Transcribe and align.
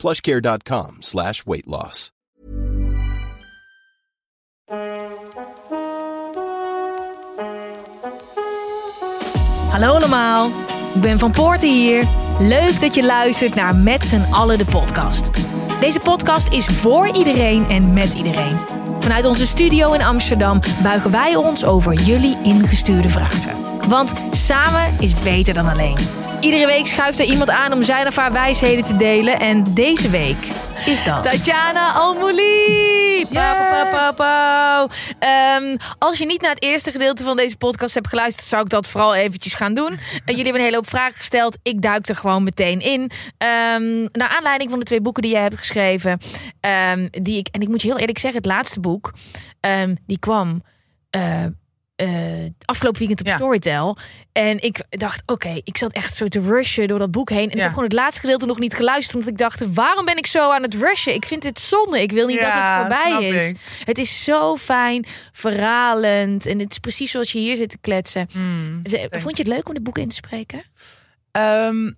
plushcare.com 0.00 0.96
slash 1.00 1.42
weight 1.44 1.66
loss. 1.66 2.10
Hallo 9.70 9.94
allemaal, 9.94 10.50
ik 10.94 11.00
ben 11.00 11.18
Van 11.18 11.30
Poorten 11.30 11.72
hier. 11.72 12.08
Leuk 12.38 12.80
dat 12.80 12.94
je 12.94 13.04
luistert 13.04 13.54
naar 13.54 13.76
Met 13.76 14.04
z'n 14.04 14.32
allen 14.32 14.58
de 14.58 14.64
podcast. 14.64 15.30
Deze 15.80 15.98
podcast 15.98 16.52
is 16.52 16.66
voor 16.66 17.16
iedereen 17.16 17.68
en 17.68 17.92
met 17.92 18.14
iedereen. 18.14 18.60
Vanuit 19.00 19.24
onze 19.24 19.46
studio 19.46 19.92
in 19.92 20.02
Amsterdam 20.02 20.60
buigen 20.82 21.10
wij 21.10 21.36
ons 21.36 21.64
over 21.64 21.92
jullie 21.92 22.36
ingestuurde 22.42 23.08
vragen. 23.08 23.88
Want 23.88 24.12
samen 24.30 24.94
is 25.00 25.14
beter 25.14 25.54
dan 25.54 25.66
alleen. 25.66 25.98
Iedere 26.40 26.66
week 26.66 26.86
schuift 26.86 27.20
er 27.20 27.26
iemand 27.26 27.50
aan 27.50 27.72
om 27.72 27.82
zijn 27.82 28.06
of 28.06 28.16
haar 28.16 28.32
wijsheden 28.32 28.84
te 28.84 28.96
delen. 28.96 29.40
En 29.40 29.64
deze 29.74 30.10
week 30.10 30.36
is 30.86 31.04
dat... 31.04 31.22
Tatjana 31.22 31.92
Almouli! 31.92 33.26
Pa. 34.16 34.88
Ehm, 35.18 35.76
als 35.98 36.18
je 36.18 36.26
niet 36.26 36.40
naar 36.40 36.54
het 36.54 36.62
eerste 36.62 36.90
gedeelte 36.90 37.24
van 37.24 37.36
deze 37.36 37.56
podcast 37.56 37.94
hebt 37.94 38.08
geluisterd... 38.08 38.48
zou 38.48 38.62
ik 38.62 38.68
dat 38.68 38.88
vooral 38.88 39.14
eventjes 39.14 39.54
gaan 39.54 39.74
doen. 39.74 39.90
En 40.24 40.36
jullie 40.36 40.42
hebben 40.42 40.54
een 40.54 40.60
hele 40.66 40.76
hoop 40.76 40.88
vragen 40.88 41.16
gesteld. 41.18 41.58
Ik 41.62 41.82
duik 41.82 42.08
er 42.08 42.16
gewoon 42.16 42.42
meteen 42.42 42.80
in. 42.80 43.10
Ehm, 43.38 44.00
naar 44.12 44.28
aanleiding 44.36 44.70
van 44.70 44.78
de 44.78 44.84
twee 44.84 45.00
boeken 45.00 45.22
die 45.22 45.32
jij 45.32 45.42
hebt 45.42 45.58
geschreven. 45.58 46.18
ehm, 46.60 47.08
die 47.10 47.38
ik, 47.38 47.48
en 47.48 47.60
ik 47.60 47.68
moet 47.68 47.82
je 47.82 47.88
heel 47.88 47.98
eerlijk 47.98 48.18
zeggen, 48.18 48.40
het 48.42 48.50
laatste 48.50 48.80
boek... 48.80 49.12
die 50.06 50.18
kwam... 50.18 50.62
eh, 51.10 51.44
eh, 52.00 52.50
afgelopen 52.64 52.98
weekend 52.98 53.20
op 53.20 53.26
Ja. 53.26 53.34
Storytel. 53.36 53.96
En 54.32 54.62
ik 54.62 54.84
dacht, 54.88 55.22
oké, 55.26 55.60
ik 55.64 55.76
zat 55.76 55.92
echt 55.92 56.14
zo 56.14 56.28
te 56.28 56.40
rushen 56.40 56.88
door 56.88 56.98
dat 56.98 57.10
boek 57.10 57.30
heen. 57.30 57.50
En 57.50 57.56
ik 57.56 57.60
heb 57.60 57.68
gewoon 57.68 57.84
het 57.84 57.92
laatste 57.92 58.20
gedeelte 58.20 58.46
nog 58.46 58.58
niet 58.58 58.74
geluisterd. 58.74 59.14
Omdat 59.14 59.30
ik 59.30 59.38
dacht, 59.38 59.74
waarom 59.74 60.04
ben 60.04 60.16
ik 60.16 60.26
zo 60.26 60.50
aan 60.50 60.62
het 60.62 60.74
rushen? 60.74 61.14
Ik 61.14 61.24
vind 61.24 61.42
dit 61.42 61.58
zonde. 61.60 62.02
Ik 62.02 62.12
wil 62.12 62.26
niet 62.26 62.40
dat 62.40 62.52
het 62.52 62.76
voorbij 62.80 63.28
is. 63.28 63.48
ik. 63.48 63.56
Het 63.84 63.98
is 63.98 64.24
zo 64.24 64.56
fijn, 64.56 65.06
verhalend. 65.32 66.46
En 66.46 66.58
het 66.58 66.70
is 66.70 66.78
precies 66.78 67.10
zoals 67.10 67.32
je 67.32 67.38
hier 67.38 67.56
zit 67.56 67.70
te 67.70 67.78
kletsen. 67.80 68.28
Hmm. 68.32 68.82
Vond 69.10 69.36
je 69.36 69.42
het 69.42 69.52
leuk 69.52 69.68
om 69.68 69.74
dit 69.74 69.82
boek 69.82 69.98
in 69.98 70.08
te 70.08 70.14
spreken? 70.14 70.64
Ehm, 71.30 71.90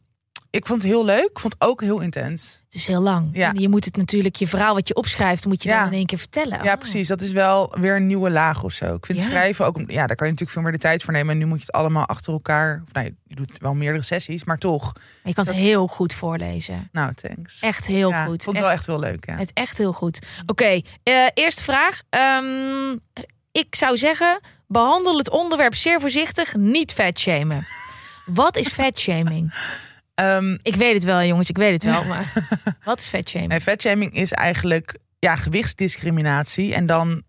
ik 0.52 0.66
vond 0.66 0.82
het 0.82 0.90
heel 0.90 1.04
leuk. 1.04 1.28
Ik 1.30 1.38
vond 1.38 1.52
het 1.58 1.68
ook 1.68 1.80
heel 1.80 2.00
intens. 2.00 2.62
Het 2.64 2.74
is 2.74 2.86
heel 2.86 3.00
lang. 3.00 3.28
Ja. 3.32 3.48
En 3.52 3.60
je 3.60 3.68
moet 3.68 3.84
het 3.84 3.96
natuurlijk, 3.96 4.36
je 4.36 4.46
verhaal 4.48 4.74
wat 4.74 4.88
je 4.88 4.94
opschrijft, 4.94 5.46
moet 5.46 5.62
je 5.62 5.68
Ja. 5.68 5.78
dan 5.78 5.86
in 5.92 5.96
één 5.98 6.06
keer 6.06 6.18
vertellen. 6.18 6.62
Ja, 6.64 6.72
Oh. 6.72 6.78
precies. 6.78 7.08
Dat 7.08 7.20
is 7.20 7.32
wel 7.32 7.76
weer 7.80 7.96
een 7.96 8.06
nieuwe 8.06 8.30
laag 8.30 8.62
of 8.62 8.72
zo. 8.72 8.94
Ik 8.94 9.06
vind 9.06 9.18
Ja. 9.18 9.24
schrijven 9.24 9.66
ook... 9.66 9.76
Ja, 9.86 10.06
daar 10.06 10.16
kan 10.16 10.26
je 10.26 10.32
natuurlijk 10.32 10.50
veel 10.50 10.62
meer 10.62 10.72
de 10.72 10.78
tijd 10.78 11.02
voor 11.02 11.12
nemen. 11.12 11.32
En 11.32 11.38
nu 11.38 11.46
moet 11.46 11.58
je 11.58 11.64
het 11.66 11.74
allemaal 11.74 12.06
achter 12.06 12.32
elkaar... 12.32 12.82
Of 12.86 12.92
nee, 12.92 13.14
je 13.26 13.34
doet 13.34 13.58
wel 13.58 13.74
meerdere 13.74 14.04
sessies, 14.04 14.44
maar 14.44 14.58
toch. 14.58 14.92
Je 15.24 15.34
kan 15.34 15.46
het 15.46 15.54
heel 15.54 15.86
goed 15.86 16.14
voorlezen. 16.14 16.88
Nou, 16.92 17.14
thanks. 17.14 17.60
Echt 17.60 17.86
heel 17.86 18.10
Ja, 18.10 18.24
goed. 18.24 18.34
Ik 18.34 18.42
vond 18.42 18.56
Echt- 18.56 18.66
het 18.66 18.86
wel 18.86 18.96
echt 18.96 19.02
heel 19.02 19.10
leuk, 19.12 19.26
ja. 19.26 19.36
Het 19.36 19.52
echt 19.52 19.78
heel 19.78 19.92
goed. 19.92 20.26
Oké, 20.46 20.80
eh, 21.02 21.26
eerste 21.34 21.62
vraag. 21.62 22.02
Ehm, 22.10 22.96
ik 23.52 23.74
zou 23.74 23.96
zeggen, 23.96 24.40
behandel 24.66 25.18
het 25.18 25.30
onderwerp 25.30 25.74
zeer 25.74 26.00
voorzichtig. 26.00 26.54
Niet 26.56 26.92
vetshamen. 26.92 27.66
Wat 28.26 28.56
is 28.56 28.68
vetshaming? 28.68 29.54
Ehm, 30.22 30.58
Ik 30.62 30.74
weet 30.74 30.94
het 30.94 31.04
wel, 31.04 31.22
jongens. 31.22 31.48
Ik 31.48 31.56
weet 31.56 31.72
het 31.72 31.84
wel. 31.84 32.04
Maar 32.12 32.32
wat 32.84 32.98
is 32.98 33.08
vetshaming? 33.08 33.50
nee, 33.50 33.60
vetshaming 33.60 34.14
is 34.14 34.32
eigenlijk 34.32 34.98
ja, 35.18 35.36
gewichtsdiscriminatie. 35.36 36.74
En 36.74 36.86
dan 36.86 37.22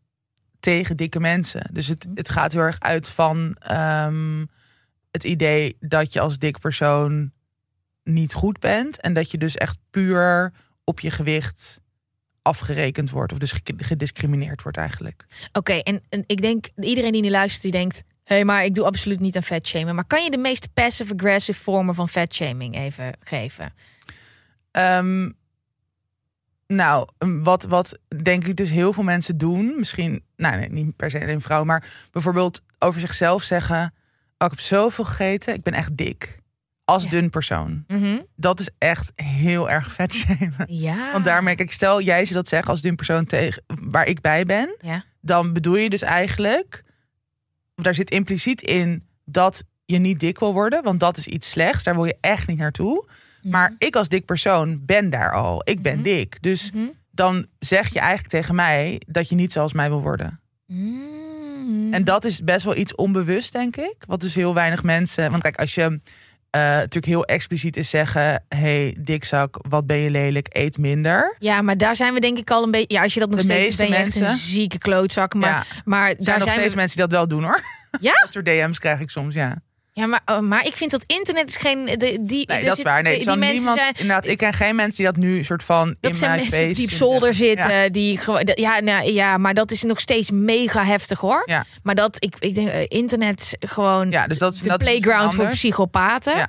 tegen 0.59 0.97
dikke 0.97 1.19
mensen. 1.19 1.69
Dus 1.71 1.87
het, 1.87 2.07
het 2.13 2.29
gaat 2.29 2.51
heel 2.53 2.61
erg 2.61 2.79
uit 2.79 3.09
van 3.09 3.55
ehm, 3.59 4.45
het 5.11 5.23
idee 5.23 5.75
dat 5.79 6.13
je 6.13 6.19
als 6.19 6.37
dik 6.37 6.59
persoon 6.59 7.31
niet 8.03 8.33
goed 8.33 8.59
bent. 8.59 8.99
En 9.01 9.13
dat 9.13 9.31
je 9.31 9.37
dus 9.37 9.55
echt 9.55 9.77
puur 9.89 10.53
op 10.83 10.99
je 10.99 11.11
gewicht 11.11 11.81
afgerekend 12.41 13.09
wordt. 13.09 13.31
Of 13.31 13.37
dus 13.37 13.51
ge- 13.51 13.73
gediscrimineerd 13.77 14.61
wordt 14.63 14.77
eigenlijk. 14.77 15.25
Oké, 15.51 15.73
en, 15.73 16.01
en 16.09 16.23
ik 16.25 16.41
denk, 16.41 16.69
iedereen 16.75 17.11
die 17.11 17.21
nu 17.21 17.29
luistert, 17.29 17.61
die 17.61 17.71
denkt... 17.71 18.03
Hé, 18.23 18.35
hey, 18.35 18.45
maar 18.45 18.66
ik 18.66 18.75
doe 18.75 18.85
absoluut 18.85 19.19
niet 19.19 19.35
aan 19.35 19.44
vetshamen. 19.44 19.95
Maar 19.95 20.06
kan 20.06 20.23
je 20.23 20.29
de 20.31 20.38
meest 20.38 20.73
passive-aggressive 20.73 21.63
vormen 21.63 21.95
van 21.95 22.09
vetshaming 22.09 22.75
even 22.75 23.13
geven? 23.19 23.73
Ehm, 24.72 25.29
nou, 26.67 27.07
wat, 27.44 27.63
wat 27.63 27.97
denk 28.23 28.47
ik 28.47 28.56
dus 28.56 28.69
heel 28.69 28.94
veel 28.94 29.03
mensen 29.03 29.38
doen, 29.38 29.73
misschien, 29.78 30.23
nou 30.35 30.56
nee, 30.57 30.69
niet 30.69 30.95
per 30.95 31.09
se 31.12 31.19
alleen 31.22 31.41
vrouwen, 31.41 31.67
maar 31.67 32.07
bijvoorbeeld 32.12 32.62
over 32.79 33.00
zichzelf 33.00 33.44
zeggen: 33.44 33.78
oh, 34.38 34.45
ik 34.45 34.50
heb 34.50 34.59
zoveel 34.59 35.03
gegeten, 35.06 35.53
ik 35.53 35.63
ben 35.63 35.73
echt 35.73 35.97
dik. 35.97 36.41
Als 36.85 37.03
Ja. 37.03 37.09
dun 37.09 37.29
persoon. 37.29 37.83
Mhm. 37.88 38.19
Dat 38.35 38.59
is 38.59 38.69
echt 38.78 39.12
heel 39.16 39.69
erg 39.69 39.91
vet 39.91 40.13
shamen. 40.13 40.53
Ja. 40.67 41.12
Want 41.12 41.25
daarmee, 41.25 41.56
kijk, 41.56 41.72
stel 41.72 42.01
jij 42.01 42.25
ze 42.25 42.33
dat 42.33 42.47
zegt 42.47 42.69
als 42.69 42.81
dun 42.81 42.95
persoon 42.95 43.25
tegen 43.25 43.63
waar 43.67 44.07
ik 44.07 44.22
bij 44.22 44.45
ben, 44.45 44.75
Ja. 44.81 45.03
dan 45.22 45.53
bedoel 45.53 45.75
je 45.75 45.89
dus 45.89 46.01
eigenlijk, 46.01 46.83
daar 47.75 47.95
zit 47.95 48.09
impliciet 48.11 48.61
in 48.61 49.03
dat 49.25 49.63
je 49.85 49.97
niet 49.97 50.19
dik 50.19 50.39
wil 50.39 50.53
worden, 50.53 50.84
want 50.84 51.00
dat 51.00 51.17
is 51.17 51.28
iets 51.28 51.50
slechts, 51.50 51.84
daar 51.84 51.95
wil 51.95 52.06
je 52.06 52.17
echt 52.22 52.47
niet 52.47 52.57
naartoe. 52.57 53.07
Maar 53.41 53.75
ik 53.78 53.95
als 53.95 54.07
dik 54.09 54.25
persoon 54.25 54.85
ben 54.85 55.09
daar 55.09 55.31
al. 55.34 55.61
Ik 55.63 55.81
ben 55.81 55.94
Mhm. 55.94 56.03
dik. 56.03 56.38
Dus 56.41 56.72
Mhm. 56.72 56.83
dan 57.12 57.45
zeg 57.59 57.94
je 57.94 58.00
eigenlijk 58.00 58.29
tegen 58.29 58.56
mij 58.56 59.01
dat 59.07 59.29
je 59.29 59.35
niet 59.35 59.51
zoals 59.51 59.73
mij 59.73 59.89
wil 59.89 60.01
worden. 60.01 60.39
Mm. 60.67 61.94
En 61.94 62.03
dat 62.03 62.25
is 62.25 62.44
best 62.44 62.66
wel 62.66 62.75
iets 62.75 62.95
onbewust, 62.95 63.53
denk 63.53 63.75
ik. 63.78 63.95
Wat 64.07 64.22
dus 64.22 64.35
heel 64.35 64.53
weinig 64.53 64.83
mensen. 64.83 65.31
Want 65.31 65.44
kijk, 65.44 65.59
als 65.59 65.75
je 65.75 66.00
eh, 66.53 66.61
natuurlijk 66.61 67.05
heel 67.05 67.25
expliciet 67.25 67.77
is 67.77 67.89
zeggen: 67.89 68.43
hey, 68.49 68.97
dikzak, 69.01 69.57
wat 69.69 69.85
ben 69.87 69.97
je 69.97 70.09
lelijk, 70.09 70.47
eet 70.49 70.77
minder. 70.77 71.35
Ja, 71.39 71.61
maar 71.61 71.77
daar 71.77 71.95
zijn 71.95 72.13
we 72.13 72.19
denk 72.19 72.37
ik 72.37 72.51
al 72.51 72.63
een 72.63 72.71
beetje. 72.71 72.95
Ja, 72.95 73.01
als 73.03 73.13
je 73.13 73.19
dat 73.19 73.29
nog 73.29 73.39
De 73.39 73.45
steeds 73.45 73.75
ben 73.77 73.87
je 73.87 73.95
echt 73.95 74.15
een 74.15 74.21
mensen- 74.21 74.37
zieke 74.39 74.77
klootzak. 74.77 75.33
Maar, 75.33 75.49
ja, 75.49 75.63
maar 75.85 76.09
er 76.09 76.15
zijn 76.15 76.25
daar 76.25 76.35
nog 76.37 76.43
zijn 76.47 76.59
steeds 76.59 76.73
we. 76.73 76.79
mensen 76.79 76.97
die 76.97 77.07
dat 77.07 77.17
wel 77.17 77.27
doen 77.27 77.43
hoor. 77.43 77.61
Ja? 78.01 78.11
Dat 78.23 78.31
soort 78.31 78.45
DM's 78.45 78.79
krijg 78.79 78.99
ik 78.99 79.09
soms, 79.09 79.33
ja. 79.35 79.57
Ja, 79.95 80.05
maar, 80.05 80.21
oh, 80.25 80.39
maar 80.39 80.65
ik 80.65 80.75
vind 80.75 80.91
dat 80.91 81.03
internet 81.07 81.49
is 81.49 81.55
geen. 81.55 81.85
De, 81.85 82.17
die, 82.21 82.47
Nee, 82.47 82.63
dat 82.65 82.77
is 82.77 82.83
waar. 82.83 83.03
Nee, 83.03 83.17
die, 83.17 83.35
mensen 83.35 83.55
niemand, 83.55 83.79
zijn. 83.79 83.93
inderdaad, 83.93 84.25
ik 84.25 84.37
ken 84.37 84.53
geen 84.53 84.75
mensen 84.75 85.03
die 85.03 85.13
dat 85.13 85.23
nu 85.23 85.43
soort 85.43 85.63
van 85.63 85.87
Dat 85.87 86.11
in 86.11 86.17
zijn 86.17 86.31
mijn 86.31 86.49
mensen 86.49 86.73
die 86.73 86.85
op 86.85 86.91
zolder 86.91 87.33
zitten. 87.33 87.73
Ja. 87.73 87.89
Die 87.89 88.19
Ja, 88.53 88.79
nou, 88.79 89.11
ja, 89.11 89.37
maar 89.37 89.53
dat 89.53 89.71
is 89.71 89.83
nog 89.83 89.99
steeds 89.99 90.31
mega 90.31 90.83
heftig 90.85 91.19
hoor. 91.19 91.43
Ja. 91.45 91.65
Maar 91.83 91.95
dat 91.95 92.15
ik, 92.19 92.35
ik 92.39 92.55
denk 92.55 92.69
eh, 92.69 92.85
internet 92.87 93.55
gewoon. 93.59 94.11
Ja, 94.11 94.27
dus 94.27 94.37
dat 94.37 94.53
is 94.53 94.59
de 94.59 94.69
dat 94.69 94.81
is 94.81 94.87
playground 94.87 95.33
voor 95.33 95.47
psychopaten. 95.47 96.35
Ja. 96.35 96.47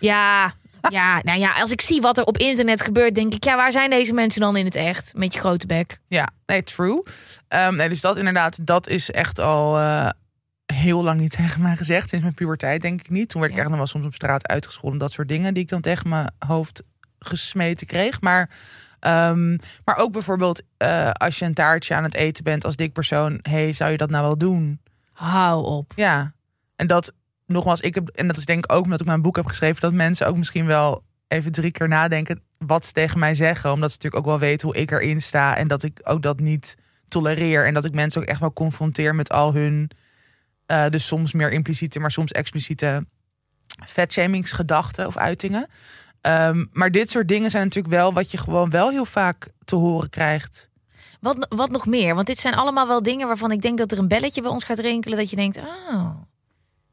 Ja. 0.00 0.54
Ja, 0.90 1.20
nou 1.22 1.38
ja, 1.38 1.60
als 1.60 1.70
ik 1.70 1.80
zie 1.80 2.00
wat 2.00 2.18
er 2.18 2.24
op 2.24 2.38
internet 2.38 2.82
gebeurt, 2.82 3.14
denk 3.14 3.34
ik, 3.34 3.44
ja, 3.44 3.56
waar 3.56 3.72
zijn 3.72 3.90
deze 3.90 4.12
mensen 4.12 4.40
dan 4.40 4.56
in 4.56 4.64
het 4.64 4.74
echt? 4.74 5.12
Met 5.16 5.34
je 5.34 5.40
grote 5.40 5.66
bek. 5.66 6.00
Ja, 6.08 6.28
nee, 6.46 6.62
true. 6.62 7.02
Ehm, 7.48 7.76
nee, 7.76 7.88
dus 7.88 8.00
dat 8.00 8.16
inderdaad, 8.16 8.66
dat 8.66 8.88
is 8.88 9.10
echt 9.10 9.38
al 9.38 9.78
eh, 9.78 10.08
heel 10.72 11.02
lang 11.02 11.18
niet 11.20 11.30
tegen 11.36 11.62
mij 11.62 11.76
gezegd. 11.76 12.08
Sinds 12.08 12.24
mijn 12.24 12.36
puberteit 12.36 12.82
denk 12.82 13.00
ik 13.00 13.10
niet. 13.10 13.28
Toen 13.28 13.40
werd 13.40 13.52
ik 13.52 13.58
Ja. 13.58 13.62
echt 13.64 13.70
nog 13.72 13.80
wel 13.82 13.90
soms 13.92 14.06
op 14.06 14.14
straat 14.14 14.48
uitgescholden. 14.48 14.98
Dat 14.98 15.12
soort 15.12 15.28
dingen 15.28 15.54
die 15.54 15.62
ik 15.62 15.68
dan 15.68 15.80
tegen 15.80 16.08
mijn 16.08 16.30
hoofd 16.38 16.82
gesmeten 17.18 17.86
kreeg. 17.86 18.20
Maar, 18.20 18.50
ehm, 19.00 19.50
maar 19.84 19.96
ook 19.96 20.12
bijvoorbeeld 20.12 20.62
eh, 20.76 21.10
als 21.10 21.38
je 21.38 21.44
een 21.44 21.54
taartje 21.54 21.94
aan 21.94 22.02
het 22.02 22.14
eten 22.14 22.44
bent 22.44 22.64
als 22.64 22.76
dik 22.76 22.92
persoon. 22.92 23.38
hey, 23.42 23.72
zou 23.72 23.90
je 23.90 23.96
dat 23.96 24.10
nou 24.10 24.24
wel 24.24 24.38
doen? 24.38 24.80
Hou 25.12 25.64
op. 25.64 25.92
Ja, 25.96 26.32
en 26.76 26.86
dat 26.86 27.12
nogmaals, 27.46 27.80
ik 27.80 27.94
heb, 27.94 28.08
en 28.08 28.26
dat 28.26 28.36
is 28.36 28.44
denk 28.44 28.64
ik 28.64 28.72
ook 28.72 28.84
omdat 28.84 29.00
ik 29.00 29.06
mijn 29.06 29.22
boek 29.22 29.36
heb 29.36 29.46
geschreven, 29.46 29.80
dat 29.80 29.92
mensen 29.92 30.26
ook 30.26 30.36
misschien 30.36 30.66
wel 30.66 31.02
even 31.28 31.52
drie 31.52 31.70
keer 31.70 31.88
nadenken 31.88 32.42
wat 32.58 32.86
ze 32.86 32.92
tegen 32.92 33.18
mij 33.18 33.34
zeggen. 33.34 33.72
Omdat 33.72 33.90
ze 33.90 33.96
natuurlijk 33.96 34.22
ook 34.26 34.30
wel 34.30 34.48
weten 34.48 34.68
hoe 34.68 34.76
ik 34.76 34.90
erin 34.90 35.22
sta 35.22 35.56
en 35.56 35.68
dat 35.68 35.82
ik 35.82 36.00
ook 36.02 36.22
dat 36.22 36.40
niet 36.40 36.74
tolereer. 37.06 37.66
En 37.66 37.74
dat 37.74 37.84
ik 37.84 37.92
mensen 37.92 38.20
ook 38.22 38.28
echt 38.28 38.40
wel 38.40 38.52
confronteer 38.52 39.14
met 39.14 39.30
al 39.30 39.54
hun, 39.54 39.90
eh, 40.66 40.88
dus 40.88 41.06
soms 41.06 41.32
meer 41.32 41.52
impliciete, 41.52 41.98
maar 41.98 42.10
soms 42.10 42.32
expliciete 42.32 43.06
vetshamingsgedachten 43.86 45.06
of 45.06 45.16
uitingen. 45.16 45.66
Ehm, 46.20 46.64
maar 46.72 46.90
dit 46.90 47.10
soort 47.10 47.28
dingen 47.28 47.50
zijn 47.50 47.62
natuurlijk 47.64 47.94
wel 47.94 48.12
wat 48.12 48.30
je 48.30 48.38
gewoon 48.38 48.70
wel 48.70 48.90
heel 48.90 49.04
vaak 49.04 49.48
te 49.64 49.76
horen 49.76 50.10
krijgt. 50.10 50.70
Wat, 51.20 51.46
wat 51.48 51.70
nog 51.70 51.86
meer? 51.86 52.14
Want 52.14 52.26
dit 52.26 52.38
zijn 52.38 52.54
allemaal 52.54 52.86
wel 52.86 53.02
dingen 53.02 53.26
waarvan 53.26 53.50
ik 53.50 53.62
denk 53.62 53.78
dat 53.78 53.92
er 53.92 53.98
een 53.98 54.08
belletje 54.08 54.42
bij 54.42 54.50
ons 54.50 54.64
gaat 54.64 54.78
rinkelen. 54.78 55.18
Dat 55.18 55.30
je 55.30 55.36
denkt, 55.36 55.58
oh, 55.58 56.10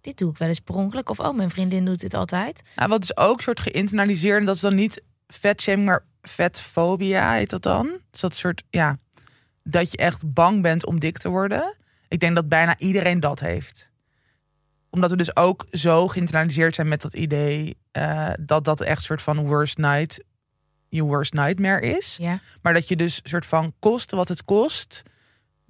dit 0.01 0.18
doe 0.18 0.31
ik 0.31 0.38
wel 0.38 0.48
eens 0.48 0.60
per 0.60 0.75
ongeluk. 0.75 1.10
Of 1.10 1.19
oh, 1.19 1.36
mijn 1.36 1.50
vriendin 1.50 1.86
doet 1.86 2.00
dit 2.00 2.13
altijd. 2.13 2.62
Nou, 2.75 2.89
wat 2.89 3.04
is 3.04 3.18
ook 3.18 3.42
soort 3.42 3.60
geïnternaliseerd, 3.60 4.39
en 4.39 4.45
dat 4.45 4.56
is 4.56 4.62
dan 4.62 4.75
niet 4.75 5.01
vetshaming, 5.27 5.88
maar 5.88 6.06
vetfobia, 6.21 7.33
heet 7.33 7.50
dat 7.50 7.62
dan. 7.62 8.00
Dus 8.12 8.21
dat 8.21 8.36
soort, 8.36 8.63
ja, 8.69 8.98
dat 9.63 9.92
je 9.92 9.98
echt 9.98 10.33
bang 10.33 10.62
bent 10.62 10.86
om 10.86 11.00
dik 11.00 11.18
te 11.18 11.30
worden. 11.30 11.77
Ik 12.10 12.20
denk 12.20 12.36
dat 12.36 12.48
bijna 12.50 12.78
iedereen 12.78 13.20
dat 13.20 13.40
heeft. 13.40 13.92
Omdat 14.90 15.10
we 15.10 15.18
dus 15.18 15.36
ook 15.36 15.66
zo 15.72 16.08
geïnternaliseerd 16.08 16.76
zijn 16.76 16.88
met 16.88 17.02
dat 17.02 17.14
idee 17.14 17.78
eh, 17.92 18.30
dat 18.40 18.64
dat 18.64 18.82
echt 18.82 18.98
een 18.98 19.04
soort 19.04 19.22
van 19.22 19.46
worst 19.46 19.78
night, 19.78 20.24
je 20.90 21.04
worst 21.04 21.34
nightmare 21.34 21.82
is. 21.98 22.18
Ja. 22.22 22.40
Maar 22.62 22.74
dat 22.74 22.88
je 22.88 22.96
dus 22.96 23.20
soort 23.24 23.46
van 23.46 23.74
kost 23.80 24.12
wat 24.12 24.28
het 24.28 24.44
kost, 24.46 25.02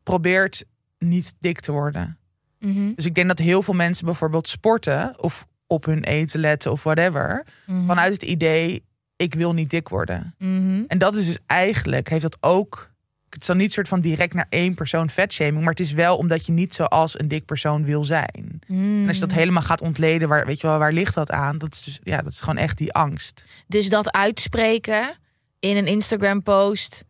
probeert 0.03 0.65
niet 0.97 1.33
dik 1.39 1.59
te 1.59 1.71
worden. 1.71 2.17
Mhm. 2.59 2.93
Dus 2.95 3.05
ik 3.05 3.15
denk 3.15 3.27
dat 3.27 3.39
heel 3.39 3.61
veel 3.61 3.73
mensen 3.73 4.05
bijvoorbeeld 4.05 4.47
sporten 4.49 5.23
of 5.23 5.45
op 5.67 5.85
hun 5.85 6.03
eten 6.03 6.39
letten 6.39 6.71
of 6.71 6.83
whatever, 6.83 7.45
Mhm. 7.65 7.85
vanuit 7.85 8.13
het 8.13 8.23
idee 8.23 8.83
ik 9.15 9.33
wil 9.33 9.53
niet 9.53 9.69
dik 9.69 9.89
worden. 9.89 10.35
Mhm. 10.37 10.83
En 10.87 10.97
dat 10.97 11.15
is 11.15 11.25
dus 11.25 11.39
eigenlijk 11.45 12.09
heeft 12.09 12.21
dat 12.21 12.37
ook 12.39 12.91
het 13.29 13.41
is 13.41 13.47
dan 13.47 13.57
niet 13.57 13.73
soort 13.73 13.87
van 13.87 13.99
direct 13.99 14.33
naar 14.33 14.45
één 14.49 14.73
persoon 14.73 15.09
vetshaming, 15.09 15.59
maar 15.59 15.73
het 15.73 15.79
is 15.79 15.91
wel 15.91 16.17
omdat 16.17 16.45
je 16.45 16.51
niet 16.51 16.75
zoals 16.75 17.19
een 17.19 17.27
dik 17.27 17.45
persoon 17.45 17.83
wil 17.83 18.03
zijn. 18.03 18.59
En 18.67 19.03
als 19.07 19.15
je 19.15 19.21
dat 19.21 19.31
helemaal 19.31 19.63
gaat 19.63 19.81
ontleden, 19.81 20.27
waar 20.27 20.45
weet 20.45 20.61
je 20.61 20.67
wel, 20.67 20.77
waar 20.77 20.93
ligt 20.93 21.13
dat 21.13 21.31
aan? 21.31 21.57
Dat 21.57 21.73
is 21.73 21.83
dus 21.83 21.99
ja, 22.03 22.21
dat 22.21 22.31
is 22.31 22.39
gewoon 22.39 22.57
echt 22.57 22.77
die 22.77 22.93
angst. 22.93 23.45
Dus 23.67 23.89
dat 23.89 24.11
uitspreken 24.11 25.17
in 25.59 25.77
een 25.77 25.87
Instagram 25.87 26.43
post. 26.43 27.03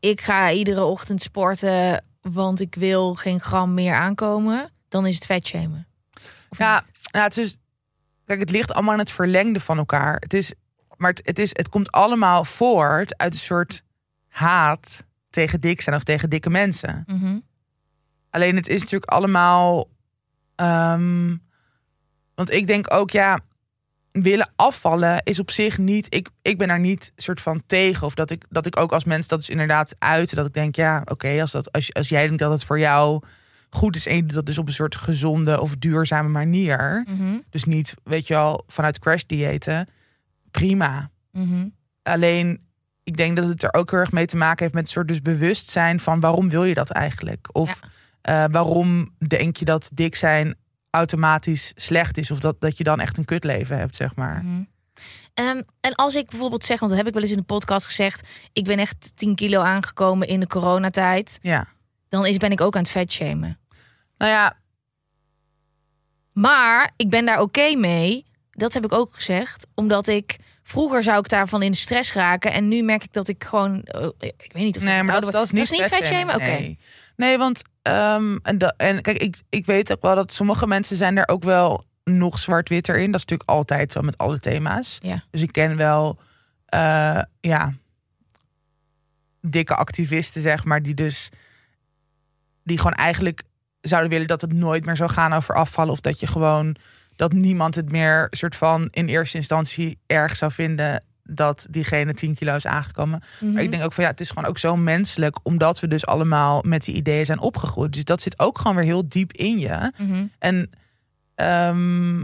Ik 0.00 0.20
ga 0.20 0.52
iedere 0.52 0.84
ochtend 0.84 1.22
sporten, 1.22 2.04
want 2.20 2.60
ik 2.60 2.74
wil 2.74 3.14
geen 3.14 3.40
gram 3.40 3.74
meer 3.74 3.94
aankomen. 3.94 4.70
Dan 4.88 5.06
is 5.06 5.14
het 5.14 5.26
vetshamen. 5.26 5.86
Ja, 6.50 6.82
ja, 7.10 7.22
het 7.22 7.36
is 7.36 7.52
dus, 7.52 7.60
kijk, 8.24 8.40
het 8.40 8.50
ligt 8.50 8.72
allemaal 8.72 8.92
in 8.92 8.98
het 8.98 9.10
verlengde 9.10 9.60
van 9.60 9.78
elkaar. 9.78 10.16
Het 10.20 10.34
is, 10.34 10.52
maar 10.96 11.10
het, 11.10 11.20
het 11.24 11.38
is, 11.38 11.50
het 11.52 11.68
komt 11.68 11.92
allemaal 11.92 12.44
voort 12.44 13.16
uit 13.16 13.32
een 13.32 13.38
soort 13.38 13.82
haat 14.28 15.06
tegen 15.30 15.60
dik 15.60 15.80
zijn 15.80 15.96
of 15.96 16.02
tegen 16.02 16.30
dikke 16.30 16.50
mensen. 16.50 17.04
Mhm. 17.06 17.38
Alleen 18.30 18.56
het 18.56 18.68
is 18.68 18.80
natuurlijk 18.80 19.10
allemaal. 19.10 19.88
ehm, 20.54 21.36
want 22.34 22.52
ik 22.52 22.66
denk 22.66 22.94
ook, 22.94 23.10
ja, 23.10 23.40
willen 24.12 24.52
afvallen 24.56 25.20
is 25.24 25.38
op 25.38 25.50
zich 25.50 25.78
niet. 25.78 26.14
Ik, 26.14 26.28
ik 26.42 26.58
ben 26.58 26.68
daar 26.68 26.80
niet 26.80 27.12
soort 27.16 27.40
van 27.40 27.62
tegen. 27.66 28.06
Of 28.06 28.14
dat 28.14 28.30
ik, 28.30 28.44
dat 28.48 28.66
ik 28.66 28.76
ook 28.76 28.92
als 28.92 29.04
mens 29.04 29.28
dat 29.28 29.40
is 29.40 29.50
inderdaad 29.50 29.94
uit. 29.98 30.34
Dat 30.34 30.46
ik 30.46 30.54
denk, 30.54 30.76
ja, 30.76 31.02
oké, 31.04 31.40
als 31.40 31.50
dat 31.50 31.72
als, 31.72 31.94
als 31.94 32.08
jij 32.08 32.26
denkt 32.26 32.38
dat 32.38 32.52
het 32.52 32.64
voor 32.64 32.78
jou 32.78 33.22
goed 33.70 33.96
is. 33.96 34.06
En 34.06 34.16
je 34.16 34.20
doet 34.20 34.32
dat 34.32 34.46
dus 34.46 34.58
op 34.58 34.66
een 34.66 34.72
soort 34.72 34.96
gezonde 34.96 35.60
of 35.60 35.76
duurzame 35.76 36.28
manier. 36.28 37.04
Mhm. 37.08 37.38
Dus 37.50 37.64
niet, 37.64 37.94
weet 38.04 38.26
je 38.26 38.34
wel, 38.34 38.64
vanuit 38.66 38.98
crash 38.98 39.22
diëten. 39.22 39.88
Prima. 40.50 41.10
Mhm. 41.32 41.68
Alleen, 42.02 42.67
ik 43.08 43.16
denk 43.16 43.36
dat 43.36 43.48
het 43.48 43.62
er 43.62 43.74
ook 43.74 43.90
heel 43.90 44.00
erg 44.00 44.12
mee 44.12 44.26
te 44.26 44.36
maken 44.36 44.62
heeft 44.62 44.74
met 44.74 44.82
een 44.82 44.90
soort 44.90 45.08
dus 45.08 45.22
bewustzijn 45.22 46.00
van 46.00 46.20
waarom 46.20 46.48
wil 46.48 46.64
je 46.64 46.74
dat 46.74 46.90
eigenlijk? 46.90 47.48
Of 47.52 47.80
eh, 48.20 48.44
waarom 48.50 49.14
denk 49.28 49.56
je 49.56 49.64
dat 49.64 49.90
dik 49.92 50.14
zijn 50.14 50.56
automatisch 50.90 51.72
slecht 51.74 52.18
is? 52.18 52.30
Of 52.30 52.38
dat, 52.40 52.60
dat 52.60 52.78
je 52.78 52.84
dan 52.84 53.00
echt 53.00 53.18
een 53.18 53.24
kutleven 53.24 53.78
hebt, 53.78 53.96
zeg 53.96 54.14
maar. 54.14 54.44
Mhm. 54.44 54.62
Ehm, 55.34 55.62
en 55.80 55.94
als 55.94 56.14
ik 56.14 56.28
bijvoorbeeld 56.28 56.64
zeg, 56.64 56.78
want 56.78 56.90
dat 56.90 57.00
heb 57.00 57.08
ik 57.08 57.14
wel 57.14 57.22
eens 57.22 57.32
in 57.32 57.38
de 57.38 57.54
podcast 57.54 57.86
gezegd, 57.86 58.28
ik 58.52 58.64
ben 58.64 58.78
echt 58.78 59.12
10 59.16 59.34
kilo 59.34 59.60
aangekomen 59.60 60.28
in 60.28 60.40
de 60.40 60.46
coronatijd, 60.46 61.38
Ja. 61.42 61.66
dan 62.08 62.26
is, 62.26 62.36
ben 62.36 62.50
ik 62.50 62.60
ook 62.60 62.76
aan 62.76 62.82
het 62.82 62.90
vetshamen. 62.90 63.58
Nou 64.16 64.32
ja, 64.32 64.56
Maar 66.32 66.92
ik 66.96 67.10
ben 67.10 67.26
daar 67.26 67.40
oké 67.40 67.74
mee. 67.76 68.26
Dat 68.50 68.74
heb 68.74 68.84
ik 68.84 68.92
ook 68.92 69.14
gezegd. 69.14 69.66
Omdat 69.74 70.06
ik 70.06 70.36
vroeger 70.68 71.02
zou 71.02 71.18
ik 71.18 71.28
daarvan 71.28 71.62
in 71.62 71.70
de 71.70 71.76
stress 71.76 72.12
raken. 72.12 72.52
En 72.52 72.68
nu 72.68 72.82
merk 72.82 73.04
ik 73.04 73.12
dat 73.12 73.28
ik 73.28 73.44
gewoon. 73.44 73.82
eh, 73.82 74.08
ik 74.18 74.50
weet 74.52 74.62
niet 74.62 74.76
of 74.76 74.82
nee, 74.82 75.02
maar 75.02 75.20
dat, 75.20 75.32
dat 75.32 75.44
is 75.44 75.50
niet, 75.52 75.68
dat 75.68 75.72
is 75.72 75.78
niet 75.78 75.88
vetshamen. 75.98 76.34
Oké. 76.34 76.44
Nee. 76.44 76.78
nee, 77.16 77.38
want 77.38 77.62
ehm, 77.82 78.36
en, 78.42 78.58
da- 78.58 78.74
en 78.76 79.02
kijk, 79.02 79.18
ik, 79.18 79.36
ik 79.48 79.66
weet 79.66 79.92
ook 79.92 80.02
wel 80.02 80.14
dat 80.14 80.32
sommige 80.32 80.66
mensen 80.66 80.96
zijn 80.96 81.16
er 81.16 81.28
ook 81.28 81.42
wel 81.42 81.84
nog 82.04 82.38
zwart-wit 82.38 82.88
erin. 82.88 83.10
Dat 83.10 83.20
is 83.20 83.26
natuurlijk 83.26 83.50
altijd 83.50 83.92
zo 83.92 84.00
met 84.02 84.18
alle 84.18 84.38
thema's. 84.38 84.98
Ja. 85.02 85.24
Dus 85.30 85.42
ik 85.42 85.52
ken 85.52 85.76
wel, 85.76 86.18
eh, 86.66 87.22
ja, 87.40 87.72
dikke 89.40 89.74
activisten, 89.74 90.42
zeg 90.42 90.64
maar, 90.64 90.82
die 90.82 90.94
dus, 90.94 91.28
die 92.64 92.76
gewoon 92.76 92.92
eigenlijk 92.92 93.42
zouden 93.80 94.10
willen 94.10 94.26
dat 94.26 94.40
het 94.40 94.52
nooit 94.52 94.84
meer 94.84 94.96
zou 94.96 95.10
gaan 95.10 95.32
over 95.32 95.54
afvallen. 95.54 95.92
Of 95.92 96.00
dat 96.00 96.20
je 96.20 96.26
gewoon, 96.26 96.76
dat 97.18 97.32
niemand 97.32 97.74
het 97.74 97.90
meer 97.90 98.26
soort 98.30 98.56
van 98.56 98.88
in 98.90 99.06
eerste 99.06 99.36
instantie 99.36 99.98
erg 100.06 100.36
zou 100.36 100.52
vinden 100.52 101.02
dat 101.22 101.66
diegene 101.70 102.14
10 102.14 102.34
kilo 102.34 102.54
is 102.54 102.66
aangekomen. 102.66 103.22
Mhm. 103.40 103.52
Maar 103.52 103.62
ik 103.62 103.70
denk 103.70 103.82
ook 103.84 103.92
van 103.92 104.04
ja, 104.04 104.10
het 104.10 104.20
is 104.20 104.28
gewoon 104.28 104.48
ook 104.48 104.58
zo 104.58 104.76
menselijk, 104.76 105.38
omdat 105.42 105.80
we 105.80 105.88
dus 105.88 106.06
allemaal 106.06 106.62
met 106.66 106.84
die 106.84 106.94
ideeën 106.94 107.26
zijn 107.26 107.38
opgegroeid. 107.40 107.92
Dus 107.92 108.04
dat 108.04 108.20
zit 108.20 108.38
ook 108.38 108.58
gewoon 108.58 108.76
weer 108.76 108.84
heel 108.84 109.08
diep 109.08 109.32
in 109.32 109.58
je. 109.58 109.92
Mhm. 109.96 110.26
En 110.38 110.70
ehm, 111.34 112.20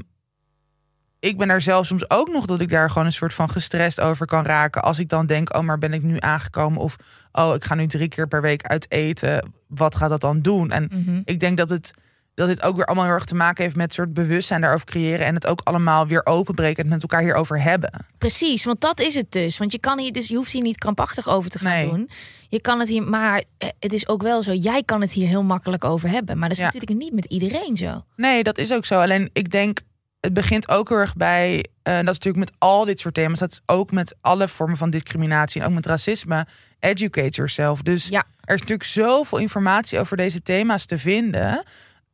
ik 1.20 1.38
ben 1.38 1.48
daar 1.48 1.60
zelf 1.60 1.86
soms 1.86 2.10
ook 2.10 2.28
nog 2.28 2.46
dat 2.46 2.60
ik 2.60 2.68
daar 2.68 2.90
gewoon 2.90 3.06
een 3.06 3.12
soort 3.12 3.34
van 3.34 3.50
gestrest 3.50 4.00
over 4.00 4.26
kan 4.26 4.44
raken. 4.44 4.82
Als 4.82 4.98
ik 4.98 5.08
dan 5.08 5.26
denk, 5.26 5.56
oh, 5.56 5.62
maar 5.62 5.78
ben 5.78 5.92
ik 5.92 6.02
nu 6.02 6.16
aangekomen? 6.18 6.80
Of 6.80 6.96
oh, 7.32 7.54
ik 7.54 7.64
ga 7.64 7.74
nu 7.74 7.86
drie 7.86 8.08
keer 8.08 8.28
per 8.28 8.42
week 8.42 8.62
uit 8.62 8.90
eten. 8.90 9.52
Wat 9.66 9.94
gaat 9.94 10.08
dat 10.08 10.20
dan 10.20 10.40
doen? 10.40 10.70
En 10.70 10.88
Mhm. 10.92 11.20
ik 11.24 11.40
denk 11.40 11.56
dat 11.56 11.70
het 11.70 11.90
dat 12.34 12.48
dit 12.48 12.62
ook 12.62 12.76
weer 12.76 12.84
allemaal 12.84 13.04
heel 13.04 13.14
erg 13.14 13.24
te 13.24 13.34
maken 13.34 13.64
heeft 13.64 13.76
met 13.76 13.94
soort 13.94 14.14
bewustzijn 14.14 14.60
daarover 14.60 14.86
creëren 14.86 15.26
en 15.26 15.34
het 15.34 15.46
ook 15.46 15.60
allemaal 15.64 16.06
weer 16.06 16.26
openbreken 16.26 16.76
en 16.76 16.82
het 16.82 16.92
met 16.92 17.02
elkaar 17.02 17.22
hierover 17.22 17.62
hebben. 17.62 17.90
Precies, 18.18 18.64
want 18.64 18.80
dat 18.80 19.00
is 19.00 19.14
het 19.14 19.32
dus. 19.32 19.58
Want 19.58 19.72
je, 19.72 19.78
kan 19.78 19.98
hier, 19.98 20.12
dus, 20.12 20.28
je 20.28 20.36
hoeft 20.36 20.50
hier 20.52 20.62
niet 20.62 20.78
krampachtig 20.78 21.28
over 21.28 21.50
te 21.50 21.58
gaan 21.58 21.72
Nee. 21.72 21.88
doen. 21.88 22.10
Je 22.48 22.60
kan 22.60 22.78
het 22.78 22.88
hier, 22.88 23.02
maar 23.02 23.44
eh, 23.58 23.68
het 23.78 23.92
is 23.92 24.08
ook 24.08 24.22
wel 24.22 24.42
zo. 24.42 24.52
Jij 24.52 24.82
kan 24.82 25.00
het 25.00 25.12
hier 25.12 25.28
heel 25.28 25.42
makkelijk 25.42 25.84
over 25.84 26.08
hebben. 26.08 26.38
Maar 26.38 26.48
dat 26.48 26.56
is 26.58 26.64
Ja. 26.64 26.70
natuurlijk 26.72 27.00
niet 27.00 27.12
met 27.12 27.24
iedereen 27.24 27.76
zo. 27.76 28.04
Nee, 28.16 28.42
dat 28.42 28.58
is 28.58 28.72
ook 28.72 28.84
zo. 28.84 29.00
Alleen 29.00 29.30
ik 29.32 29.50
denk, 29.50 29.80
het 30.20 30.32
begint 30.32 30.68
ook 30.68 30.88
heel 30.88 30.98
erg 30.98 31.14
bij, 31.16 31.56
eh, 31.82 31.94
dat 31.94 32.00
is 32.00 32.18
natuurlijk 32.18 32.36
met 32.50 32.52
al 32.58 32.84
dit 32.84 33.00
soort 33.00 33.14
thema's, 33.14 33.38
dat 33.38 33.52
is 33.52 33.60
ook 33.66 33.90
met 33.90 34.16
alle 34.20 34.48
vormen 34.48 34.76
van 34.76 34.90
discriminatie 34.90 35.60
en 35.60 35.66
ook 35.68 35.74
met 35.74 35.86
racisme. 35.86 36.46
Educate 36.80 37.30
yourself. 37.30 37.82
Dus 37.82 38.08
Ja. 38.08 38.24
er 38.40 38.54
is 38.54 38.60
natuurlijk 38.60 38.88
zoveel 38.88 39.38
informatie 39.38 39.98
over 39.98 40.16
deze 40.16 40.42
thema's 40.42 40.86
te 40.86 40.98
vinden. 40.98 41.62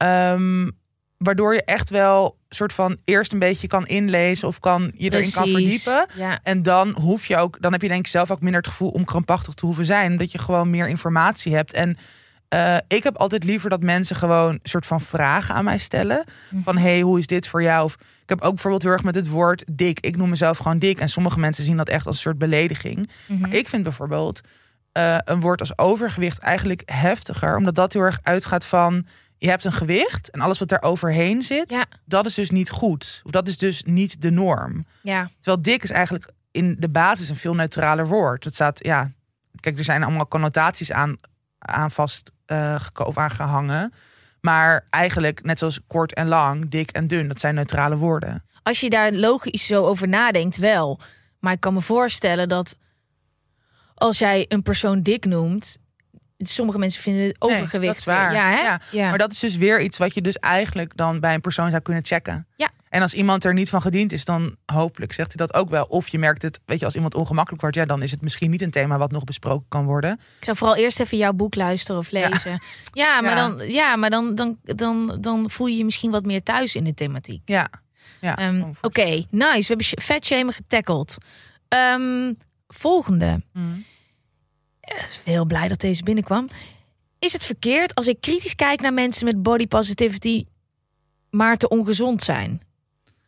Ehm, 0.00 0.68
waardoor 1.16 1.54
je 1.54 1.64
echt 1.64 1.90
wel 1.90 2.38
soort 2.48 2.72
van 2.72 2.96
eerst 3.04 3.32
een 3.32 3.38
beetje 3.38 3.66
kan 3.66 3.86
inlezen 3.86 4.48
of 4.48 4.58
kan 4.58 4.92
je 4.94 5.12
erin 5.12 5.30
kan 5.30 5.48
verdiepen. 5.48 6.06
Ja. 6.14 6.40
En 6.42 6.62
dan 6.62 6.90
hoef 6.90 7.26
je 7.26 7.36
ook, 7.36 7.60
dan 7.60 7.72
heb 7.72 7.82
je 7.82 7.88
denk 7.88 8.00
ik 8.00 8.10
zelf 8.10 8.30
ook 8.30 8.40
minder 8.40 8.60
het 8.60 8.70
gevoel 8.70 8.90
om 8.90 9.04
krampachtig 9.04 9.54
te 9.54 9.66
hoeven 9.66 9.84
zijn. 9.84 10.16
Dat 10.16 10.32
je 10.32 10.38
gewoon 10.38 10.70
meer 10.70 10.88
informatie 10.88 11.54
hebt. 11.54 11.72
En 11.72 11.96
eh, 12.48 12.76
ik 12.88 13.02
heb 13.02 13.16
altijd 13.16 13.44
liever 13.44 13.70
dat 13.70 13.82
mensen 13.82 14.16
gewoon 14.16 14.52
een 14.52 14.60
soort 14.62 14.86
van 14.86 15.00
vragen 15.00 15.54
aan 15.54 15.64
mij 15.64 15.78
stellen. 15.78 16.24
Van 16.64 16.78
hey, 16.78 17.00
hoe 17.00 17.18
is 17.18 17.26
dit 17.26 17.46
voor 17.46 17.62
jou? 17.62 17.84
Of 17.84 17.94
ik 17.94 18.28
heb 18.28 18.40
ook 18.40 18.52
bijvoorbeeld 18.54 18.82
heel 18.82 18.92
erg 18.92 19.04
met 19.04 19.14
het 19.14 19.28
woord 19.28 19.64
dik. 19.72 20.00
Ik 20.00 20.16
noem 20.16 20.28
mezelf 20.28 20.58
gewoon 20.58 20.78
dik. 20.78 21.00
En 21.00 21.08
sommige 21.08 21.38
mensen 21.38 21.64
zien 21.64 21.76
dat 21.76 21.88
echt 21.88 22.06
als 22.06 22.16
een 22.16 22.22
soort 22.22 22.38
belediging. 22.38 23.10
Mhm. 23.26 23.40
Maar 23.40 23.54
ik 23.54 23.68
vind 23.68 23.82
bijvoorbeeld 23.82 24.40
eh, 24.92 25.16
een 25.24 25.40
woord 25.40 25.60
als 25.60 25.78
overgewicht 25.78 26.38
eigenlijk 26.38 26.82
heftiger. 26.84 27.56
Omdat 27.56 27.74
dat 27.74 27.92
heel 27.92 28.02
erg 28.02 28.18
uitgaat 28.22 28.66
van 28.66 29.06
je 29.40 29.48
hebt 29.48 29.64
een 29.64 29.72
gewicht 29.72 30.30
en 30.30 30.40
alles 30.40 30.58
wat 30.58 30.68
daar 30.68 30.82
overheen 30.82 31.42
zit, 31.42 31.70
Ja. 31.70 31.84
dat 32.04 32.26
is 32.26 32.34
dus 32.34 32.50
niet 32.50 32.70
goed. 32.70 33.20
Of 33.24 33.30
dat 33.30 33.48
is 33.48 33.58
dus 33.58 33.82
niet 33.82 34.22
de 34.22 34.30
norm. 34.30 34.84
ja. 35.02 35.30
Terwijl 35.40 35.62
dik 35.62 35.82
is 35.82 35.90
eigenlijk 35.90 36.30
in 36.50 36.76
de 36.78 36.88
basis 36.88 37.28
een 37.28 37.36
veel 37.36 37.54
neutraler 37.54 38.06
woord. 38.06 38.44
Het 38.44 38.54
staat, 38.54 38.84
ja, 38.84 39.12
kijk, 39.60 39.78
er 39.78 39.84
zijn 39.84 40.02
allemaal 40.02 40.28
connotaties 40.28 40.92
aan, 40.92 41.16
aan 41.58 41.90
vast 41.90 42.32
geko- 42.76 43.04
of 43.04 43.16
aangehangen. 43.18 43.92
Maar 44.40 44.86
eigenlijk, 44.90 45.42
net 45.42 45.58
zoals 45.58 45.80
kort 45.86 46.14
en 46.14 46.28
lang, 46.28 46.70
dik 46.70 46.90
en 46.90 47.06
dun, 47.06 47.28
dat 47.28 47.40
zijn 47.40 47.54
neutrale 47.54 47.96
woorden. 47.96 48.44
Als 48.62 48.80
je 48.80 48.90
daar 48.90 49.12
logisch 49.12 49.66
zo 49.66 49.86
over 49.86 50.08
nadenkt, 50.08 50.56
wel. 50.56 51.00
Maar 51.38 51.52
ik 51.52 51.60
kan 51.60 51.74
me 51.74 51.80
voorstellen 51.80 52.48
dat 52.48 52.76
als 53.94 54.18
jij 54.18 54.44
een 54.48 54.62
persoon 54.62 55.02
dik 55.02 55.24
noemt, 55.24 55.78
sommige 56.48 56.78
mensen 56.78 57.02
vinden 57.02 57.22
het 57.26 57.36
overgewicht. 57.38 57.96
is 57.96 58.04
waar. 58.04 58.32
Ja, 58.32 58.48
hè? 58.50 58.60
Ja, 58.62 58.80
Ja. 58.90 59.08
Maar 59.08 59.18
dat 59.18 59.32
is 59.32 59.38
dus 59.38 59.56
weer 59.56 59.80
iets 59.80 59.98
wat 59.98 60.14
je 60.14 60.20
dus 60.20 60.36
eigenlijk 60.36 60.96
dan 60.96 61.20
bij 61.20 61.34
een 61.34 61.40
persoon 61.40 61.70
zou 61.70 61.82
kunnen 61.82 62.04
checken. 62.04 62.46
Ja. 62.56 62.70
En 62.88 63.02
als 63.02 63.14
iemand 63.14 63.44
er 63.44 63.54
niet 63.54 63.68
van 63.70 63.82
gediend 63.82 64.12
is, 64.12 64.24
dan 64.24 64.56
hopelijk 64.66 65.12
zegt 65.12 65.28
hij 65.36 65.46
dat 65.46 65.54
ook 65.56 65.70
wel. 65.70 65.84
Of 65.84 66.08
je 66.08 66.18
merkt 66.18 66.42
het, 66.42 66.60
weet 66.66 66.78
je, 66.78 66.84
als 66.84 66.94
iemand 66.94 67.14
ongemakkelijk 67.14 67.60
wordt, 67.62 67.76
ja, 67.76 67.84
dan 67.84 68.02
is 68.02 68.10
het 68.10 68.20
misschien 68.22 68.50
niet 68.50 68.62
een 68.62 68.70
thema 68.70 68.98
wat 68.98 69.10
nog 69.10 69.24
besproken 69.24 69.66
kan 69.68 69.84
worden. 69.84 70.12
Ik 70.38 70.44
zou 70.44 70.56
vooral 70.56 70.76
eerst 70.76 71.00
even 71.00 71.18
jouw 71.18 71.32
boek 71.32 71.54
luisteren 71.54 72.00
of 72.00 72.10
lezen. 72.10 72.62
Ja, 72.92 73.20
maar, 73.20 73.36
Ja. 73.36 73.48
Dan, 73.48 73.68
ja, 73.72 73.96
maar 73.96 74.10
dan, 74.10 74.34
dan, 74.34 74.58
dan, 74.62 75.16
dan 75.20 75.50
voel 75.50 75.66
je 75.66 75.76
je 75.76 75.84
misschien 75.84 76.10
wat 76.10 76.24
meer 76.24 76.42
thuis 76.42 76.74
in 76.74 76.84
de 76.84 76.94
thematiek. 76.94 77.42
Ja. 77.44 77.68
ja 78.20 78.36
Ehm, 78.36 78.64
Oké, 78.80 79.24
nice. 79.30 79.58
We 79.60 79.64
hebben 79.66 79.84
sh- 79.86 79.92
vetshamen 79.96 80.54
getackled. 80.54 81.16
Ehm, 81.68 82.32
volgende. 82.68 83.42
Mm. 83.52 83.84
Heel 85.24 85.44
blij 85.44 85.68
dat 85.68 85.80
deze 85.80 86.02
binnenkwam. 86.02 86.48
Is 87.18 87.32
het 87.32 87.44
verkeerd 87.44 87.94
als 87.94 88.08
ik 88.08 88.20
kritisch 88.20 88.54
kijk 88.54 88.80
naar 88.80 88.94
mensen 88.94 89.24
met 89.24 89.42
body 89.42 89.66
positivity, 89.66 90.44
maar 91.30 91.56
te 91.56 91.68
ongezond 91.68 92.22
zijn? 92.22 92.60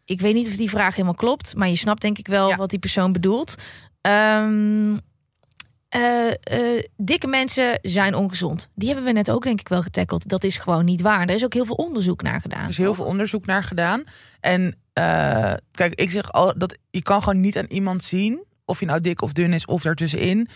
Ik 0.05 0.21
weet 0.21 0.35
niet 0.35 0.49
of 0.49 0.57
die 0.57 0.71
vraag 0.71 0.93
helemaal 0.95 1.15
klopt, 1.15 1.57
maar 1.57 1.69
je 1.69 1.77
snapt 1.77 2.03
denk 2.03 2.19
ik 2.19 2.27
wel 2.27 2.49
Ja. 2.49 2.57
wat 2.57 2.71
die 2.71 2.79
persoon 2.79 3.13
bedoelt. 3.13 3.55
Ehm, 4.01 4.97
eh, 5.89 6.29
eh, 6.31 6.85
dikke 6.97 7.27
mensen 7.27 7.79
zijn 7.83 8.15
ongezond. 8.15 8.69
Die 8.75 8.87
hebben 8.89 9.05
we 9.07 9.13
net 9.13 9.31
ook 9.31 9.43
denk 9.45 9.61
ik 9.61 9.69
wel 9.69 9.83
getackeld. 9.83 10.29
Dat 10.29 10.45
is 10.45 10.57
gewoon 10.57 10.85
niet 10.85 11.01
waar. 11.03 11.21
Er 11.29 11.35
is 11.35 11.45
ook 11.45 11.53
heel 11.55 11.65
veel 11.67 11.75
onderzoek 11.75 12.23
naar 12.23 12.41
gedaan. 12.41 12.63
Er 12.63 12.69
is 12.69 12.77
heel 12.79 12.95
veel 12.95 13.05
onderzoek 13.05 13.47
naar 13.47 13.65
gedaan. 13.65 14.05
En 14.41 14.77
eh, 14.93 15.53
kijk, 15.71 15.95
ik 15.95 16.11
zeg 16.11 16.33
al 16.33 16.55
dat 16.59 16.79
je 16.91 17.03
kan 17.03 17.23
gewoon 17.23 17.41
niet 17.41 17.59
aan 17.59 17.67
iemand 17.69 18.03
zien 18.03 18.45
of 18.65 18.81
je 18.81 18.87
nou 18.87 19.01
dik 19.01 19.23
of 19.23 19.33
dun 19.33 19.53
is 19.53 19.67
of 19.67 19.83
daartussenin 19.83 20.49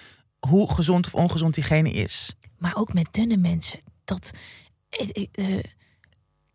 hoe 0.46 0.72
gezond 0.72 1.06
of 1.06 1.14
ongezond 1.14 1.54
diegene 1.54 1.90
is. 1.90 2.34
Maar 2.58 2.76
ook 2.76 2.92
met 2.94 3.08
dunne 3.10 3.36
mensen. 3.36 3.78
Dat, 4.04 4.30
eh, 4.90 5.58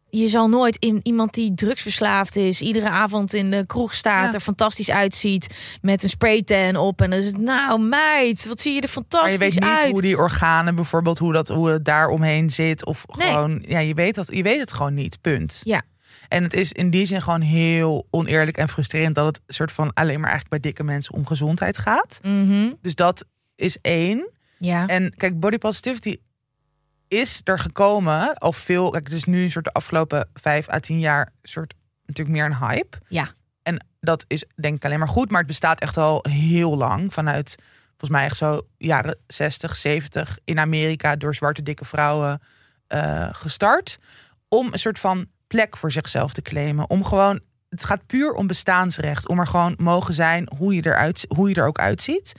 je 0.09 0.27
zal 0.27 0.47
nooit 0.49 0.75
in 0.77 0.99
iemand 1.03 1.33
die 1.33 1.53
drugsverslaafd 1.53 2.35
is, 2.35 2.61
iedere 2.61 2.89
avond 2.89 3.33
in 3.33 3.51
de 3.51 3.65
kroeg 3.65 3.93
staat, 3.93 4.27
Ja. 4.27 4.33
er 4.33 4.39
fantastisch 4.39 4.89
uitziet 4.91 5.55
met 5.81 6.03
een 6.03 6.09
spraytan 6.09 6.75
op 6.75 7.01
en 7.01 7.09
dan 7.09 7.19
is 7.19 7.25
het 7.25 7.37
nou 7.37 7.79
meid, 7.81 8.45
wat 8.45 8.61
zie 8.61 8.71
je 8.73 8.81
er 8.81 8.83
Maar 8.83 9.03
fantastisch 9.03 9.31
je 9.33 9.37
weet 9.39 9.53
niet 9.53 9.63
uit. 9.63 9.91
hoe 9.91 10.01
die 10.01 10.17
organen 10.17 10.75
bijvoorbeeld, 10.75 11.17
hoe, 11.19 11.33
dat, 11.33 11.47
hoe 11.47 11.69
het 11.69 11.85
daar 11.85 12.07
omheen 12.09 12.49
zit. 12.49 12.85
Of 12.85 13.05
Nee. 13.17 13.27
gewoon, 13.27 13.63
ja, 13.67 13.79
je 13.79 13.93
weet, 13.93 14.15
dat, 14.15 14.27
je 14.35 14.43
weet 14.43 14.59
het 14.59 14.73
gewoon 14.73 14.93
niet, 14.93 15.21
punt. 15.21 15.61
Ja. 15.63 15.83
En 16.27 16.43
het 16.43 16.53
is 16.53 16.71
in 16.71 16.89
die 16.89 17.05
zin 17.05 17.21
gewoon 17.21 17.41
heel 17.41 18.07
oneerlijk 18.09 18.57
en 18.57 18.69
frustrerend 18.69 19.15
dat 19.15 19.25
het 19.25 19.39
soort 19.47 19.71
van 19.71 19.93
alleen 19.93 20.19
maar 20.19 20.29
eigenlijk 20.29 20.61
bij 20.61 20.71
dikke 20.71 20.83
mensen 20.83 21.13
om 21.13 21.25
gezondheid 21.25 21.77
gaat. 21.77 22.19
Mhm. 22.23 22.71
Dus 22.81 22.95
dat 22.95 23.25
is 23.61 23.77
één. 23.81 24.29
Ja. 24.57 24.87
En 24.87 25.15
kijk, 25.15 25.39
body 25.39 25.57
positivity 25.57 26.17
is 27.07 27.41
er 27.43 27.59
gekomen 27.59 28.35
al 28.35 28.53
veel. 28.53 28.89
Kijk, 28.89 29.07
het 29.07 29.15
is 29.15 29.23
nu 29.23 29.43
een 29.43 29.51
soort 29.51 29.65
de 29.65 29.73
afgelopen 29.73 30.29
vijf 30.33 30.69
à 30.69 30.79
tien 30.79 30.99
jaar 30.99 31.29
soort 31.41 31.73
natuurlijk 32.05 32.37
meer 32.37 32.45
een 32.45 32.67
hype. 32.67 32.97
Ja. 33.07 33.33
En 33.63 33.85
dat 33.99 34.25
is 34.27 34.45
denk 34.55 34.75
ik 34.75 34.85
alleen 34.85 34.99
maar 34.99 35.07
goed, 35.07 35.29
maar 35.29 35.39
het 35.39 35.47
bestaat 35.47 35.79
echt 35.79 35.97
al 35.97 36.25
heel 36.29 36.77
lang 36.77 37.13
vanuit 37.13 37.55
volgens 37.87 38.09
mij 38.09 38.23
echt 38.23 38.37
zo 38.37 38.67
jaren 38.77 39.17
60, 39.27 39.75
70 39.75 40.37
in 40.43 40.59
Amerika 40.59 41.15
door 41.15 41.35
zwarte 41.35 41.61
dikke 41.61 41.85
vrouwen 41.85 42.41
eh, 42.87 43.29
gestart 43.31 43.97
om 44.47 44.73
een 44.73 44.79
soort 44.79 44.99
van 44.99 45.27
plek 45.47 45.77
voor 45.77 45.91
zichzelf 45.91 46.33
te 46.33 46.41
claimen, 46.41 46.89
om 46.89 47.03
gewoon 47.03 47.39
het 47.69 47.85
gaat 47.85 48.05
puur 48.05 48.33
om 48.33 48.47
bestaansrecht, 48.47 49.27
om 49.27 49.39
er 49.39 49.47
gewoon 49.47 49.73
mogen 49.77 50.13
zijn 50.13 50.49
hoe 50.57 50.75
je 50.75 50.85
eruit, 50.85 51.25
hoe 51.27 51.49
je 51.49 51.55
er 51.55 51.67
ook 51.67 51.79
uitziet. 51.79 52.33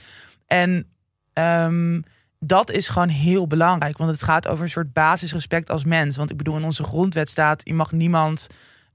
En 0.47 0.92
ehm, 1.33 2.01
dat 2.39 2.71
is 2.71 2.89
gewoon 2.89 3.07
heel 3.09 3.47
belangrijk, 3.47 3.97
want 3.97 4.11
het 4.11 4.23
gaat 4.23 4.47
over 4.47 4.63
een 4.63 4.69
soort 4.69 4.93
basisrespect 4.93 5.69
als 5.69 5.83
mens. 5.83 6.17
Want 6.17 6.29
ik 6.29 6.37
bedoel, 6.37 6.57
in 6.57 6.63
onze 6.63 6.83
grondwet 6.83 7.29
staat: 7.29 7.61
je 7.63 7.73
mag 7.73 7.91
niemand, 7.91 8.47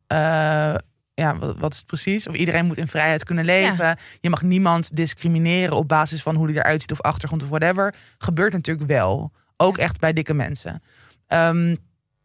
eh, 0.07 0.75
ja, 1.15 1.39
wat, 1.39 1.57
wat 1.59 1.73
is 1.73 1.79
het 1.79 1.87
precies? 1.87 2.29
Of 2.29 2.35
iedereen 2.35 2.67
moet 2.67 2.79
in 2.79 2.89
vrijheid 2.89 3.25
kunnen 3.25 3.45
leven. 3.45 3.97
Je 4.21 4.31
mag 4.31 4.43
niemand 4.43 4.97
discrimineren 4.97 5.77
op 5.77 5.89
basis 5.89 6.23
van 6.23 6.35
hoe 6.35 6.47
hij 6.47 6.55
eruit 6.57 6.81
ziet 6.81 6.93
of 6.93 7.01
achtergrond 7.01 7.43
of 7.43 7.49
whatever. 7.49 7.95
Gebeurt 8.19 8.53
natuurlijk 8.53 8.89
wel, 8.89 9.33
ook 9.57 9.79
echt 9.79 10.01
bij 10.01 10.13
dikke 10.13 10.35
mensen. 10.35 10.83
Ehm, 11.27 11.69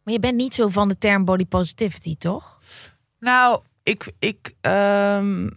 Maar 0.02 0.14
je 0.14 0.18
bent 0.18 0.36
niet 0.36 0.54
zo 0.54 0.68
van 0.68 0.88
de 0.88 0.98
term 0.98 1.24
body 1.24 1.46
positivity, 1.46 2.16
toch? 2.16 2.58
nou, 3.18 3.62
ik, 3.82 4.12
ik 4.18 4.54
ehm, 4.60 5.48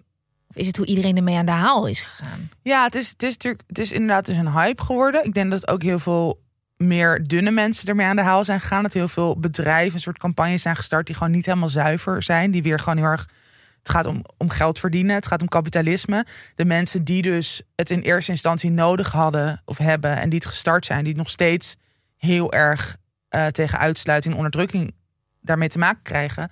is 0.58 0.68
het 0.68 0.78
hoe 0.78 0.86
iedereen 0.86 1.18
ermee 1.18 1.38
aan 1.38 1.46
de 1.46 1.52
haal 1.52 1.88
is 1.88 2.02
gegaan? 2.02 2.50
Ja, 2.62 2.84
het 2.84 2.96
is, 2.96 3.10
het 3.10 3.24
is 3.24 3.34
natuurlijk, 3.34 3.64
het 3.68 3.80
is 3.80 3.92
inderdaad 3.92 4.26
dus 4.26 4.38
een 4.38 4.52
hype 4.52 4.84
geworden. 4.84 5.24
Ik 5.26 5.34
denk 5.34 5.52
dat 5.52 5.68
ook 5.68 5.82
heel 5.84 6.00
veel 6.00 6.46
meer 6.78 7.24
dunne 7.24 7.52
mensen 7.52 7.88
ermee 7.88 8.06
aan 8.06 8.16
de 8.16 8.22
haal 8.22 8.44
zijn 8.44 8.60
gegaan. 8.62 8.84
Dat 8.84 8.94
heel 8.94 9.08
veel 9.08 9.40
bedrijven 9.40 9.94
een 9.94 10.00
soort 10.02 10.18
campagnes 10.18 10.62
zijn 10.62 10.76
gestart 10.76 11.06
die 11.06 11.16
gewoon 11.16 11.32
niet 11.32 11.46
helemaal 11.46 11.70
zuiver 11.70 12.24
zijn. 12.24 12.52
Die 12.52 12.64
weer 12.64 12.80
gewoon 12.80 12.98
heel 12.98 13.08
erg. 13.08 13.30
Het 13.78 13.90
gaat 13.96 14.06
om, 14.06 14.22
om 14.38 14.50
geld 14.50 14.80
verdienen, 14.80 15.16
het 15.16 15.28
gaat 15.28 15.42
om 15.42 15.48
kapitalisme. 15.48 16.26
De 16.56 16.66
mensen 16.66 17.04
die 17.04 17.22
dus 17.22 17.62
het 17.76 17.90
in 17.90 18.00
eerste 18.00 18.32
instantie 18.32 18.72
nodig 18.72 19.12
hadden 19.12 19.62
of 19.66 19.78
hebben 19.78 20.18
en 20.18 20.30
die 20.30 20.40
het 20.40 20.48
gestart 20.48 20.86
zijn, 20.86 21.00
die 21.00 21.08
het 21.08 21.18
nog 21.18 21.30
steeds 21.30 21.76
heel 22.18 22.54
erg 22.54 22.98
eh, 23.30 23.46
tegen 23.46 23.80
uitsluiting 23.80 24.34
en 24.34 24.40
onderdrukking 24.40 24.96
daarmee 25.42 25.68
te 25.70 25.78
maken 25.78 26.02
krijgen, 26.02 26.52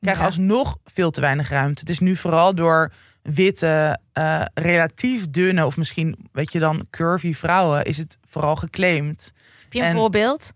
krijgen 0.00 0.22
Ja. 0.22 0.28
alsnog 0.28 0.78
veel 0.84 1.10
te 1.10 1.20
weinig 1.20 1.48
ruimte. 1.48 1.80
Het 1.80 1.90
is 1.90 1.98
nu 1.98 2.16
vooral 2.16 2.54
door 2.54 2.92
witte, 3.34 3.98
eh, 4.12 4.42
relatief 4.54 5.30
dunne 5.30 5.66
of 5.66 5.76
misschien, 5.76 6.28
weet 6.32 6.52
je 6.52 6.58
dan, 6.58 6.86
curvy 6.90 7.34
vrouwen, 7.34 7.84
is 7.84 7.96
het 7.96 8.18
vooral 8.24 8.56
geclaimd. 8.56 9.32
Heb 9.62 9.72
je 9.72 9.78
een 9.80 9.84
En- 9.84 9.96
voorbeeld? 9.96 10.52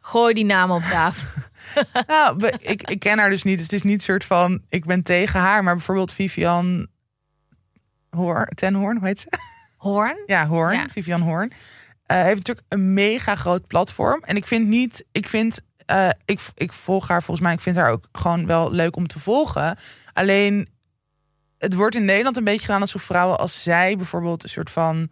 Gooi 0.00 0.34
die 0.34 0.44
naam 0.44 0.70
op 0.70 0.82
tafel. 0.82 1.42
nou, 2.06 2.46
ik, 2.46 2.90
ik 2.90 2.98
ken 2.98 3.18
haar 3.18 3.30
dus 3.30 3.42
niet. 3.42 3.54
Dus 3.54 3.62
het 3.62 3.72
is 3.72 3.82
niet 3.82 4.02
soort 4.02 4.24
van, 4.24 4.62
ik 4.68 4.84
ben 4.84 5.02
tegen 5.02 5.40
haar, 5.40 5.64
maar 5.64 5.74
bijvoorbeeld 5.76 6.12
Vivian 6.12 6.86
Hoor, 8.10 8.46
Ten 8.46 8.74
Hoorn, 8.74 8.96
hoe 8.98 9.06
heet 9.06 9.20
ze? 9.20 9.26
Hoorn? 9.76 10.22
Ja, 10.26 10.46
Hoorn, 10.46 10.74
Ja. 10.74 10.86
Vivian 10.90 11.20
Hoorn. 11.20 11.52
Eh, 12.06 12.22
heeft 12.22 12.36
natuurlijk 12.36 12.66
een 12.68 12.94
mega 12.94 13.34
groot 13.34 13.66
platform. 13.66 14.22
En 14.22 14.36
ik 14.36 14.46
vind 14.46 14.66
niet, 14.68 15.04
ik 15.12 15.28
vind, 15.28 15.60
eh, 15.86 16.08
ik, 16.24 16.40
ik 16.54 16.72
volg 16.72 17.08
haar 17.08 17.22
volgens 17.22 17.46
mij, 17.46 17.54
ik 17.54 17.60
vind 17.60 17.76
haar 17.76 17.90
ook 17.90 18.04
gewoon 18.12 18.46
wel 18.46 18.70
leuk 18.72 18.96
om 18.96 19.06
te 19.06 19.18
volgen. 19.18 19.78
Alleen, 20.12 20.68
het 21.60 21.74
wordt 21.74 21.96
in 21.96 22.04
Nederland 22.04 22.36
een 22.36 22.44
beetje 22.44 22.64
gedaan 22.64 22.80
alsof 22.80 23.02
vrouwen 23.02 23.38
als 23.38 23.62
zij 23.62 23.96
bijvoorbeeld 23.96 24.42
een 24.42 24.48
soort 24.48 24.70
van 24.70 25.10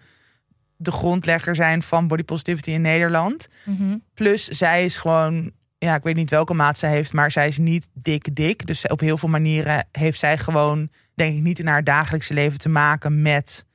de 0.76 0.92
grondlegger 0.92 1.54
zijn 1.54 1.82
van 1.82 2.06
body 2.06 2.24
positivity 2.24 2.70
in 2.70 2.80
Nederland. 2.80 3.48
Mhm. 3.64 3.96
Plus, 4.14 4.44
zij 4.44 4.84
is 4.84 4.96
gewoon, 4.96 5.52
ja, 5.78 5.94
ik 5.94 6.02
weet 6.02 6.14
niet 6.14 6.30
welke 6.30 6.54
maat 6.54 6.78
zij 6.78 6.90
heeft, 6.90 7.12
maar 7.12 7.30
zij 7.30 7.48
is 7.48 7.58
niet 7.58 7.88
dik 7.92 8.36
dik. 8.36 8.66
Dus 8.66 8.86
op 8.86 9.00
heel 9.00 9.18
veel 9.18 9.28
manieren 9.28 9.86
heeft 9.92 10.18
zij 10.18 10.38
gewoon, 10.38 10.90
denk 11.14 11.36
ik, 11.36 11.42
niet 11.42 11.58
in 11.58 11.66
haar 11.66 11.84
dagelijkse 11.84 12.34
leven 12.34 12.58
te 12.58 12.68
maken 12.68 13.22
met 13.22 13.66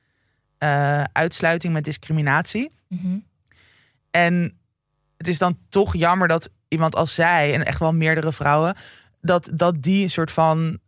eh, 0.58 1.04
uitsluiting, 1.12 1.72
met 1.72 1.84
discriminatie. 1.84 2.70
Mhm. 2.88 3.18
En 4.10 4.58
het 5.16 5.28
is 5.28 5.38
dan 5.38 5.58
toch 5.68 5.96
jammer 5.96 6.28
dat 6.28 6.50
iemand 6.68 6.96
als 6.96 7.14
zij, 7.14 7.54
en 7.54 7.64
echt 7.64 7.78
wel 7.78 7.92
meerdere 7.92 8.32
vrouwen, 8.32 8.76
dat, 9.20 9.50
dat 9.52 9.82
die 9.82 10.02
een 10.02 10.10
soort 10.10 10.30
van 10.30 10.78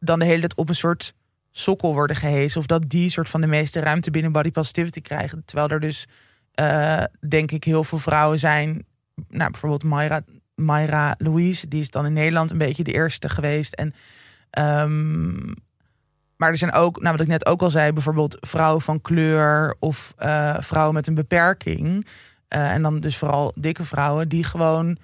dan 0.00 0.18
de 0.18 0.24
hele 0.24 0.40
tijd 0.40 0.56
op 0.56 0.68
een 0.68 0.74
soort 0.74 1.14
sokkel 1.50 1.94
worden 1.94 2.16
gehezen. 2.16 2.60
Of 2.60 2.66
dat 2.66 2.88
die 2.88 3.10
soort 3.10 3.28
van 3.28 3.40
de 3.40 3.46
meeste 3.46 3.80
ruimte 3.80 4.10
binnen 4.10 4.32
body 4.32 4.50
positivity 4.50 5.00
krijgen. 5.00 5.44
Terwijl 5.44 5.68
er 5.68 5.80
dus, 5.80 6.06
eh, 6.54 7.02
denk 7.28 7.50
ik, 7.50 7.64
heel 7.64 7.84
veel 7.84 7.98
vrouwen 7.98 8.38
zijn. 8.38 8.86
Nou, 9.28 9.50
bijvoorbeeld 9.50 9.84
Mayra, 9.84 10.20
Mayra 10.54 11.14
Louise, 11.18 11.68
die 11.68 11.80
is 11.80 11.90
dan 11.90 12.06
in 12.06 12.12
Nederland 12.12 12.50
een 12.50 12.58
beetje 12.58 12.84
de 12.84 12.92
eerste 12.92 13.28
geweest. 13.28 13.74
En, 13.74 13.94
ehm, 14.50 15.46
maar 16.36 16.50
er 16.50 16.58
zijn 16.58 16.72
ook, 16.72 17.00
nou 17.00 17.12
wat 17.12 17.20
ik 17.20 17.30
net 17.30 17.46
ook 17.46 17.62
al 17.62 17.70
zei, 17.70 17.92
bijvoorbeeld 17.92 18.36
vrouwen 18.40 18.82
van 18.82 19.00
kleur 19.00 19.76
of 19.78 20.14
eh, 20.16 20.56
vrouwen 20.60 20.94
met 20.94 21.06
een 21.06 21.14
beperking. 21.14 22.06
Eh, 22.48 22.70
en 22.70 22.82
dan 22.82 23.00
dus 23.00 23.16
vooral 23.16 23.52
dikke 23.54 23.84
vrouwen 23.84 24.28
die 24.28 24.44
gewoon 24.44 24.98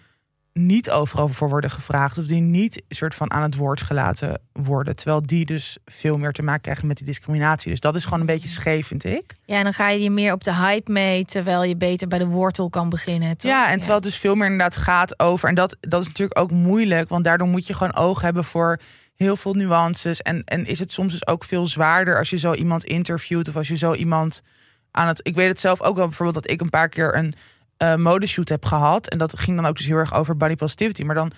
niet 0.55 0.91
overal 0.91 1.29
voor 1.29 1.49
worden 1.49 1.71
gevraagd. 1.71 2.19
Of 2.19 2.25
die 2.25 2.41
niet 2.41 2.83
soort 2.89 3.15
van 3.15 3.31
aan 3.31 3.43
het 3.43 3.57
woord 3.57 3.83
gelaten 3.83 4.41
worden. 4.53 4.97
Terwijl 4.97 5.23
die 5.27 5.45
dus 5.45 5.79
veel 5.85 6.19
meer 6.19 6.33
te 6.33 6.43
maken 6.43 6.63
krijgen 6.63 6.87
met 6.87 6.97
die 6.97 7.07
discriminatie. 7.07 7.71
Dus 7.71 7.81
dat 7.81 7.95
is 7.95 8.05
gewoon 8.05 8.21
een 8.21 8.27
beetje 8.27 8.49
scheef, 8.49 8.87
vind 8.87 9.05
ik. 9.05 9.33
Ja, 9.45 9.57
en 9.57 9.63
dan 9.63 9.73
ga 9.73 9.89
je 9.89 10.03
je 10.03 10.11
meer 10.11 10.33
op 10.33 10.45
de 10.45 10.55
hype 10.55 10.93
mee, 10.93 11.25
terwijl 11.25 11.63
je 11.63 11.77
beter 11.77 12.09
bij 12.09 12.19
de 12.19 12.27
wortel 12.27 12.71
kan 12.71 12.89
beginnen. 12.89 13.37
Toch? 13.37 13.51
Ja, 13.51 13.67
en 13.69 13.77
terwijl 13.77 13.95
het 13.95 14.05
dus 14.05 14.17
veel 14.17 14.35
meer 14.35 14.51
inderdaad 14.51 14.77
gaat 14.77 15.19
over. 15.19 15.49
En 15.49 15.55
dat, 15.55 15.77
dat 15.81 16.03
is 16.03 16.09
natuurlijk 16.09 16.39
ook 16.39 16.51
moeilijk. 16.51 17.09
Want 17.09 17.25
daardoor 17.25 17.49
moet 17.49 17.67
je 17.67 17.75
gewoon 17.75 17.97
oog 17.97 18.21
hebben 18.21 18.45
voor 18.45 18.81
heel 19.15 19.37
veel 19.37 19.55
nuances. 19.55 20.21
En, 20.21 20.45
en 20.45 20.67
is 20.67 20.79
het 20.79 20.93
soms 20.93 21.13
dus 21.13 21.27
ook 21.27 21.45
veel 21.45 21.67
zwaarder 21.67 22.19
als 22.19 22.31
je 22.31 22.39
zo 22.39 22.53
iemand 22.53 22.85
interviewt. 22.85 23.49
Of 23.49 23.57
als 23.57 23.69
je 23.69 23.77
zo 23.77 23.95
iemand 23.95 24.43
aan 24.91 25.09
het. 25.09 25.21
Ik 25.23 25.35
weet 25.35 25.49
het 25.49 25.61
zelf 25.61 25.83
ook 25.83 25.97
wel 25.97 26.07
bijvoorbeeld 26.07 26.43
dat 26.43 26.53
ik 26.53 26.61
een 26.61 26.71
paar 26.71 26.89
keer 26.89 27.17
een 27.17 27.35
eh 27.76 27.95
modeshoot 27.95 28.49
heb 28.49 28.64
gehad. 28.64 29.09
En 29.09 29.19
dat 29.19 29.38
ging 29.38 29.57
dan 29.57 29.66
ook 29.66 29.76
dus 29.76 29.87
heel 29.87 29.97
erg 29.97 30.14
over 30.14 30.37
body 30.37 30.54
positivity. 30.54 31.02
Maar 31.02 31.14
dan 31.14 31.33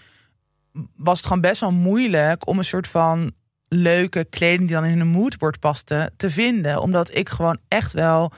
was 0.97 1.17
het 1.19 1.27
gewoon 1.27 1.43
best 1.43 1.61
wel 1.61 1.73
moeilijk 1.73 2.47
om 2.49 2.59
een 2.59 2.65
soort 2.65 2.89
van 2.89 3.33
leuke 3.69 4.25
kleding 4.31 4.61
die 4.69 4.77
dan 4.77 4.85
in 4.85 5.01
een 5.01 5.07
moodboard 5.09 5.59
paste 5.61 6.11
te 6.17 6.31
vinden. 6.31 6.81
Omdat 6.81 7.15
ik 7.15 7.29
gewoon 7.29 7.59
echt 7.69 7.93
wel. 7.93 8.33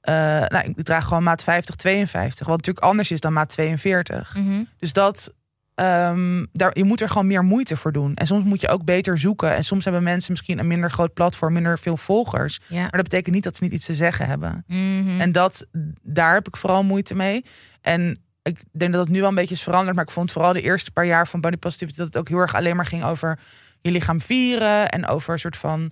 eh, 0.00 0.14
nou, 0.48 0.58
ik 0.74 0.84
draag 0.84 1.04
gewoon 1.04 1.22
maat 1.22 1.42
50, 1.42 1.74
52. 1.74 2.46
Wat 2.46 2.56
natuurlijk 2.56 2.84
anders 2.86 3.10
is 3.10 3.20
dan 3.20 3.32
maat 3.32 3.48
42. 3.48 4.34
Mhm. 4.36 4.62
Dus 4.78 4.92
dat. 4.92 5.32
Ehm, 5.74 6.44
daar, 6.52 6.78
je 6.78 6.84
moet 6.84 7.00
er 7.00 7.08
gewoon 7.08 7.26
meer 7.26 7.44
moeite 7.44 7.76
voor 7.76 7.92
doen. 7.92 8.14
En 8.14 8.26
soms 8.26 8.44
moet 8.44 8.60
je 8.60 8.68
ook 8.68 8.84
beter 8.84 9.18
zoeken. 9.18 9.54
En 9.54 9.64
soms 9.64 9.84
hebben 9.84 10.02
mensen 10.02 10.32
misschien 10.32 10.58
een 10.58 10.66
minder 10.66 10.90
groot 10.90 11.12
platform, 11.12 11.52
minder 11.52 11.78
veel 11.78 11.96
volgers. 11.96 12.60
ja. 12.66 12.80
Maar 12.80 12.90
dat 12.90 13.02
betekent 13.02 13.34
niet 13.34 13.44
dat 13.44 13.56
ze 13.56 13.62
niet 13.62 13.72
iets 13.72 13.86
te 13.86 13.94
zeggen 13.94 14.26
hebben. 14.26 14.64
Mhm. 14.66 15.20
En 15.20 15.32
dat, 15.32 15.66
daar 16.02 16.34
heb 16.34 16.46
ik 16.48 16.56
vooral 16.56 16.84
moeite 16.84 17.14
mee. 17.14 17.44
En 17.80 18.18
ik 18.42 18.62
denk 18.72 18.92
dat 18.92 19.00
het 19.00 19.10
nu 19.10 19.20
wel 19.20 19.28
een 19.28 19.34
beetje 19.34 19.54
is 19.54 19.62
veranderd. 19.62 19.96
Maar 19.96 20.04
ik 20.04 20.10
vond 20.10 20.32
vooral 20.32 20.52
de 20.52 20.60
eerste 20.60 20.92
paar 20.92 21.06
jaar 21.06 21.28
van 21.28 21.40
Body 21.40 21.56
Positivity... 21.56 21.98
dat 21.98 22.06
het 22.06 22.16
ook 22.16 22.28
heel 22.28 22.38
erg 22.38 22.54
alleen 22.54 22.76
maar 22.76 22.86
ging 22.86 23.04
over 23.04 23.38
je 23.80 23.90
lichaam 23.90 24.20
vieren. 24.20 24.88
En 24.88 25.06
over 25.06 25.32
een 25.32 25.38
soort 25.38 25.56
van 25.56 25.90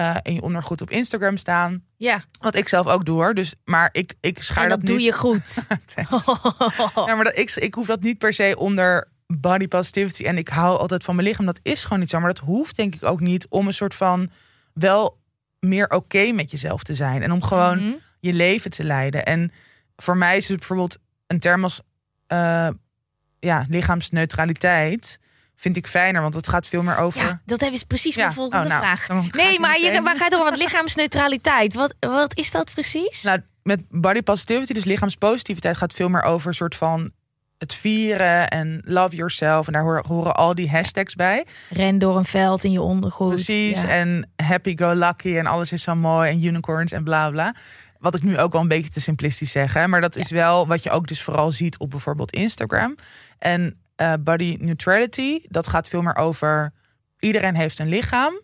eh, 0.00 0.16
in 0.22 0.34
je 0.34 0.42
ondergoed 0.42 0.80
op 0.80 0.90
Instagram 0.90 1.36
staan. 1.36 1.84
ja, 1.96 2.24
Wat 2.40 2.54
ik 2.54 2.68
zelf 2.68 2.86
ook 2.86 3.04
doe 3.04 3.16
hoor. 3.16 3.34
Dus, 3.34 3.54
maar 3.64 3.88
ik, 3.92 4.14
ik 4.20 4.42
schaar 4.42 4.62
en 4.64 4.68
dat, 4.68 4.78
dat, 4.78 4.86
doe 4.86 4.96
niet. 4.96 5.04
je 5.04 5.12
goed. 5.12 5.66
Ja, 7.06 7.14
maar 7.14 7.24
dat, 7.24 7.38
ik, 7.38 7.50
ik 7.50 7.74
hoef 7.74 7.86
dat 7.86 8.00
niet 8.00 8.18
per 8.18 8.32
se 8.32 8.54
onder 8.58 9.08
body 9.26 9.68
positivity. 9.68 10.24
En 10.24 10.38
ik 10.38 10.48
hou 10.48 10.78
altijd 10.78 11.04
van 11.04 11.14
mijn 11.14 11.26
lichaam. 11.28 11.46
Dat 11.46 11.60
is 11.62 11.82
gewoon 11.84 11.98
niet 11.98 12.10
zo. 12.10 12.18
Maar 12.20 12.32
dat 12.34 12.44
hoeft 12.44 12.76
denk 12.76 12.94
ik 12.94 13.04
ook 13.04 13.20
niet 13.20 13.46
om 13.48 13.66
een 13.66 13.74
soort 13.74 13.94
van 13.94 14.30
wel 14.72 15.18
meer 15.58 15.88
oké 15.90 16.32
met 16.32 16.50
jezelf 16.50 16.82
te 16.82 16.94
zijn. 16.94 17.22
En 17.22 17.32
om 17.32 17.42
gewoon 17.42 17.78
Mhm. 17.78 17.94
je 18.20 18.32
leven 18.32 18.70
te 18.70 18.84
leiden. 18.84 19.24
En 19.24 19.52
voor 19.96 20.16
mij 20.16 20.36
is 20.36 20.48
het 20.48 20.58
bijvoorbeeld 20.58 20.98
een 21.26 21.40
term 21.40 21.62
als 21.64 21.80
eh, 22.26 22.68
ja, 23.38 23.64
lichaamsneutraliteit 23.68 25.18
vind 25.60 25.76
ik 25.76 25.86
fijner, 25.86 26.22
want 26.22 26.34
het 26.34 26.48
gaat 26.48 26.66
veel 26.66 26.82
meer 26.82 26.96
over. 26.96 27.20
Ja, 27.20 27.40
dat 27.44 27.62
is 27.62 27.84
precies 27.84 28.16
mijn 28.16 28.28
Ja. 28.28 28.34
volgende 28.34 28.64
Oh, 28.64 28.70
nou, 28.70 28.82
vraag. 28.82 29.32
Nee, 29.32 29.60
maar 29.60 29.80
je, 29.80 30.02
waar 30.02 30.16
gaat 30.16 30.30
het? 30.32 30.40
Want 30.40 30.56
lichaamsneutraliteit, 30.56 31.74
wat, 31.74 31.94
wat 32.00 32.38
is 32.38 32.50
dat 32.50 32.70
precies? 32.72 33.22
Nou, 33.22 33.40
met 33.62 33.80
body 33.88 34.22
positivity, 34.22 34.72
dus 34.72 34.84
lichaamspositiviteit, 34.84 35.76
gaat 35.76 35.92
veel 35.92 36.08
meer 36.08 36.22
over 36.22 36.48
een 36.48 36.54
soort 36.54 36.74
van 36.76 37.10
het 37.58 37.74
vieren 37.74 38.48
en 38.48 38.82
love 38.84 39.16
yourself. 39.16 39.66
En 39.66 39.72
daar 39.72 39.82
horen, 39.82 40.04
horen 40.06 40.34
al 40.34 40.54
die 40.54 40.70
hashtags 40.70 41.14
bij. 41.14 41.46
Ren 41.70 41.98
door 41.98 42.16
een 42.16 42.24
veld 42.24 42.64
in 42.64 42.72
je 42.72 42.82
ondergoed. 42.82 43.34
Precies. 43.34 43.82
Ja. 43.82 43.88
En 43.88 44.30
happy 44.36 44.76
go 44.76 44.92
lucky 44.94 45.36
en 45.36 45.46
alles 45.46 45.72
is 45.72 45.82
zo 45.82 45.94
mooi 45.94 46.30
en 46.30 46.44
unicorns 46.44 46.92
en 46.92 47.04
bla 47.04 47.30
bla. 47.30 47.54
Wat 47.98 48.14
ik 48.14 48.22
nu 48.22 48.38
ook 48.38 48.52
wel 48.52 48.60
een 48.60 48.68
beetje 48.68 48.90
te 48.90 49.00
simplistisch 49.00 49.52
zeg. 49.52 49.74
Hè? 49.74 49.88
Maar 49.88 50.00
dat 50.00 50.16
is 50.16 50.30
wel 50.30 50.66
wat 50.66 50.82
je 50.82 50.90
ook 50.90 51.06
dus 51.06 51.22
vooral 51.22 51.50
ziet 51.50 51.78
op 51.78 51.90
bijvoorbeeld 51.90 52.32
Instagram. 52.32 52.94
En 53.38 53.80
eh, 54.00 54.12
body 54.20 54.56
neutrality, 54.60 55.40
dat 55.48 55.66
gaat 55.66 55.88
veel 55.88 56.02
meer 56.02 56.16
over 56.16 56.72
iedereen 57.18 57.54
heeft 57.54 57.78
een 57.78 57.88
lichaam. 57.88 58.40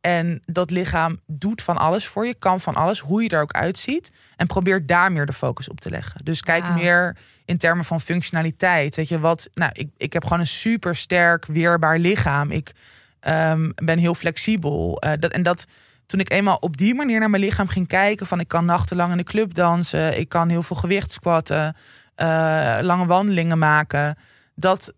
En 0.00 0.42
dat 0.46 0.70
lichaam 0.70 1.20
doet 1.26 1.62
van 1.62 1.76
alles 1.76 2.06
voor 2.06 2.26
je, 2.26 2.34
kan 2.34 2.60
van 2.60 2.74
alles, 2.74 3.00
hoe 3.00 3.22
je 3.22 3.28
er 3.28 3.40
ook 3.40 3.52
uitziet. 3.52 4.12
En 4.36 4.46
probeer 4.46 4.86
daar 4.86 5.12
meer 5.12 5.26
de 5.26 5.32
focus 5.32 5.68
op 5.68 5.80
te 5.80 5.90
leggen. 5.90 6.24
Dus 6.24 6.42
kijk 6.42 6.74
meer 6.74 7.16
in 7.44 7.58
termen 7.58 7.84
van 7.84 8.00
functionaliteit. 8.00 8.96
Weet 8.96 9.08
je 9.08 9.20
wat? 9.20 9.50
Nou, 9.54 9.70
ik, 9.74 9.88
ik 9.96 10.12
heb 10.12 10.22
gewoon 10.22 10.40
een 10.40 10.46
super 10.46 10.96
sterk, 10.96 11.46
weerbaar 11.46 11.98
lichaam. 11.98 12.50
Ik 12.50 12.72
ehm, 13.20 13.70
ben 13.74 13.98
heel 13.98 14.14
flexibel. 14.14 14.98
Eh, 15.00 15.12
dat, 15.18 15.32
en 15.32 15.42
dat 15.42 15.66
toen 16.06 16.20
ik 16.20 16.30
eenmaal 16.30 16.56
op 16.56 16.76
die 16.76 16.94
manier 16.94 17.20
naar 17.20 17.30
mijn 17.30 17.42
lichaam 17.42 17.68
ging 17.68 17.86
kijken: 17.86 18.26
van 18.26 18.40
ik 18.40 18.48
kan 18.48 18.64
nachtenlang 18.64 19.10
in 19.10 19.16
de 19.16 19.24
club 19.24 19.54
dansen, 19.54 20.18
ik 20.18 20.28
kan 20.28 20.48
heel 20.48 20.62
veel 20.62 20.76
gewicht 20.76 21.12
squatten, 21.12 21.76
eh, 22.14 22.78
lange 22.80 23.06
wandelingen 23.06 23.58
maken. 23.58 24.16
Dat 24.54 24.92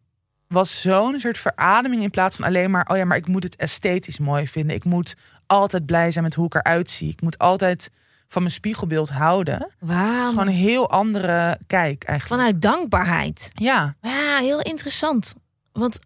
was 0.53 0.81
zo'n 0.81 1.21
soort 1.21 1.39
verademing 1.39 2.03
in 2.03 2.11
plaats 2.11 2.37
van 2.37 2.45
alleen 2.47 2.71
maar: 2.71 2.89
oh 2.91 2.97
ja, 2.97 3.05
maar 3.05 3.17
ik 3.17 3.27
moet 3.27 3.43
het 3.43 3.57
esthetisch 3.57 4.19
mooi 4.19 4.49
vinden. 4.49 4.77
Ik 4.77 4.85
moet 4.85 5.15
altijd 5.47 5.87
blij 5.87 6.11
zijn 6.11 6.25
met 6.25 6.35
hoe 6.35 6.47
ik 6.47 6.55
eruit 6.55 6.91
zie. 6.91 7.09
Ik 7.11 7.21
moet 7.21 7.39
altijd 7.39 7.91
van 8.29 8.43
mijn 8.43 8.55
spiegelbeeld 8.55 9.11
houden. 9.11 9.55
Het 9.55 9.63
is 9.81 9.89
Wauw. 9.89 10.29
gewoon 10.29 10.47
een 10.47 10.53
heel 10.53 10.91
andere 10.91 11.59
kijk 11.67 12.05
eigenlijk. 12.05 12.41
Vanuit 12.41 12.63
dankbaarheid. 12.63 13.51
Ja, 13.55 13.95
Ja, 14.03 14.39
heel 14.39 14.61
interessant. 14.61 15.35
Want 15.73 15.99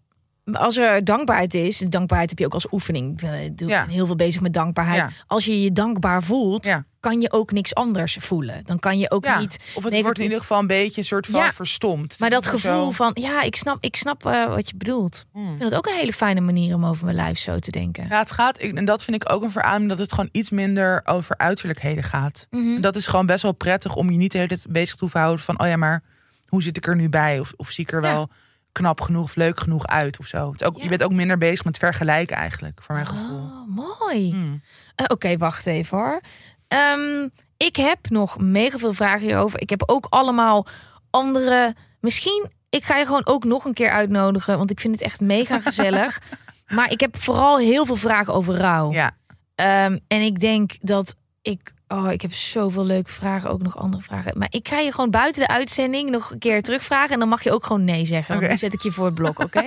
als 0.52 0.76
er 0.76 1.04
dankbaarheid 1.04 1.54
is, 1.54 1.78
dankbaarheid 1.78 2.30
heb 2.30 2.38
je 2.38 2.44
ook 2.44 2.54
als 2.54 2.72
oefening. 2.72 3.10
Ik 3.10 3.16
ben- 3.28 3.56
doe 3.56 3.68
Ja. 3.68 3.86
heel 3.88 4.06
veel 4.06 4.16
bezig 4.16 4.40
met 4.40 4.52
dankbaarheid. 4.52 4.98
Ja. 4.98 5.10
Als 5.26 5.44
je 5.44 5.62
je 5.62 5.72
dankbaar 5.72 6.22
voelt, 6.22 6.66
Ja. 6.66 6.84
kan 7.00 7.20
je 7.20 7.32
ook 7.32 7.52
niks 7.52 7.74
anders 7.74 8.16
voelen. 8.20 8.62
Dan 8.64 8.78
kan 8.78 8.98
je 8.98 9.10
ook 9.10 9.38
niet. 9.38 9.58
of 9.74 9.84
het 9.84 10.00
wordt 10.02 10.18
in 10.18 10.24
ieder 10.24 10.40
geval 10.40 10.58
een 10.58 10.66
beetje 10.66 11.00
een 11.00 11.06
soort 11.06 11.26
van 11.26 11.52
verstomd. 11.52 12.18
Maar 12.18 12.30
dat 12.30 12.44
Zo- 12.44 12.50
gevoel 12.50 12.90
van, 12.90 13.10
ja, 13.14 13.42
ik 13.42 13.56
snap, 13.56 13.76
ik 13.80 13.96
snap 13.96 14.26
eh, 14.26 14.44
wat 14.46 14.68
je 14.70 14.76
bedoelt. 14.76 15.24
Hmm. 15.32 15.42
Ik 15.42 15.48
vind 15.48 15.62
het 15.70 15.74
ook 15.74 15.86
een 15.86 15.94
hele 15.98 16.12
fijne 16.12 16.40
manier 16.40 16.74
om 16.74 16.84
over 16.86 17.04
mijn 17.04 17.16
lijf 17.16 17.38
zo 17.38 17.58
te 17.58 17.70
denken. 17.70 18.06
Ja, 18.08 18.18
het 18.18 18.30
gaat, 18.32 18.56
en 18.58 18.84
dat 18.84 19.04
vind 19.04 19.22
ik 19.22 19.32
ook 19.32 19.42
een 19.42 19.50
verademing, 19.50 19.90
dat 19.90 19.98
het 19.98 20.12
gewoon 20.12 20.28
iets 20.32 20.50
minder 20.50 21.00
over 21.04 21.36
uiterlijkheden 21.38 22.04
gaat. 22.04 22.46
Mhm. 22.50 22.74
En 22.74 22.80
Dat 22.80 22.96
is 22.96 23.06
gewoon 23.06 23.26
best 23.26 23.42
wel 23.42 23.52
prettig 23.52 23.96
om 23.96 24.10
je 24.10 24.16
niet 24.16 24.32
de 24.32 24.38
hele 24.38 24.48
tijd 24.48 24.66
bezig 24.68 24.94
te 24.96 25.08
houden 25.12 25.44
van, 25.44 25.60
oh 25.60 25.66
ja, 25.66 25.76
maar 25.76 26.02
hoe 26.48 26.62
zit 26.62 26.76
ik 26.76 26.86
er 26.86 26.96
nu 26.96 27.08
bij? 27.08 27.40
Of, 27.40 27.52
of 27.56 27.70
zie 27.70 27.84
ik 27.84 27.92
er 27.92 28.00
wel 28.00 28.30
knap 28.76 29.00
genoeg 29.00 29.24
of 29.24 29.34
leuk 29.36 29.60
genoeg 29.60 29.86
uit 29.86 30.18
of 30.18 30.26
zo. 30.26 30.52
Het 30.52 30.64
ook, 30.64 30.76
Ja. 30.76 30.82
Je 30.82 30.88
bent 30.88 31.02
ook 31.04 31.12
minder 31.12 31.38
bezig 31.38 31.64
met 31.64 31.78
vergelijken 31.78 32.36
eigenlijk, 32.36 32.78
voor 32.82 32.94
mijn 32.94 33.06
gevoel. 33.06 33.38
Oh, 33.40 33.66
mooi. 34.00 34.30
Hmm. 34.30 34.62
Eh, 34.94 35.04
Oké, 35.08 35.36
wacht 35.36 35.66
even 35.66 35.98
hoor. 35.98 36.20
Ehm, 36.68 37.28
ik 37.56 37.76
heb 37.76 37.98
nog 38.10 38.38
mega 38.38 38.78
veel 38.78 38.92
vragen 38.92 39.20
hierover. 39.26 39.60
Ik 39.60 39.70
heb 39.70 39.82
ook 39.86 40.06
allemaal 40.10 40.66
andere. 41.10 41.74
Misschien, 42.00 42.50
ik 42.70 42.84
ga 42.84 42.96
je 42.96 43.04
gewoon 43.06 43.26
ook 43.26 43.44
nog 43.44 43.64
een 43.64 43.74
keer 43.74 43.90
uitnodigen, 43.90 44.58
want 44.58 44.70
ik 44.70 44.80
vind 44.80 44.94
het 44.94 45.02
echt 45.04 45.20
mega 45.20 45.60
gezellig. 45.68 46.20
maar 46.66 46.90
ik 46.90 47.00
heb 47.00 47.16
vooral 47.16 47.58
heel 47.58 47.86
veel 47.86 47.96
vragen 47.96 48.32
over 48.34 48.54
rouw. 48.54 48.92
Ja, 48.92 49.10
Ehm, 49.54 49.98
en 50.08 50.20
ik 50.20 50.40
denk 50.40 50.76
dat 50.80 51.14
ik. 51.42 51.74
Oh, 51.88 52.12
ik 52.12 52.22
heb 52.22 52.32
zoveel 52.34 52.84
leuke 52.84 53.12
vragen, 53.12 53.50
ook 53.50 53.62
nog 53.62 53.78
andere 53.78 54.02
vragen. 54.02 54.38
Maar 54.38 54.48
ik 54.50 54.68
ga 54.68 54.78
je 54.78 54.90
gewoon 54.92 55.10
buiten 55.10 55.42
de 55.42 55.48
uitzending 55.48 56.10
nog 56.10 56.30
een 56.30 56.38
keer 56.38 56.62
terugvragen. 56.62 57.10
En 57.12 57.18
dan 57.18 57.28
mag 57.28 57.42
je 57.42 57.52
ook 57.52 57.64
gewoon 57.66 57.84
nee 57.84 58.04
zeggen. 58.04 58.34
Want 58.38 58.50
nu 58.50 58.56
zet 58.58 58.72
ik 58.72 58.82
je 58.82 58.90
voor 58.92 59.04
het 59.06 59.14
blok, 59.14 59.38
oké? 59.38 59.62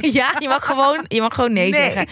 Ja, 0.00 0.34
je 0.38 0.48
mag 0.48 0.66
gewoon, 0.66 1.04
je 1.08 1.20
mag 1.20 1.34
gewoon 1.34 1.52
nee, 1.52 1.70
Nee. 1.70 1.80
zeggen. 1.80 2.06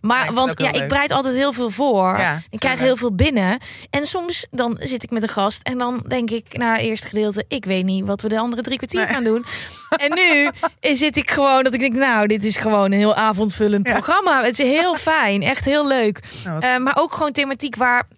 Maar 0.00 0.32
want 0.32 0.52
ja, 0.60 0.68
ik 0.68 0.74
leuk. 0.76 0.88
bereid 0.88 1.12
altijd 1.12 1.34
heel 1.34 1.52
veel 1.52 1.70
voor. 1.70 2.18
Ja, 2.18 2.40
ik 2.50 2.58
krijg 2.60 2.78
heel 2.78 2.96
veel 2.96 3.14
binnen. 3.14 3.58
En 3.90 4.06
soms 4.06 4.46
dan 4.50 4.76
zit 4.80 5.02
ik 5.02 5.10
met 5.10 5.22
een 5.22 5.28
gast 5.28 5.62
en 5.62 5.78
dan 5.78 6.04
denk 6.08 6.30
ik 6.30 6.56
na 6.58 6.72
het 6.72 6.82
eerste 6.82 7.06
gedeelte, 7.06 7.44
ik 7.48 7.64
weet 7.64 7.84
niet 7.84 8.06
wat 8.06 8.22
we 8.22 8.28
de 8.28 8.38
andere 8.38 8.62
drie 8.62 8.76
kwartier 8.76 9.00
Nee. 9.04 9.14
gaan 9.14 9.24
doen. 9.24 9.44
En 9.96 10.14
nu 10.14 10.50
zit 10.96 11.16
ik 11.16 11.30
gewoon 11.30 11.64
dat 11.64 11.74
ik 11.74 11.80
denk, 11.80 11.94
nou, 11.94 12.26
dit 12.26 12.44
is 12.44 12.56
gewoon 12.56 12.84
een 12.84 12.98
heel 12.98 13.14
avondvullend 13.14 13.82
programma. 13.82 14.42
Het 14.42 14.58
is 14.58 14.66
heel 14.68 14.94
fijn, 14.94 15.42
echt 15.42 15.64
heel 15.64 15.86
leuk. 15.86 16.20
Nou, 16.44 16.60
Eh, 16.62 16.76
maar 16.76 16.96
ook 16.98 17.14
gewoon 17.14 17.32
thematiek 17.32 17.76
waar. 17.76 18.08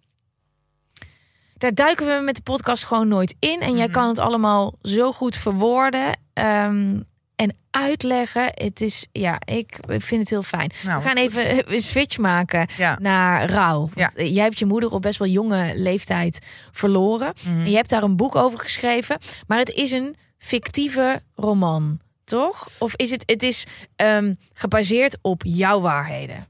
Daar 1.58 1.74
duiken 1.74 2.06
we 2.06 2.22
met 2.24 2.36
de 2.36 2.42
podcast 2.42 2.84
gewoon 2.84 3.08
nooit 3.08 3.34
in. 3.38 3.60
En 3.60 3.76
jij 3.76 3.84
Mhm. 3.84 3.92
kan 3.92 4.08
het 4.08 4.18
allemaal 4.18 4.74
zo 4.82 5.12
goed 5.12 5.36
verwoorden 5.36 6.18
ehm, 6.32 7.00
en 7.36 7.56
uitleggen. 7.70 8.42
Het 8.54 8.80
is, 8.80 9.06
ja, 9.12 9.38
ik 9.44 9.78
vind 9.88 10.20
het 10.20 10.30
heel 10.30 10.42
fijn. 10.42 10.70
nou, 10.84 11.02
we 11.02 11.08
gaan 11.08 11.18
goed. 11.18 11.38
even 11.38 11.64
een 11.74 11.80
switch 11.80 12.18
maken 12.18 12.68
Ja. 12.76 12.98
naar 13.00 13.50
rouw. 13.50 13.78
Want 13.78 13.94
Ja. 13.94 14.10
eh, 14.14 14.34
jij 14.34 14.42
hebt 14.42 14.58
je 14.58 14.66
moeder 14.66 14.90
op 14.92 15.02
best 15.02 15.18
wel 15.18 15.28
jonge 15.28 15.72
leeftijd 15.74 16.38
verloren. 16.72 17.32
Mhm. 17.46 17.58
En 17.60 17.70
je 17.70 17.76
hebt 17.76 17.90
daar 17.90 18.02
een 18.02 18.16
boek 18.16 18.34
over 18.34 18.58
geschreven. 18.58 19.18
Maar 19.46 19.58
het 19.58 19.70
is 19.70 19.90
een 19.90 20.16
fictieve 20.38 21.22
roman, 21.34 22.00
toch? 22.24 22.68
Of 22.78 22.94
is 22.96 23.10
het, 23.10 23.22
het 23.26 23.42
is 23.42 23.66
ehm, 23.96 24.34
gebaseerd 24.52 25.18
op 25.22 25.42
jouw 25.44 25.80
waarheden? 25.80 26.46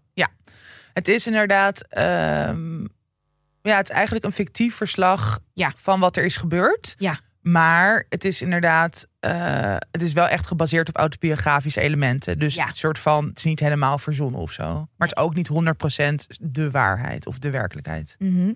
Het 0.93 1.09
is 1.09 1.27
inderdaad, 1.27 1.87
ehm, 1.89 2.85
ja, 3.67 3.77
het 3.77 3.89
is 3.89 3.95
eigenlijk 3.95 4.25
een 4.25 4.33
fictief 4.33 4.75
verslag 4.77 5.39
Ja. 5.53 5.73
van 5.77 6.01
wat 6.01 6.17
er 6.17 6.25
is 6.25 6.37
gebeurd. 6.37 6.95
Ja. 6.99 7.21
Maar 7.41 8.05
het 8.09 8.25
is 8.25 8.43
inderdaad, 8.43 9.07
eh, 9.21 9.77
het 9.91 10.03
is 10.03 10.13
wel 10.13 10.27
echt 10.29 10.47
gebaseerd 10.47 10.89
op 10.89 10.97
autobiografische 10.97 11.81
elementen. 11.81 12.39
Dus 12.39 12.55
Ja. 12.55 12.67
het 12.67 12.77
soort 12.77 12.99
van, 12.99 13.27
het 13.29 13.39
is 13.39 13.45
niet 13.45 13.61
helemaal 13.61 13.99
verzonnen 13.99 14.41
of 14.41 14.53
zo. 14.53 14.65
Maar 14.75 15.09
het 15.09 15.17
is 15.17 15.23
ook 15.23 15.35
niet 15.35 15.49
100% 15.49 16.27
de 16.41 16.71
waarheid 16.71 17.27
of 17.27 17.39
de 17.39 17.51
werkelijkheid. 17.51 18.15
Mhm. 18.19 18.53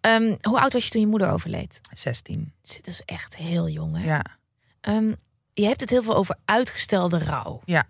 Ehm, 0.00 0.34
hoe 0.42 0.60
oud 0.60 0.72
was 0.72 0.84
je 0.84 0.90
toen 0.90 1.00
je 1.00 1.06
moeder 1.06 1.30
overleed? 1.30 1.80
16. 1.92 2.52
Dat 2.62 2.86
is 2.86 3.02
echt 3.04 3.36
heel 3.36 3.68
jong, 3.68 3.96
hè? 3.96 4.04
Ja, 4.04 4.24
Ehm, 4.80 5.12
je 5.52 5.64
hebt 5.66 5.80
het 5.80 5.90
heel 5.90 6.02
veel 6.02 6.16
over 6.16 6.36
uitgestelde 6.44 7.18
rouw. 7.18 7.62
Ja. 7.64 7.82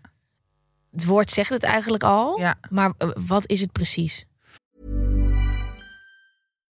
Het 0.92 1.04
woord 1.04 1.30
zegt 1.30 1.50
het 1.50 1.62
eigenlijk 1.62 2.02
al. 2.02 2.38
ja. 2.38 2.54
Maar 2.70 2.92
eh, 2.98 3.08
wat 3.26 3.48
is 3.48 3.60
het 3.60 3.72
precies? 3.72 4.24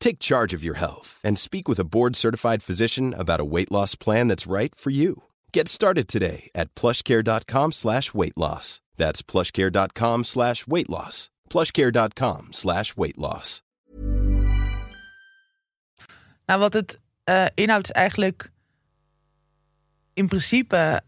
Take 0.00 0.18
charge 0.18 0.56
of 0.56 0.64
your 0.64 0.78
health 0.78 1.20
and 1.22 1.38
speak 1.38 1.68
with 1.68 1.78
a 1.78 1.84
board-certified 1.84 2.62
physician 2.62 3.14
about 3.14 3.40
a 3.40 3.44
weight 3.44 3.70
loss 3.70 3.94
plan 3.94 4.28
that's 4.28 4.50
right 4.50 4.74
for 4.74 4.90
you. 4.90 5.14
Get 5.52 5.68
started 5.68 6.08
today 6.08 6.50
at 6.54 6.74
plushcare.com 6.74 7.72
slash 7.72 8.12
weight 8.12 8.36
loss. 8.36 8.80
That's 8.96 9.22
plushcare.com 9.22 10.24
slash 10.24 10.66
weight 10.66 10.88
loss. 10.88 11.30
plushcare.com 11.48 12.48
slash 12.52 12.96
weight 12.96 13.18
loss. 13.18 13.62
Nou, 16.46 16.60
wat 16.60 16.72
het 16.72 17.00
eh, 17.24 17.46
inhoudt 17.54 17.84
is 17.84 17.92
eigenlijk 17.92 18.50
in 20.12 20.28
principe, 20.28 21.00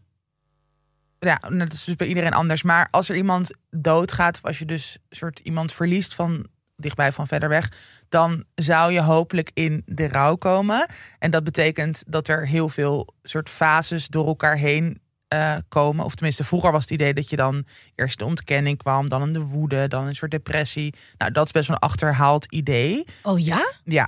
ja, 1.19 1.35
dat 1.35 1.73
is 1.73 1.83
dus 1.83 1.95
bij 1.95 2.07
iedereen 2.07 2.33
anders. 2.33 2.63
Maar 2.63 2.87
als 2.91 3.09
er 3.09 3.15
iemand 3.15 3.51
doodgaat, 3.69 4.35
of 4.35 4.45
als 4.45 4.59
je 4.59 4.65
dus 4.65 4.97
soort 5.09 5.39
iemand 5.39 5.73
verliest 5.73 6.13
van 6.13 6.47
dichtbij 6.83 7.11
van 7.11 7.27
verder 7.27 7.49
weg, 7.49 7.71
dan 8.09 8.43
zou 8.55 8.91
je 8.91 9.01
hopelijk 9.01 9.51
in 9.53 9.81
de 9.85 10.07
rouw 10.07 10.35
komen. 10.35 10.87
En 11.19 11.31
dat 11.31 11.43
betekent 11.43 12.03
dat 12.07 12.27
er 12.27 12.47
heel 12.47 12.69
veel 12.69 13.13
soort 13.23 13.49
fases 13.49 14.07
door 14.07 14.27
elkaar 14.27 14.57
heen 14.57 15.01
uh, 15.33 15.55
komen. 15.67 16.05
Of 16.05 16.15
tenminste, 16.15 16.43
vroeger 16.43 16.71
was 16.71 16.81
het 16.81 16.91
idee 16.91 17.13
dat 17.13 17.29
je 17.29 17.35
dan 17.35 17.65
eerst 17.95 18.19
de 18.19 18.25
ontkenning 18.25 18.77
kwam, 18.77 19.09
dan 19.09 19.21
een 19.21 19.33
de 19.33 19.39
woede, 19.39 19.87
dan 19.87 20.07
een 20.07 20.15
soort 20.15 20.31
depressie. 20.31 20.93
Nou, 21.17 21.31
dat 21.31 21.45
is 21.45 21.51
best 21.51 21.67
wel 21.67 21.77
een 21.81 21.89
achterhaald 21.89 22.45
idee. 22.45 23.05
Oh 23.23 23.39
ja? 23.39 23.73
Ja. 23.83 24.07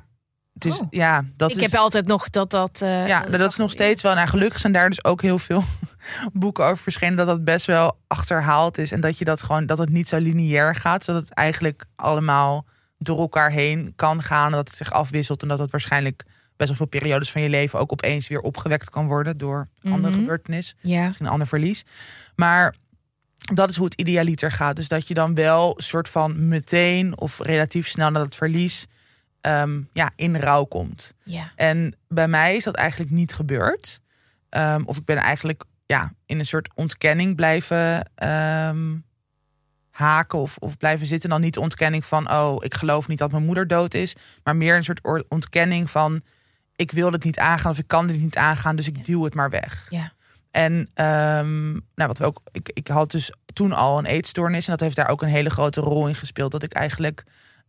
Het 0.56 0.66
is, 0.66 0.80
oh. 0.80 0.88
ja, 0.90 1.24
dat 1.38 1.52
ik 1.52 1.56
is, 1.56 1.62
heb 1.62 1.76
altijd 1.80 2.08
nog 2.08 2.30
dat 2.30 2.50
dat. 2.50 2.80
Uh, 2.84 3.08
ja, 3.08 3.22
dat, 3.22 3.52
is 3.52 3.56
nog 3.56 3.72
steeds 3.72 4.02
wel. 4.02 4.14
Nou, 4.14 4.28
gelukkig 4.28 4.60
zijn 4.60 4.74
daar 4.74 4.90
dus 4.90 5.04
ook 5.04 5.22
heel 5.22 5.40
veel 5.40 5.64
boeken 6.34 6.64
over 6.64 6.78
verschenen. 6.78 7.16
Dat 7.16 7.28
dat 7.28 7.44
best 7.44 7.66
wel 7.66 7.98
achterhaald 8.08 8.78
is. 8.78 8.92
En 8.92 9.00
dat 9.00 9.18
je 9.18 9.26
dat 9.26 9.44
gewoon, 9.44 9.66
dat 9.66 9.78
het 9.78 9.90
niet 9.90 10.08
zo 10.08 10.18
lineair 10.18 10.76
gaat. 10.76 11.04
Zodat 11.04 11.22
het 11.22 11.34
eigenlijk 11.34 11.86
allemaal 11.96 12.66
door 12.98 13.20
elkaar 13.20 13.52
heen 13.52 13.94
kan 13.96 14.22
gaan. 14.22 14.46
En 14.46 14.52
dat 14.52 14.68
het 14.68 14.78
zich 14.78 14.92
afwisselt. 14.92 15.42
En 15.42 15.48
dat 15.48 15.60
het 15.60 15.72
waarschijnlijk 15.72 16.24
best 16.56 16.70
wel 16.70 16.78
veel 16.78 17.00
periodes 17.00 17.32
van 17.32 17.42
je 17.42 17.50
leven 17.50 17.80
ook 17.80 17.92
opeens 17.92 18.28
weer 18.28 18.40
opgewekt 18.40 18.90
kan 18.90 19.08
worden 19.08 19.38
door 19.38 19.68
andere 19.84 20.10
mhm. 20.10 20.20
gebeurtenis. 20.20 20.76
Ja. 20.82 21.06
Misschien 21.06 21.26
een 21.26 21.32
ander 21.32 21.48
verlies. 21.48 21.86
Maar 22.36 22.76
dat 23.54 23.70
is 23.70 23.76
hoe 23.76 23.86
het 23.86 24.00
idealiter 24.00 24.52
gaat. 24.52 24.76
Dus 24.76 24.88
dat 24.88 25.08
je 25.08 25.14
dan 25.14 25.34
wel 25.34 25.74
soort 25.78 26.10
van 26.10 26.48
meteen 26.48 27.20
of 27.20 27.40
relatief 27.40 27.88
snel 27.88 28.10
na 28.10 28.22
het 28.22 28.36
verlies 28.36 28.88
Ehm, 29.46 29.82
ja, 29.94 30.12
in 30.16 30.38
rouw 30.38 30.64
komt. 30.64 31.14
Ja. 31.24 31.52
En 31.56 31.96
bij 32.08 32.28
mij 32.28 32.56
is 32.56 32.64
dat 32.64 32.76
eigenlijk 32.76 33.12
niet 33.12 33.34
gebeurd. 33.34 34.00
Ehm, 34.50 34.82
of 34.86 34.98
ik 34.98 35.06
ben 35.06 35.18
eigenlijk 35.18 35.64
ja, 35.86 36.14
in 36.26 36.40
een 36.40 36.46
soort 36.46 36.70
ontkenning 36.76 37.36
blijven 37.36 38.12
ehm, 38.16 38.96
haken 39.90 40.40
of, 40.40 40.58
of 40.58 40.78
blijven 40.78 41.08
zitten. 41.08 41.30
Dan 41.30 41.42
niet 41.42 41.54
de 41.54 41.60
ontkenning 41.60 42.06
van, 42.06 42.32
oh, 42.32 42.64
ik 42.64 42.74
geloof 42.74 43.08
niet 43.08 43.18
dat 43.18 43.32
mijn 43.32 43.46
moeder 43.46 43.68
dood 43.68 43.94
is. 43.94 44.16
Maar 44.44 44.56
meer 44.56 44.76
een 44.76 44.84
soort 44.84 45.26
ontkenning 45.28 45.90
van, 45.90 46.22
ik 46.76 46.92
wil 46.92 47.12
het 47.12 47.24
niet 47.24 47.40
aangaan 47.40 47.72
of 47.72 47.78
ik 47.78 47.88
kan 47.88 48.08
het 48.08 48.20
niet 48.20 48.38
aangaan, 48.38 48.76
dus 48.76 48.88
ik 48.88 49.06
duw 49.06 49.24
het 49.24 49.34
maar 49.34 49.50
weg. 49.50 49.88
Ja. 49.90 50.14
En 50.52 50.90
nou, 50.94 52.08
wat 52.08 52.18
we 52.18 52.26
ook, 52.26 52.42
ik, 52.52 52.70
ik 52.74 52.88
had 52.88 53.12
dus 53.12 53.32
toen 53.54 53.74
al 53.74 53.98
een 53.98 54.06
eetstoornis 54.06 54.66
en 54.66 54.72
dat 54.72 54.80
heeft 54.80 54.96
daar 54.96 55.10
ook 55.10 55.22
een 55.22 55.28
hele 55.28 55.50
grote 55.50 55.82
rol 55.82 56.08
in 56.08 56.16
gespeeld. 56.16 56.52
Dat 56.52 56.64
ik 56.64 56.74
eigenlijk 56.74 57.24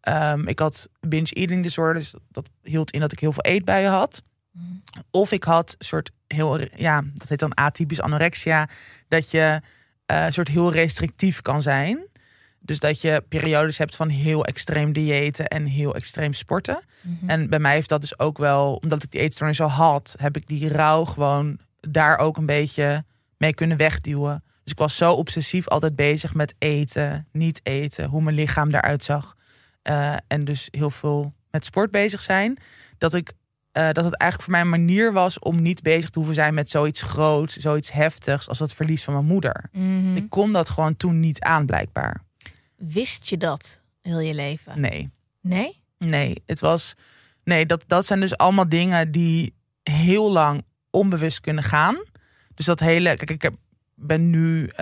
Ehm, 0.07 0.49
ik 0.49 0.59
had 0.59 0.88
binge 1.01 1.33
eating 1.33 1.62
disorder, 1.62 1.95
dus 1.95 2.14
dat 2.31 2.51
hield 2.62 2.90
in 2.90 3.01
dat 3.01 3.12
ik 3.12 3.21
heel 3.21 3.33
veel 3.33 3.42
eetbuien 3.42 3.90
had. 3.90 4.23
Mm. 4.53 4.83
Of 5.11 5.33
ik 5.33 5.45
had 5.45 5.75
een 5.79 5.87
soort 5.87 6.11
heel, 6.27 6.61
ja, 6.77 7.03
dat 7.14 7.29
heet 7.29 7.38
dan 7.38 7.55
atypisch 7.55 8.01
anorexia, 8.01 8.69
dat 9.09 9.31
je 9.31 9.61
uh, 10.12 10.27
soort 10.29 10.49
heel 10.49 10.73
restrictief 10.73 11.42
kan 11.42 11.62
zijn. 11.62 12.07
Dus 12.61 12.79
dat 12.79 13.01
je 13.01 13.25
periodes 13.29 13.79
hebt 13.79 13.97
van 13.97 14.09
heel 14.09 14.45
extreem 14.45 14.92
diëten 14.92 15.47
en 15.47 15.64
heel 15.64 15.95
extreem 15.95 16.33
sporten. 16.33 16.83
Mhm. 17.01 17.31
En 17.31 17.49
bij 17.51 17.59
mij 17.59 17.75
heeft 17.75 17.88
dat 17.88 18.01
dus 18.01 18.19
ook 18.19 18.38
wel, 18.38 18.75
omdat 18.75 19.03
ik 19.03 19.11
die 19.11 19.21
eetstoornis 19.21 19.61
al 19.61 19.71
had, 19.71 20.14
heb 20.19 20.37
ik 20.37 20.47
die 20.47 20.69
rouw 20.69 21.05
gewoon 21.05 21.59
daar 21.81 22.19
ook 22.19 22.37
een 22.37 22.47
beetje 22.47 23.05
mee 23.37 23.55
kunnen 23.55 23.77
wegduwen. 23.77 24.45
Dus 24.62 24.73
ik 24.73 24.79
was 24.79 24.97
zo 24.97 25.12
obsessief 25.12 25.69
altijd 25.69 25.97
bezig 25.97 26.35
met 26.35 26.55
eten, 26.59 27.29
niet 27.33 27.61
eten, 27.62 28.09
hoe 28.09 28.23
mijn 28.23 28.37
lichaam 28.37 28.69
eruit 28.69 29.05
zag. 29.05 29.36
Eh, 29.87 30.14
en 30.27 30.44
dus 30.44 30.68
heel 30.70 30.90
veel 30.90 31.35
met 31.51 31.64
sport 31.64 31.90
bezig 31.90 32.22
zijn. 32.22 32.59
Dat 32.99 33.14
ik 33.14 33.33
uh, 33.72 33.83
dat 33.92 34.05
het 34.05 34.14
eigenlijk 34.14 34.42
voor 34.42 34.51
mij 34.51 34.61
een 34.61 34.87
manier 34.87 35.12
was 35.12 35.38
om 35.38 35.62
niet 35.62 35.83
bezig 35.83 36.11
te 36.11 36.18
hoeven 36.18 36.35
zijn 36.37 36.55
met 36.55 36.70
zoiets 36.70 37.03
groots, 37.03 37.57
zoiets 37.57 37.92
heftigs 37.92 38.49
als 38.49 38.59
het 38.59 38.75
verlies 38.75 39.05
van 39.05 39.14
mijn 39.14 39.27
moeder. 39.27 39.68
Mhm. 39.72 40.16
Ik 40.16 40.31
kon 40.31 40.53
dat 40.53 40.70
gewoon 40.70 40.96
toen 40.96 41.20
niet 41.20 41.40
aan, 41.40 41.66
blijkbaar. 41.66 42.22
Wist 42.77 43.29
je 43.29 43.37
dat 43.37 43.83
heel 44.03 44.20
je 44.20 44.35
leven? 44.35 44.81
Nee. 44.81 45.11
Nee? 45.40 45.81
Nee, 45.99 46.42
het 46.46 46.61
was. 46.61 46.94
Nee, 47.44 47.66
dat, 47.66 47.85
dat 47.87 48.07
zijn 48.07 48.20
dus 48.20 48.37
allemaal 48.37 48.68
dingen 48.68 49.11
die 49.11 49.55
heel 49.83 50.33
lang 50.33 50.64
onbewust 50.90 51.40
kunnen 51.40 51.64
gaan. 51.64 52.03
Dus 52.55 52.66
dat 52.66 52.81
hele. 52.81 53.16
Kijk, 53.16 53.31
ik 53.31 53.42
heb, 53.42 53.55
ben 53.94 54.31
nu, 54.31 54.62
uh, 54.62 54.77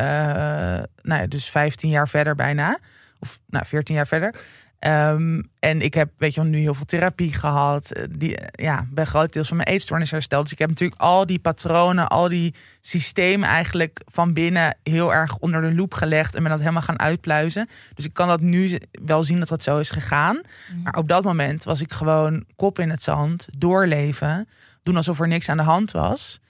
nou 1.03 1.21
ja, 1.21 1.27
dus 1.27 1.51
15 1.51 1.91
jaar 1.91 2.09
verder 2.09 2.35
bijna. 2.35 2.79
Of 3.19 3.41
nou, 3.47 3.67
14 3.67 3.95
jaar 3.95 4.07
verder. 4.07 4.35
Ehm, 4.79 5.43
en 5.59 5.81
ik 5.81 5.95
heb, 5.95 6.11
weet 6.17 6.35
je 6.35 6.41
wel, 6.41 6.51
nu 6.51 6.59
heel 6.59 6.75
veel 6.75 6.85
therapie 6.85 7.33
gehad. 7.33 7.93
Eh, 7.93 8.05
die, 8.11 8.39
ja, 8.53 8.87
ben 8.91 9.07
grotendeels 9.07 9.49
van 9.49 9.57
mijn 9.57 9.69
eetstoornis 9.69 10.11
hersteld. 10.11 10.43
Dus 10.43 10.53
ik 10.53 10.59
heb 10.59 10.69
natuurlijk 10.69 11.01
al 11.01 11.27
die 11.27 11.39
patronen, 11.39 12.09
al 12.09 12.29
die 12.29 12.55
systemen 12.81 13.49
eigenlijk 13.49 14.01
van 14.05 14.33
binnen 14.33 14.77
heel 14.83 15.15
erg 15.15 15.39
onder 15.39 15.61
de 15.61 15.75
loep 15.75 15.95
gelegd. 15.95 16.35
En 16.35 16.43
ben 16.43 16.51
dat 16.51 16.61
helemaal 16.61 16.83
gaan 16.83 16.99
uitpluizen. 16.99 17.69
Dus 17.95 18.05
ik 18.05 18.13
kan 18.13 18.29
dat 18.29 18.41
nu 18.41 18.79
wel 19.05 19.25
zien 19.25 19.39
dat 19.39 19.49
dat 19.49 19.63
zo 19.63 19.79
is 19.79 19.91
gegaan. 19.91 20.41
Mhm. 20.71 20.83
Maar 20.83 20.95
op 20.95 21.09
dat 21.09 21.25
moment 21.25 21.65
was 21.65 21.81
ik 21.81 21.93
gewoon 21.93 22.45
kop 22.57 22.79
in 22.79 22.91
het 22.91 23.03
zand, 23.03 23.49
doorleven. 23.59 24.49
Doen 24.83 24.97
alsof 24.97 25.21
er 25.21 25.29
niks 25.29 25.49
aan 25.49 25.57
de 25.57 25.63
hand 25.63 25.91
was. 25.91 26.41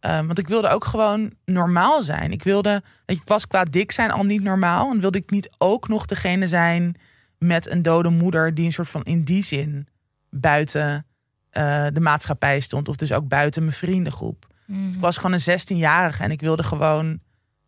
Um, 0.00 0.26
want 0.26 0.38
ik 0.38 0.48
wilde 0.48 0.68
ook 0.68 0.84
gewoon 0.84 1.32
normaal 1.44 2.02
zijn. 2.02 2.32
Ik 2.32 2.42
wilde, 2.42 2.82
ik 3.06 3.22
was 3.24 3.46
qua 3.46 3.64
dik 3.64 3.92
zijn 3.92 4.10
al 4.10 4.24
niet 4.24 4.42
normaal. 4.42 4.90
En 4.90 5.00
wilde 5.00 5.18
ik 5.18 5.30
niet 5.30 5.50
ook 5.58 5.88
nog 5.88 6.06
degene 6.06 6.46
zijn 6.46 6.96
met 7.46 7.70
een 7.70 7.82
dode 7.82 8.08
moeder 8.08 8.54
die 8.54 8.64
een 8.64 8.72
soort 8.72 8.88
van 8.88 9.02
in 9.02 9.24
die 9.24 9.44
zin 9.44 9.88
buiten 10.30 11.06
uh, 11.52 11.86
de 11.92 12.00
maatschappij 12.00 12.60
stond. 12.60 12.88
Of 12.88 12.96
dus 12.96 13.12
ook 13.12 13.28
buiten 13.28 13.62
mijn 13.62 13.74
vriendengroep. 13.74 14.46
Mm 14.66 14.92
ik 14.92 15.00
was 15.00 15.16
gewoon 15.16 15.40
een 15.44 15.60
16-jarige 15.60 16.22
en 16.22 16.30
ik 16.30 16.40
wilde 16.40 16.62
gewoon 16.62 17.18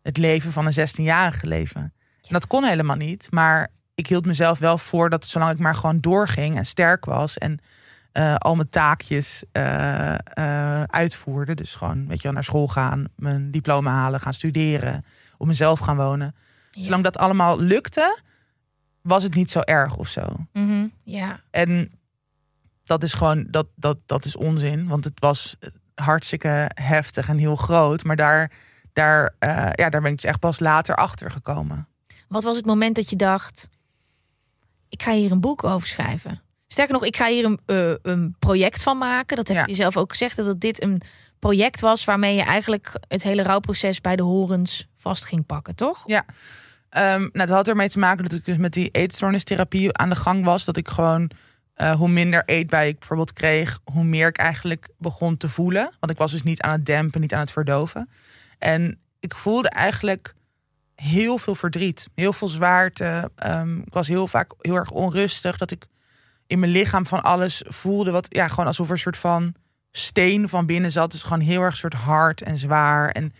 het 0.01 0.17
leven 0.17 0.51
van 0.51 0.65
een 0.65 0.87
16-jarige 0.89 1.47
leven. 1.47 1.81
En 1.81 2.33
dat 2.33 2.47
kon 2.47 2.63
helemaal 2.63 2.95
niet. 2.95 3.27
Maar 3.29 3.67
ik 3.95 4.07
hield 4.07 4.25
mezelf 4.25 4.59
wel 4.59 4.77
voor 4.77 5.09
dat 5.09 5.25
zolang 5.25 5.51
ik 5.51 5.59
maar 5.59 5.75
gewoon 5.75 5.99
doorging 5.99 6.57
en 6.57 6.65
sterk 6.65 7.05
was 7.05 7.37
en 7.37 7.59
uh, 8.13 8.35
al 8.35 8.55
mijn 8.55 8.69
taakjes 8.69 9.43
uh, 9.53 10.13
uitvoerde. 10.83 11.55
Dus 11.55 11.75
gewoon, 11.75 12.07
weet 12.07 12.17
je 12.17 12.23
wel, 12.23 12.33
naar 12.33 12.43
school 12.43 12.67
gaan, 12.67 13.05
mijn 13.15 13.51
diploma 13.51 13.91
halen, 13.91 14.19
gaan 14.19 14.33
studeren, 14.33 15.05
op 15.37 15.47
mezelf 15.47 15.79
gaan 15.79 15.95
wonen. 15.97 16.35
Zolang 16.71 17.03
dat 17.03 17.17
allemaal 17.17 17.59
lukte, 17.59 18.19
was 19.07 19.23
het 19.23 19.33
niet 19.33 19.51
zo 19.51 19.59
erg 19.59 19.95
of 19.95 20.07
zo. 20.07 20.35
Mhm, 20.53 20.87
ja. 21.03 21.39
En 21.51 21.91
dat 22.83 23.03
is 23.03 23.13
gewoon, 23.13 23.47
dat, 23.49 23.67
dat, 23.75 24.01
dat 24.05 24.25
is 24.25 24.35
onzin. 24.35 24.87
Want 24.87 25.03
het 25.03 25.19
was 25.19 25.57
hartstikke 25.95 26.71
heftig 26.73 27.29
en 27.29 27.37
heel 27.37 27.55
groot. 27.55 28.03
Maar 28.03 28.15
daar, 28.15 28.51
daar, 28.93 29.35
uh, 29.39 29.49
ja, 29.73 29.89
daar 29.89 30.01
ben 30.01 30.11
ik 30.11 30.21
dus 30.21 30.29
echt 30.29 30.39
pas 30.39 30.59
later 30.59 30.95
achter 30.95 31.31
gekomen. 31.31 31.87
Wat 32.27 32.43
was 32.43 32.57
het 32.57 32.65
moment 32.65 32.95
dat 32.95 33.09
je 33.09 33.15
dacht: 33.15 33.69
ik 34.89 35.03
ga 35.03 35.11
hier 35.11 35.31
een 35.31 35.41
boek 35.41 35.63
over 35.63 35.87
schrijven? 35.87 36.41
Sterker 36.67 36.93
nog, 36.93 37.05
ik 37.05 37.15
ga 37.15 37.27
hier 37.27 37.45
een, 37.45 37.59
uh, 37.65 37.95
een 38.01 38.35
project 38.39 38.83
van 38.83 38.97
maken. 38.97 39.35
Dat 39.35 39.47
heb 39.47 39.67
je 39.67 39.73
zelf 39.73 39.97
ook 39.97 40.09
gezegd, 40.09 40.35
dat 40.35 40.61
dit 40.61 40.83
een 40.83 41.01
project 41.39 41.81
was 41.81 42.05
waarmee 42.05 42.35
je 42.35 42.41
eigenlijk 42.41 42.99
het 43.07 43.23
hele 43.23 43.43
rouwproces 43.43 44.01
bij 44.01 44.15
de 44.15 44.23
horens 44.23 44.87
vast 44.95 45.25
ging 45.25 45.45
pakken, 45.45 45.75
toch? 45.75 46.03
Ja. 46.05 46.25
Um, 46.89 47.19
nou, 47.19 47.31
het 47.33 47.49
had 47.49 47.67
ermee 47.67 47.89
te 47.89 47.99
maken 47.99 48.23
dat 48.23 48.33
ik 48.33 48.45
dus 48.45 48.57
met 48.57 48.73
die 48.73 48.89
eetstoornistherapie 48.91 49.97
aan 49.97 50.09
de 50.09 50.15
gang 50.15 50.45
was. 50.45 50.65
Dat 50.65 50.77
ik 50.77 50.87
gewoon, 50.87 51.31
uh, 51.77 51.91
hoe 51.91 52.09
minder 52.09 52.43
eetbij 52.45 52.87
ik 52.87 52.99
bijvoorbeeld 52.99 53.33
kreeg, 53.33 53.79
hoe 53.83 54.03
meer 54.03 54.27
ik 54.27 54.37
eigenlijk 54.37 54.87
begon 54.97 55.35
te 55.35 55.49
voelen. 55.49 55.91
Want 55.99 56.11
ik 56.11 56.17
was 56.17 56.31
dus 56.31 56.43
niet 56.43 56.61
aan 56.61 56.71
het 56.71 56.85
dempen, 56.85 57.21
niet 57.21 57.33
aan 57.33 57.39
het 57.39 57.51
verdoven. 57.51 58.09
En 58.57 58.99
ik 59.19 59.35
voelde 59.35 59.69
eigenlijk 59.69 60.33
heel 60.95 61.37
veel 61.37 61.55
verdriet, 61.55 62.09
heel 62.15 62.33
veel 62.33 62.47
zwaarte. 62.47 63.31
Um, 63.45 63.81
ik 63.85 63.93
was 63.93 64.07
heel 64.07 64.27
vaak 64.27 64.53
heel 64.57 64.75
erg 64.75 64.91
onrustig. 64.91 65.57
Dat 65.57 65.71
ik 65.71 65.85
in 66.47 66.59
mijn 66.59 66.71
lichaam 66.71 67.05
van 67.05 67.23
alles 67.23 67.63
voelde. 67.65 68.11
Wat 68.11 68.27
ja, 68.29 68.47
gewoon 68.47 68.65
alsof 68.65 68.85
er 68.85 68.91
een 68.91 68.97
soort 68.97 69.17
van 69.17 69.53
steen 69.91 70.49
van 70.49 70.65
binnen 70.65 70.91
zat. 70.91 71.11
Dus 71.11 71.23
gewoon 71.23 71.39
heel 71.39 71.61
erg 71.61 71.77
soort 71.77 71.93
hard 71.93 72.41
en 72.41 72.57
zwaar. 72.57 73.09
En 73.09 73.33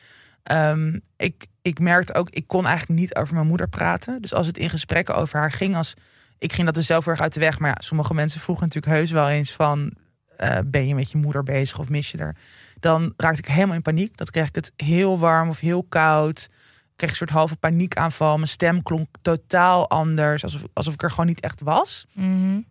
um, 0.52 1.02
ik, 1.18 1.46
ik 1.62 1.80
merkte 1.80 2.14
ook, 2.14 2.30
ik 2.30 2.48
kon 2.48 2.66
eigenlijk 2.66 3.00
niet 3.00 3.16
over 3.16 3.34
mijn 3.34 3.48
moeder 3.48 3.70
praten. 3.70 4.22
Dus 4.22 4.34
als 4.34 4.48
het 4.48 4.58
in 4.58 4.70
gesprekken 4.70 5.16
over 5.16 5.40
haar 5.40 5.52
ging, 5.52 5.76
als 5.76 5.94
ik 6.38 6.54
ging 6.54 6.68
dat 6.68 6.78
er 6.78 6.84
zelf 6.84 7.08
erg 7.08 7.22
uit 7.22 7.34
de 7.34 7.40
weg. 7.40 7.60
Maar 7.60 7.70
ja, 7.70 7.76
sommige 7.80 8.14
mensen 8.14 8.40
vroegen 8.40 8.66
natuurlijk 8.66 8.94
heus 8.94 9.12
wel 9.12 9.30
eens 9.30 9.52
van, 9.52 9.94
uh, 10.40 10.58
ben 10.66 10.88
je 10.88 10.96
met 10.96 11.12
je 11.12 11.18
moeder 11.18 11.44
bezig 11.44 11.80
of 11.80 11.90
mis 11.90 12.12
je 12.12 12.18
er? 12.18 12.36
Dan 12.80 13.14
raakte 13.18 13.40
ik 13.40 13.48
helemaal 13.48 13.76
in 13.76 13.82
paniek. 13.82 14.18
Dat 14.18 14.32
kreeg 14.32 14.48
ik 14.48 14.56
het 14.56 14.72
heel 14.76 15.20
warm 15.20 15.50
of 15.50 15.60
heel 15.60 15.84
koud. 15.84 16.40
Ik 16.42 16.94
kreeg 16.96 17.10
een 17.10 17.16
soort 17.16 17.30
halve 17.30 17.56
paniekaanval. 17.56 18.36
Mijn 18.36 18.48
stem 18.48 18.84
klonk 18.84 19.08
totaal 19.22 19.90
anders, 19.90 20.44
alsof, 20.44 20.64
alsof 20.74 20.94
ik 20.94 21.04
er 21.04 21.10
gewoon 21.10 21.26
niet 21.26 21.40
echt 21.40 21.62
was. 21.62 22.06
Mm 22.14 22.66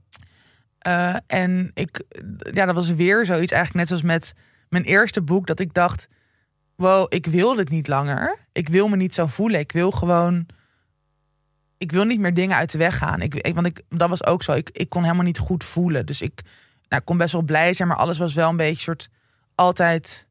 en 1.27 1.71
ik, 1.75 2.03
ja, 2.53 2.65
dat 2.65 2.75
was 2.75 2.91
weer 2.91 3.27
zoiets 3.27 3.53
eigenlijk 3.53 3.75
net 3.75 3.89
zoals 3.89 4.03
met 4.03 4.33
mijn 4.69 4.85
eerste 4.85 5.23
boek, 5.23 5.47
dat 5.47 5.61
ik 5.61 5.75
dacht 5.75 6.09
wow, 6.77 7.07
ik 7.09 7.27
wil 7.27 7.57
het 7.57 7.69
niet 7.69 7.89
langer. 7.89 8.39
Ik 8.53 8.69
wil 8.69 8.89
me 8.89 8.97
niet 8.97 9.15
zo 9.15 9.27
voelen. 9.27 9.61
Ik 9.61 9.73
wil 9.73 9.91
gewoon. 9.91 10.47
Ik 11.79 11.93
wil 11.93 12.05
niet 12.05 12.21
meer 12.21 12.35
dingen 12.35 12.57
uit 12.57 12.73
de 12.73 12.79
weg 12.79 12.97
gaan. 12.97 13.21
Ik, 13.21 13.35
ik, 13.35 13.55
want 13.55 13.67
ik, 13.67 13.83
dat 13.89 14.09
was 14.09 14.25
ook 14.25 14.43
zo. 14.43 14.53
Ik, 14.53 14.71
ik 14.73 14.89
kon 14.89 15.03
helemaal 15.03 15.25
niet 15.25 15.39
goed 15.39 15.65
voelen. 15.65 16.07
Dus 16.07 16.23
ik, 16.23 16.43
nou, 16.89 17.03
kon 17.03 17.17
best 17.17 17.33
wel 17.33 17.43
blij 17.43 17.73
zijn, 17.73 17.89
maar 17.89 17.97
alles 17.97 18.19
was 18.19 18.35
wel 18.35 18.49
een 18.49 18.57
beetje 18.57 18.83
soort. 18.83 19.09
Altijd. 19.55 20.27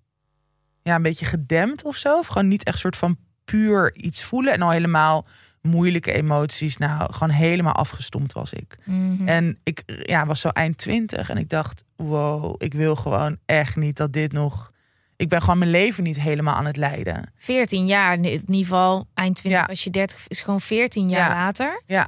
Ja, 0.81 0.95
een 0.95 1.01
beetje 1.01 1.25
gedempt 1.25 1.83
of 1.83 1.95
zo. 1.95 2.17
Of 2.17 2.27
gewoon 2.27 2.47
niet 2.47 2.63
echt 2.63 2.79
soort 2.79 2.97
van 2.97 3.17
puur 3.43 3.95
iets 3.95 4.23
voelen. 4.23 4.53
En 4.53 4.61
al 4.61 4.71
helemaal 4.71 5.25
moeilijke 5.65 6.11
emoties. 6.11 6.77
Nou, 6.77 7.13
gewoon 7.13 7.29
helemaal 7.29 7.73
afgestompt 7.73 8.33
was 8.33 8.53
ik. 8.53 8.77
Mhm. 8.83 9.27
En 9.27 9.59
ik 9.63 9.83
ja, 10.03 10.25
was 10.25 10.39
zo 10.39 10.49
eind 10.49 10.77
twintig 10.77 11.29
en 11.29 11.37
ik 11.37 11.49
dacht, 11.49 11.83
wow, 11.95 12.55
ik 12.57 12.73
wil 12.73 12.95
gewoon 12.95 13.37
echt 13.45 13.75
niet 13.75 13.97
dat 13.97 14.13
dit 14.13 14.31
nog... 14.31 14.73
Ik 15.17 15.29
ben 15.29 15.41
gewoon 15.41 15.57
mijn 15.57 15.71
leven 15.71 16.03
niet 16.03 16.19
helemaal 16.19 16.55
aan 16.55 16.65
het 16.65 16.77
leiden. 16.77 17.31
14 17.35 17.85
jaar, 17.85 18.13
in 18.13 18.23
ieder 18.25 18.55
geval 18.55 19.07
eind 19.13 19.35
20 19.35 19.61
Ja. 19.61 19.67
als 19.69 19.83
je 19.83 19.89
30 19.89 20.27
is 20.27 20.41
gewoon 20.41 20.61
14 20.61 21.09
jaar 21.09 21.29
Ja. 21.29 21.35
later. 21.35 21.81
Ja, 21.85 22.07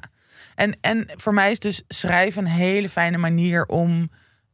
en, 0.56 0.78
en 0.82 1.10
voor 1.16 1.34
mij 1.34 1.52
is 1.52 1.60
dus 1.60 1.84
schrijven 1.88 2.46
een 2.46 2.52
hele 2.52 2.90
fijne 2.90 3.18
manier 3.18 3.66
om 3.66 4.10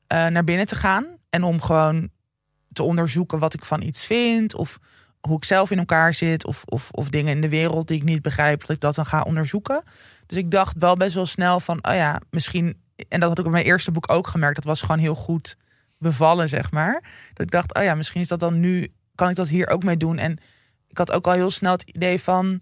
eh, 0.07 0.27
naar 0.27 0.43
binnen 0.43 0.65
te 0.65 0.75
gaan. 0.75 1.05
En 1.29 1.43
om 1.43 1.61
gewoon 1.61 2.09
te 2.73 2.83
onderzoeken 2.83 3.39
wat 3.39 3.53
ik 3.53 3.65
van 3.65 3.81
iets 3.81 4.05
vind. 4.05 4.55
Of 4.55 4.77
hoe 5.21 5.35
ik 5.37 5.43
zelf 5.45 5.71
in 5.71 5.77
elkaar 5.77 6.13
zit. 6.13 6.45
Of, 6.45 6.63
of, 6.65 6.91
of 6.91 7.09
dingen 7.09 7.35
in 7.35 7.41
de 7.41 7.49
wereld 7.49 7.87
die 7.87 7.97
ik 7.97 8.03
niet 8.03 8.21
begrijp. 8.21 8.59
Dat 8.61 8.69
ik 8.69 8.79
dat 8.79 8.95
dan 8.95 9.05
ga 9.05 9.21
onderzoeken. 9.21 9.83
Dus 10.25 10.37
ik 10.37 10.51
dacht 10.51 10.75
wel 10.77 10.97
best 10.97 11.15
wel 11.15 11.25
snel 11.25 11.59
van, 11.59 11.77
oh 11.87 11.93
ja, 11.95 12.21
misschien. 12.29 12.81
En 13.09 13.19
dat 13.19 13.29
had 13.29 13.39
ik 13.39 13.45
op 13.45 13.51
mijn 13.51 13.65
eerste 13.65 13.91
boek 13.91 14.11
ook 14.11 14.27
gemerkt. 14.27 14.55
Dat 14.55 14.63
was 14.65 14.81
gewoon 14.81 14.97
heel 14.97 15.15
goed 15.15 15.57
bevallen, 16.03 16.49
zeg 16.49 16.71
maar. 16.71 17.01
Dat 17.33 17.45
ik 17.45 17.51
dacht, 17.51 17.73
oh 17.75 17.83
ja, 17.83 17.95
misschien 17.95 18.21
is 18.21 18.27
dat 18.27 18.39
dan 18.39 18.59
nu. 18.59 18.93
Kan 19.15 19.29
ik 19.29 19.35
dat 19.35 19.49
hier 19.49 19.69
ook 19.69 19.83
mee 19.83 19.97
doen? 19.97 20.17
En 20.17 20.37
ik 20.87 20.97
had 20.97 21.11
ook 21.11 21.27
al 21.27 21.33
heel 21.33 21.51
snel 21.51 21.71
het 21.71 21.81
idee 21.89 22.21
van 22.21 22.61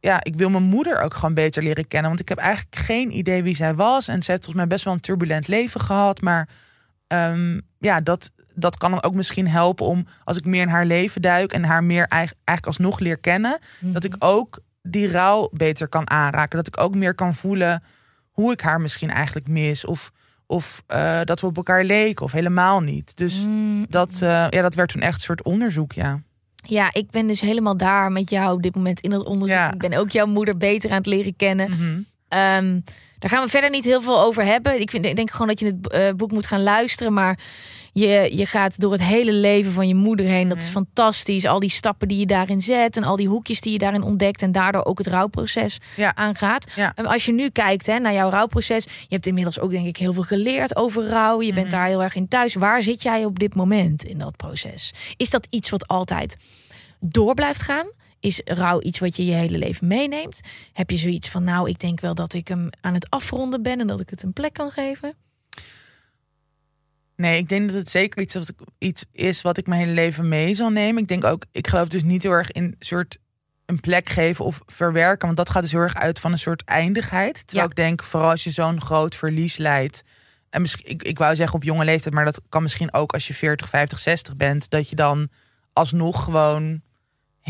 ja, 0.00 0.24
ik 0.24 0.34
wil 0.34 0.50
mijn 0.50 0.62
moeder 0.62 1.00
ook 1.00 1.14
gewoon 1.14 1.34
beter 1.34 1.62
leren 1.62 1.86
kennen. 1.88 2.08
Want 2.08 2.20
ik 2.22 2.28
heb 2.28 2.38
eigenlijk 2.38 2.76
geen 2.76 3.16
idee 3.16 3.42
wie 3.42 3.54
zij 3.54 3.74
was. 3.74 4.08
En 4.08 4.22
ze 4.22 4.30
heeft 4.30 4.44
volgens 4.44 4.64
mij 4.64 4.66
best 4.66 4.84
wel 4.84 4.94
een 4.94 5.00
turbulent 5.00 5.48
leven 5.48 5.80
gehad. 5.80 6.20
Maar 6.20 6.48
ehm, 7.06 7.60
ja, 7.78 8.00
dat, 8.00 8.30
dat 8.54 8.76
kan 8.76 8.90
dan 8.90 9.02
ook 9.02 9.14
misschien 9.14 9.48
helpen 9.48 9.86
om 9.86 10.06
als 10.24 10.36
ik 10.36 10.44
meer 10.44 10.62
in 10.62 10.68
haar 10.68 10.86
leven 10.86 11.22
duik 11.22 11.52
en 11.52 11.64
haar 11.64 11.84
meer 11.84 12.06
eigen- 12.06 12.36
eigenlijk 12.44 12.66
alsnog 12.66 12.98
leer 12.98 13.18
kennen, 13.18 13.58
dat 13.80 14.04
ik 14.04 14.14
ook 14.18 14.58
die 14.82 15.10
rouw 15.10 15.48
beter 15.52 15.88
kan 15.88 16.10
aanraken. 16.10 16.56
Dat 16.56 16.66
ik 16.66 16.80
ook 16.80 16.94
meer 16.94 17.14
kan 17.14 17.34
voelen 17.34 17.82
hoe 18.30 18.52
ik 18.52 18.60
haar 18.60 18.80
misschien 18.80 19.10
eigenlijk 19.10 19.48
mis. 19.48 19.84
Of, 19.84 20.12
of 20.50 20.82
eh, 20.86 21.20
dat 21.24 21.40
we 21.40 21.46
op 21.46 21.56
elkaar 21.56 21.84
leken 21.84 22.24
of 22.24 22.32
helemaal 22.32 22.80
niet. 22.80 23.16
Dus 23.16 23.44
Mm, 23.46 23.86
dat, 23.88 24.12
eh, 24.12 24.46
ja, 24.50 24.62
dat 24.62 24.74
werd 24.74 24.88
toen 24.92 25.02
echt 25.02 25.14
een 25.14 25.20
soort 25.20 25.42
onderzoek, 25.42 25.92
ja. 25.92 26.20
Ja, 26.54 26.88
ik 26.92 27.10
ben 27.10 27.26
dus 27.26 27.40
helemaal 27.40 27.76
daar 27.76 28.12
met 28.12 28.30
jou 28.30 28.54
op 28.54 28.62
dit 28.62 28.74
moment 28.74 29.00
in 29.00 29.10
dat 29.10 29.24
onderzoek. 29.24 29.56
Ja. 29.56 29.72
Ik 29.72 29.78
ben 29.78 29.92
ook 29.92 30.10
jouw 30.10 30.26
moeder 30.26 30.56
beter 30.56 30.90
aan 30.90 30.96
het 30.96 31.06
leren 31.06 31.36
kennen. 31.36 32.06
Ehm, 32.28 32.80
daar 33.20 33.30
gaan 33.30 33.42
we 33.44 33.48
verder 33.50 33.70
niet 33.70 33.84
heel 33.84 34.00
veel 34.02 34.20
over 34.20 34.44
hebben. 34.44 34.80
Ik 34.80 34.90
vind, 34.90 35.04
ik 35.06 35.16
denk 35.16 35.30
gewoon 35.30 35.48
dat 35.48 35.60
je 35.60 35.66
het 35.66 35.88
eh, 35.90 36.08
boek 36.16 36.32
moet 36.32 36.46
gaan 36.46 36.62
luisteren. 36.62 37.12
Maar 37.12 37.38
je, 37.92 38.28
je 38.32 38.46
gaat 38.46 38.80
door 38.80 38.92
het 38.92 39.02
hele 39.02 39.32
leven 39.32 39.72
van 39.72 39.88
je 39.88 39.94
moeder 39.94 40.26
heen. 40.26 40.48
Dat 40.48 40.58
is 40.58 40.68
fantastisch. 40.68 41.46
Al 41.46 41.58
die 41.60 41.70
stappen 41.70 42.08
die 42.08 42.18
je 42.18 42.26
daarin 42.26 42.60
zet. 42.62 42.96
En 42.96 43.04
al 43.04 43.16
die 43.16 43.28
hoekjes 43.28 43.60
die 43.60 43.72
je 43.72 43.78
daarin 43.78 44.02
ontdekt. 44.02 44.42
En 44.42 44.52
daardoor 44.52 44.84
ook 44.84 44.98
het 44.98 45.06
rouwproces 45.06 45.78
Ja. 45.96 46.14
aangaat. 46.16 46.66
Ja. 46.76 46.92
En 46.94 47.06
als 47.06 47.24
je 47.24 47.32
nu 47.32 47.48
kijkt 47.48 47.86
hè, 47.86 47.98
naar 47.98 48.12
jouw 48.12 48.30
rouwproces. 48.30 48.84
Je 48.84 48.90
hebt 49.14 49.26
inmiddels 49.26 49.58
ook 49.60 49.70
denk 49.70 49.86
ik 49.86 49.96
heel 49.96 50.12
veel 50.12 50.22
geleerd 50.22 50.76
over 50.76 51.08
rouw. 51.08 51.40
Je 51.42 51.52
bent 51.52 51.66
Mhm. 51.66 51.76
daar 51.76 51.86
heel 51.86 52.02
erg 52.02 52.14
in 52.14 52.28
thuis. 52.28 52.54
Waar 52.54 52.82
zit 52.82 53.02
jij 53.02 53.24
op 53.24 53.38
dit 53.38 53.54
moment 53.54 54.04
in 54.04 54.18
dat 54.18 54.36
proces? 54.36 54.92
Is 55.16 55.30
dat 55.30 55.46
iets 55.50 55.70
wat 55.70 55.86
altijd 55.88 56.36
door 57.00 57.34
blijft 57.34 57.62
gaan? 57.62 57.86
Is 58.20 58.40
rouw 58.44 58.80
iets 58.80 58.98
wat 58.98 59.16
je 59.16 59.24
je 59.24 59.32
hele 59.32 59.58
leven 59.58 59.86
meeneemt? 59.86 60.40
Heb 60.72 60.90
je 60.90 60.96
zoiets 60.96 61.28
van, 61.28 61.44
nou, 61.44 61.68
ik 61.68 61.80
denk 61.80 62.00
wel 62.00 62.14
dat 62.14 62.32
ik 62.32 62.48
hem 62.48 62.68
aan 62.80 62.94
het 62.94 63.10
afronden 63.10 63.62
ben 63.62 63.80
en 63.80 63.86
dat 63.86 64.00
ik 64.00 64.10
het 64.10 64.22
een 64.22 64.32
plek 64.32 64.52
kan 64.52 64.70
geven? 64.70 65.14
Nee, 67.16 67.38
ik 67.38 67.48
denk 67.48 67.68
dat 67.68 67.76
het 67.78 67.88
zeker 67.90 68.22
iets, 68.22 68.34
wat 68.34 68.48
ik, 68.48 68.56
iets 68.78 69.04
is 69.12 69.42
wat 69.42 69.56
ik 69.58 69.66
mijn 69.66 69.80
hele 69.80 69.92
leven 69.92 70.28
mee 70.28 70.54
zal 70.54 70.70
nemen. 70.70 71.02
Ik 71.02 71.08
denk 71.08 71.24
ook, 71.24 71.44
ik 71.52 71.66
geloof 71.66 71.88
dus 71.88 72.02
niet 72.02 72.22
heel 72.22 72.32
erg 72.32 72.50
in 72.50 72.64
een 72.64 72.76
soort 72.78 73.18
een 73.66 73.80
plek 73.80 74.08
geven 74.08 74.44
of 74.44 74.60
verwerken. 74.66 75.26
Want 75.26 75.36
dat 75.36 75.50
gaat 75.50 75.62
dus 75.62 75.72
heel 75.72 75.80
erg 75.80 75.94
uit 75.94 76.18
van 76.20 76.32
een 76.32 76.38
soort 76.38 76.64
eindigheid. 76.64 77.46
Terwijl 77.46 77.62
Ja. 77.64 77.70
ik 77.70 77.76
denk, 77.76 78.02
vooral 78.02 78.30
als 78.30 78.44
je 78.44 78.50
zo'n 78.50 78.80
groot 78.80 79.16
verlies 79.16 79.56
leidt. 79.56 80.02
En 80.50 80.60
misschien, 80.60 80.86
ik, 80.88 81.02
ik 81.02 81.18
wou 81.18 81.34
zeggen 81.34 81.56
op 81.56 81.62
jonge 81.62 81.84
leeftijd, 81.84 82.14
maar 82.14 82.24
dat 82.24 82.40
kan 82.48 82.62
misschien 82.62 82.92
ook 82.92 83.12
als 83.12 83.26
je 83.26 83.34
40, 83.34 83.68
50, 83.68 83.98
60 83.98 84.36
bent. 84.36 84.70
Dat 84.70 84.88
je 84.88 84.96
dan 84.96 85.28
alsnog 85.72 86.24
gewoon 86.24 86.82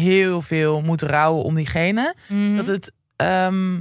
heel 0.01 0.41
veel 0.43 0.81
moet 0.81 1.03
rouwen 1.03 1.45
om 1.45 1.55
diegene. 1.55 2.15
Dat 2.57 2.67
het, 2.67 2.93
ehm, 3.17 3.75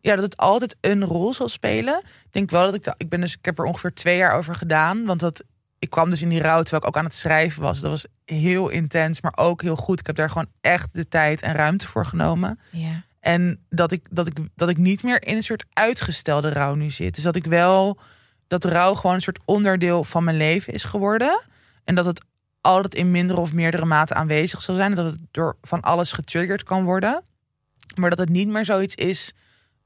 ja, 0.00 0.14
dat 0.14 0.22
het 0.22 0.36
altijd 0.36 0.76
een 0.80 1.04
rol 1.04 1.34
zal 1.34 1.48
spelen. 1.48 1.98
Ik 1.98 2.32
denk 2.32 2.50
wel 2.50 2.64
dat 2.64 2.74
ik, 2.74 2.94
ik 2.96 3.08
ben 3.08 3.20
dus, 3.20 3.36
ik 3.36 3.44
heb 3.44 3.58
er 3.58 3.64
ongeveer 3.64 3.94
twee 3.94 4.16
jaar 4.16 4.34
over 4.34 4.54
gedaan. 4.54 5.04
Want 5.04 5.20
dat, 5.20 5.44
ik 5.78 5.90
kwam 5.90 6.10
dus 6.10 6.22
in 6.22 6.28
die 6.28 6.40
rouw 6.40 6.62
terwijl 6.62 6.82
ik 6.82 6.88
ook 6.88 6.96
aan 6.96 7.04
het 7.04 7.14
schrijven 7.14 7.62
was. 7.62 7.80
Dat 7.80 7.90
was 7.90 8.06
heel 8.24 8.68
intens, 8.68 9.20
maar 9.20 9.32
ook 9.36 9.62
heel 9.62 9.76
goed. 9.76 10.00
Ik 10.00 10.06
heb 10.06 10.16
daar 10.16 10.30
gewoon 10.30 10.50
echt 10.60 10.92
de 10.92 11.08
tijd 11.08 11.42
en 11.42 11.54
ruimte 11.54 11.86
voor 11.86 12.06
genomen. 12.06 12.60
Ja. 12.70 13.04
En 13.20 13.64
dat 13.68 13.92
ik, 13.92 14.06
dat 14.10 14.26
ik, 14.26 14.38
dat 14.54 14.68
ik 14.68 14.76
niet 14.76 15.02
meer 15.02 15.22
in 15.22 15.36
een 15.36 15.42
soort 15.42 15.64
uitgestelde 15.72 16.48
rouw 16.48 16.74
nu 16.74 16.90
zit. 16.90 17.14
Dus 17.14 17.24
dat 17.24 17.36
ik 17.36 17.44
wel, 17.44 17.98
dat 18.46 18.64
rouw 18.64 18.94
gewoon 18.94 19.16
een 19.16 19.22
soort 19.22 19.40
onderdeel 19.44 20.04
van 20.04 20.24
mijn 20.24 20.36
leven 20.36 20.72
is 20.72 20.84
geworden. 20.84 21.40
En 21.84 21.94
dat 21.94 22.04
het 22.04 22.24
altijd 22.66 22.94
in 22.94 23.10
mindere 23.10 23.40
of 23.40 23.52
meerdere 23.52 23.84
mate 23.84 24.14
aanwezig 24.14 24.62
zal 24.62 24.74
zijn. 24.74 24.94
Dat 24.94 25.12
het 25.12 25.20
door 25.30 25.56
van 25.62 25.80
alles 25.80 26.12
getriggerd 26.12 26.62
kan 26.62 26.84
worden. 26.84 27.22
Maar 27.94 28.10
dat 28.10 28.18
het 28.18 28.28
niet 28.28 28.48
meer 28.48 28.64
zoiets 28.64 28.94
is 28.94 29.34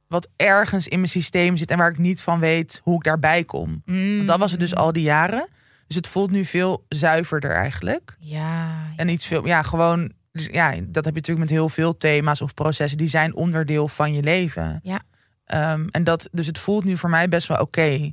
wat 0.08 0.28
ergens 0.36 0.88
in 0.88 0.98
mijn 0.98 1.10
systeem 1.10 1.56
zit 1.56 1.70
en 1.70 1.78
waar 1.78 1.90
ik 1.90 1.98
niet 1.98 2.22
van 2.22 2.40
weet 2.40 2.80
hoe 2.82 2.96
ik 2.96 3.02
daarbij 3.02 3.44
kom. 3.44 3.82
Want 3.84 4.26
dat 4.26 4.38
was 4.38 4.50
het 4.50 4.60
dus 4.60 4.74
al 4.74 4.92
die 4.92 5.02
jaren. 5.02 5.48
Dus 5.86 5.96
het 5.96 6.08
voelt 6.08 6.30
nu 6.30 6.44
veel 6.44 6.84
zuiverder 6.88 7.50
eigenlijk. 7.50 8.16
Ja. 8.18 8.92
En 8.96 9.08
iets 9.08 9.26
veel, 9.26 9.46
ja, 9.46 9.62
gewoon, 9.62 10.12
dus 10.32 10.46
ja, 10.46 10.70
dat 10.70 11.04
heb 11.04 11.14
je 11.14 11.20
natuurlijk 11.20 11.38
met 11.38 11.50
heel 11.50 11.68
veel 11.68 11.96
thema's 11.96 12.40
of 12.40 12.54
processen, 12.54 12.98
die 12.98 13.08
zijn 13.08 13.34
onderdeel 13.34 13.88
van 13.88 14.12
je 14.12 14.22
leven. 14.22 14.80
Ja. 14.82 15.00
Ehm, 15.44 15.86
en 15.90 16.04
dat, 16.04 16.28
dus 16.32 16.46
het 16.46 16.58
voelt 16.58 16.84
nu 16.84 16.96
voor 16.96 17.10
mij 17.10 17.28
best 17.28 17.48
wel 17.48 17.60
oké. 17.60 18.12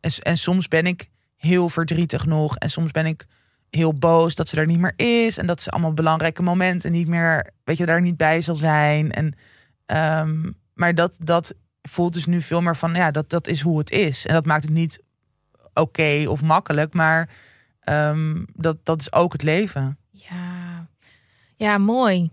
En, 0.00 0.10
en 0.22 0.38
soms 0.38 0.68
ben 0.68 0.86
ik 0.86 1.08
heel 1.36 1.68
verdrietig 1.68 2.26
nog. 2.26 2.56
En 2.56 2.70
soms 2.70 2.90
ben 2.90 3.06
ik 3.06 3.26
heel 3.70 3.94
boos 3.94 4.34
dat 4.34 4.48
ze 4.48 4.56
er 4.56 4.66
niet 4.66 4.78
meer 4.78 4.92
is. 4.96 5.38
En 5.38 5.46
dat 5.46 5.62
ze 5.62 5.70
allemaal 5.70 5.92
belangrijke 5.92 6.42
momenten 6.42 6.92
niet 6.92 7.08
meer, 7.08 7.50
weet 7.64 7.76
je, 7.76 7.86
daar 7.86 8.00
niet 8.00 8.16
bij 8.16 8.40
zal 8.40 8.54
zijn. 8.54 9.12
En, 9.12 9.34
ehm, 9.86 10.50
maar 10.74 10.94
dat, 10.94 11.14
dat 11.18 11.54
voelt 11.82 12.12
dus 12.12 12.26
nu 12.26 12.42
veel 12.42 12.60
meer 12.60 12.76
van, 12.76 12.94
ja, 12.94 13.10
dat, 13.10 13.30
dat 13.30 13.46
is 13.46 13.60
hoe 13.60 13.78
het 13.78 13.90
is. 13.90 14.26
En 14.26 14.34
dat 14.34 14.44
maakt 14.44 14.64
het 14.64 14.72
niet 14.72 15.02
oké 15.74 16.24
of 16.28 16.42
makkelijk, 16.42 16.94
maar 16.94 17.30
ehm, 17.80 18.44
dat, 18.54 18.76
dat 18.82 19.00
is 19.00 19.12
ook 19.12 19.32
het 19.32 19.42
leven. 19.42 19.98
Ja. 20.10 20.88
Ja, 21.56 21.78
mooi. 21.78 22.30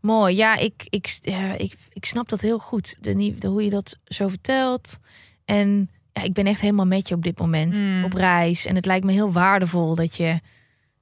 Mooi. 0.00 0.36
Ja, 0.36 0.56
ik, 0.56 0.86
ik, 0.88 1.18
ja, 1.20 1.52
ik, 1.52 1.74
ik 1.92 2.04
snap 2.04 2.28
dat 2.28 2.40
heel 2.40 2.58
goed. 2.58 2.96
De, 3.00 3.34
de, 3.34 3.48
hoe 3.48 3.64
je 3.64 3.70
dat 3.70 3.98
zo 4.04 4.28
vertelt. 4.28 4.98
En 5.44 5.90
ja, 6.12 6.22
ik 6.22 6.32
ben 6.32 6.46
echt 6.46 6.60
helemaal 6.60 6.86
met 6.86 7.08
je 7.08 7.14
op 7.14 7.22
dit 7.22 7.38
moment 7.38 7.80
Mm. 7.80 8.04
op 8.04 8.12
reis. 8.12 8.66
En 8.66 8.74
het 8.74 8.86
lijkt 8.86 9.04
me 9.04 9.12
heel 9.12 9.32
waardevol 9.32 9.94
dat 9.94 10.16
je 10.16 10.40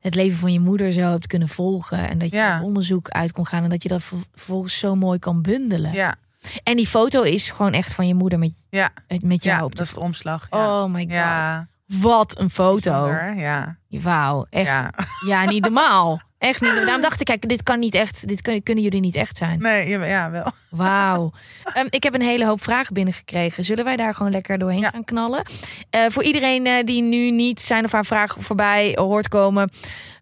het 0.04 0.14
leven 0.14 0.38
van 0.38 0.52
je 0.52 0.60
moeder 0.60 0.92
zo 0.92 1.00
hebt 1.10 1.26
kunnen 1.26 1.48
volgen. 1.48 2.08
En 2.08 2.18
dat 2.18 2.30
je 2.30 2.36
Ja. 2.36 2.62
onderzoek 2.62 3.08
uit 3.08 3.32
kon 3.32 3.46
gaan. 3.46 3.62
En 3.64 3.70
dat 3.70 3.82
je 3.82 3.88
dat 3.88 4.02
ver- 4.02 4.18
vervolgens 4.34 4.78
zo 4.78 4.94
mooi 4.96 5.18
kan 5.18 5.42
bundelen. 5.42 5.92
Ja, 5.92 6.14
En 6.62 6.76
die 6.76 6.86
foto 6.86 7.22
is 7.22 7.50
gewoon 7.50 7.72
echt 7.72 7.92
van 7.94 8.06
je 8.06 8.14
moeder 8.14 8.38
met, 8.38 8.52
ja, 8.68 8.90
met 9.20 9.42
jou 9.42 9.58
ja 9.58 9.64
op 9.64 9.70
de 9.70 9.76
dat 9.76 9.86
is 9.86 9.92
de 9.92 10.00
omslag. 10.00 10.46
Ja. 10.50 10.82
Oh 10.82 10.90
my 10.92 11.00
god. 11.00 11.66
Wat 11.86 12.38
een 12.38 12.50
foto. 12.50 13.06
Ja, 13.36 13.78
Wauw, 13.88 14.46
echt. 14.50 14.66
Ja. 14.66 14.90
ja. 15.26 15.44
niet 15.44 15.62
normaal. 15.62 16.20
Echt 16.38 16.60
niet. 16.60 16.70
Daarom 16.74 17.00
dacht 17.00 17.20
ik, 17.20 17.26
kijk, 17.26 17.48
dit 17.48 17.62
kan 17.62 17.78
niet 17.78 17.94
echt. 17.94 18.28
Dit 18.28 18.42
kunnen, 18.42 18.62
kunnen 18.62 18.84
jullie 18.84 19.00
niet 19.00 19.16
echt 19.16 19.36
zijn. 19.36 19.58
Nee, 19.58 19.88
ja, 19.88 20.30
wel. 20.30 20.46
Wauw. 20.70 21.32
Ehm, 21.74 21.86
ik 21.90 22.02
heb 22.02 22.14
een 22.14 22.22
hele 22.22 22.46
hoop 22.46 22.62
vragen 22.62 22.94
binnengekregen. 22.94 23.64
Zullen 23.64 23.84
wij 23.84 23.96
daar 23.96 24.14
gewoon 24.14 24.32
lekker 24.32 24.58
doorheen 24.58 24.80
Ja. 24.80 24.90
gaan 24.90 25.04
knallen? 25.04 25.42
Eh, 25.90 26.00
voor 26.08 26.22
iedereen 26.22 26.66
eh, 26.66 26.84
die 26.84 27.02
nu 27.02 27.30
niet 27.30 27.60
zijn 27.60 27.84
of 27.84 27.92
haar 27.92 28.04
vraag 28.04 28.36
voorbij 28.38 28.92
hoort 28.94 29.28
komen. 29.28 29.70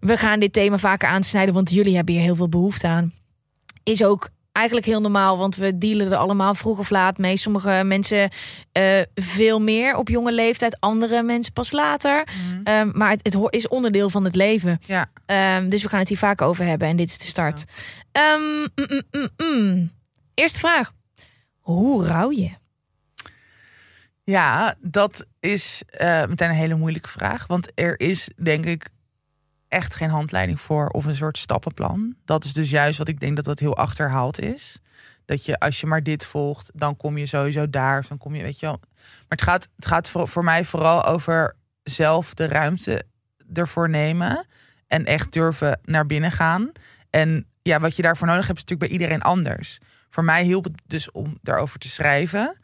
We 0.00 0.16
gaan 0.16 0.40
dit 0.40 0.52
thema 0.52 0.78
vaker 0.78 1.08
aansnijden, 1.08 1.54
want 1.54 1.70
jullie 1.70 1.96
hebben 1.96 2.14
hier 2.14 2.22
heel 2.22 2.36
veel 2.36 2.48
behoefte 2.48 2.86
aan. 2.86 3.12
Is 3.82 4.04
ook 4.04 4.28
eigenlijk 4.52 4.86
heel 4.86 5.00
normaal, 5.00 5.38
want 5.38 5.56
we 5.56 5.78
dealen 5.78 6.12
er 6.12 6.16
allemaal 6.16 6.54
vroeg 6.54 6.78
of 6.78 6.90
laat 6.90 7.18
mee. 7.18 7.36
Sommige 7.36 7.82
mensen 7.84 8.30
eh, 8.72 9.00
veel 9.14 9.60
meer 9.60 9.96
op 9.96 10.08
jonge 10.08 10.32
leeftijd, 10.32 10.80
andere 10.80 11.22
mensen 11.22 11.52
pas 11.52 11.72
later. 11.72 12.26
Ehm, 12.64 12.90
maar 12.92 13.10
het, 13.10 13.38
is 13.50 13.68
onderdeel 13.68 14.10
van 14.10 14.24
het 14.24 14.36
leven. 14.36 14.78
Ja. 14.86 15.10
Ehm, 15.26 15.68
dus 15.68 15.82
we 15.82 15.88
gaan 15.88 15.98
het 15.98 16.08
hier 16.08 16.18
vaak 16.18 16.42
over 16.42 16.64
hebben 16.64 16.88
en 16.88 16.96
dit 16.96 17.08
is 17.08 17.18
de 17.18 17.26
start. 17.26 17.64
Ehm, 18.12 18.60
mm, 18.74 19.02
mm, 19.10 19.28
mm. 19.36 19.92
Eerste 20.34 20.58
vraag. 20.58 20.92
Hoe 21.58 22.06
rouw 22.06 22.30
je? 22.30 22.50
Ja, 24.24 24.76
dat 24.80 25.26
is 25.40 25.82
eh, 25.86 26.26
meteen 26.26 26.48
een 26.48 26.54
hele 26.54 26.74
moeilijke 26.74 27.08
vraag. 27.08 27.46
Want 27.46 27.70
er 27.74 28.00
is, 28.00 28.30
denk 28.36 28.66
ik, 28.66 28.88
echt 29.72 29.94
geen 29.94 30.10
handleiding 30.10 30.60
voor 30.60 30.88
of 30.88 31.04
een 31.04 31.16
soort 31.16 31.38
stappenplan. 31.38 32.14
Dat 32.24 32.44
is 32.44 32.52
dus 32.52 32.70
juist 32.70 32.98
wat 32.98 33.08
ik 33.08 33.20
denk 33.20 33.36
dat 33.36 33.44
dat 33.44 33.58
heel 33.58 33.76
achterhaald 33.76 34.40
is. 34.40 34.78
Dat 35.24 35.44
je, 35.44 35.58
als 35.58 35.80
je 35.80 35.86
maar 35.86 36.02
dit 36.02 36.26
volgt, 36.26 36.70
dan 36.74 36.96
kom 36.96 37.18
je 37.18 37.26
sowieso 37.26 37.70
daar. 37.70 37.98
Of 37.98 38.06
dan 38.06 38.18
kom 38.18 38.34
je, 38.34 38.42
weet 38.42 38.60
je 38.60 38.66
wel. 38.66 38.78
Maar 38.78 39.24
het 39.28 39.42
gaat, 39.42 39.68
het 39.76 39.86
gaat 39.86 40.08
voor, 40.08 40.28
voor 40.28 40.44
mij 40.44 40.64
vooral 40.64 41.04
over 41.04 41.56
zelf 41.82 42.34
de 42.34 42.46
ruimte 42.46 43.04
ervoor 43.52 43.88
nemen. 43.88 44.46
En 44.86 45.04
echt 45.04 45.32
durven 45.32 45.80
naar 45.84 46.06
binnen 46.06 46.32
gaan. 46.32 46.72
En 47.10 47.46
ja, 47.62 47.80
wat 47.80 47.96
je 47.96 48.02
daarvoor 48.02 48.26
nodig 48.26 48.46
hebt, 48.46 48.58
is 48.58 48.64
natuurlijk 48.64 48.90
bij 48.90 49.00
iedereen 49.00 49.22
anders. 49.22 49.78
voor 50.08 50.24
mij 50.24 50.42
hielp 50.44 50.64
het 50.64 50.82
dus 50.86 51.10
om 51.10 51.38
daarover 51.42 51.78
te 51.78 51.88
schrijven. 51.88 52.58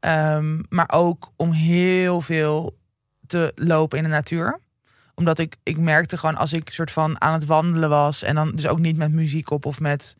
Ehm, 0.00 0.62
maar 0.68 0.90
ook 0.92 1.32
om 1.36 1.50
heel 1.50 2.20
veel 2.20 2.78
te 3.26 3.52
lopen 3.54 3.98
in 3.98 4.04
de 4.04 4.10
natuur. 4.10 4.60
Omdat 5.14 5.38
ik, 5.38 5.56
ik 5.62 5.78
merkte 5.78 6.16
gewoon 6.16 6.36
als 6.36 6.52
ik 6.52 6.70
soort 6.70 6.90
van 6.90 7.20
aan 7.20 7.32
het 7.32 7.44
wandelen 7.44 7.88
was. 7.88 8.22
En 8.22 8.34
dan 8.34 8.50
dus 8.54 8.66
ook 8.66 8.78
niet 8.78 8.96
met 8.96 9.12
muziek 9.12 9.50
op 9.50 9.66
of 9.66 9.80
met 9.80 10.16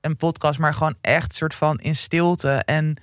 een 0.00 0.16
podcast. 0.16 0.58
Maar 0.58 0.74
gewoon 0.74 0.96
echt 1.00 1.34
soort 1.34 1.54
van 1.54 1.78
in 1.78 1.96
stilte. 1.96 2.50
En 2.50 2.96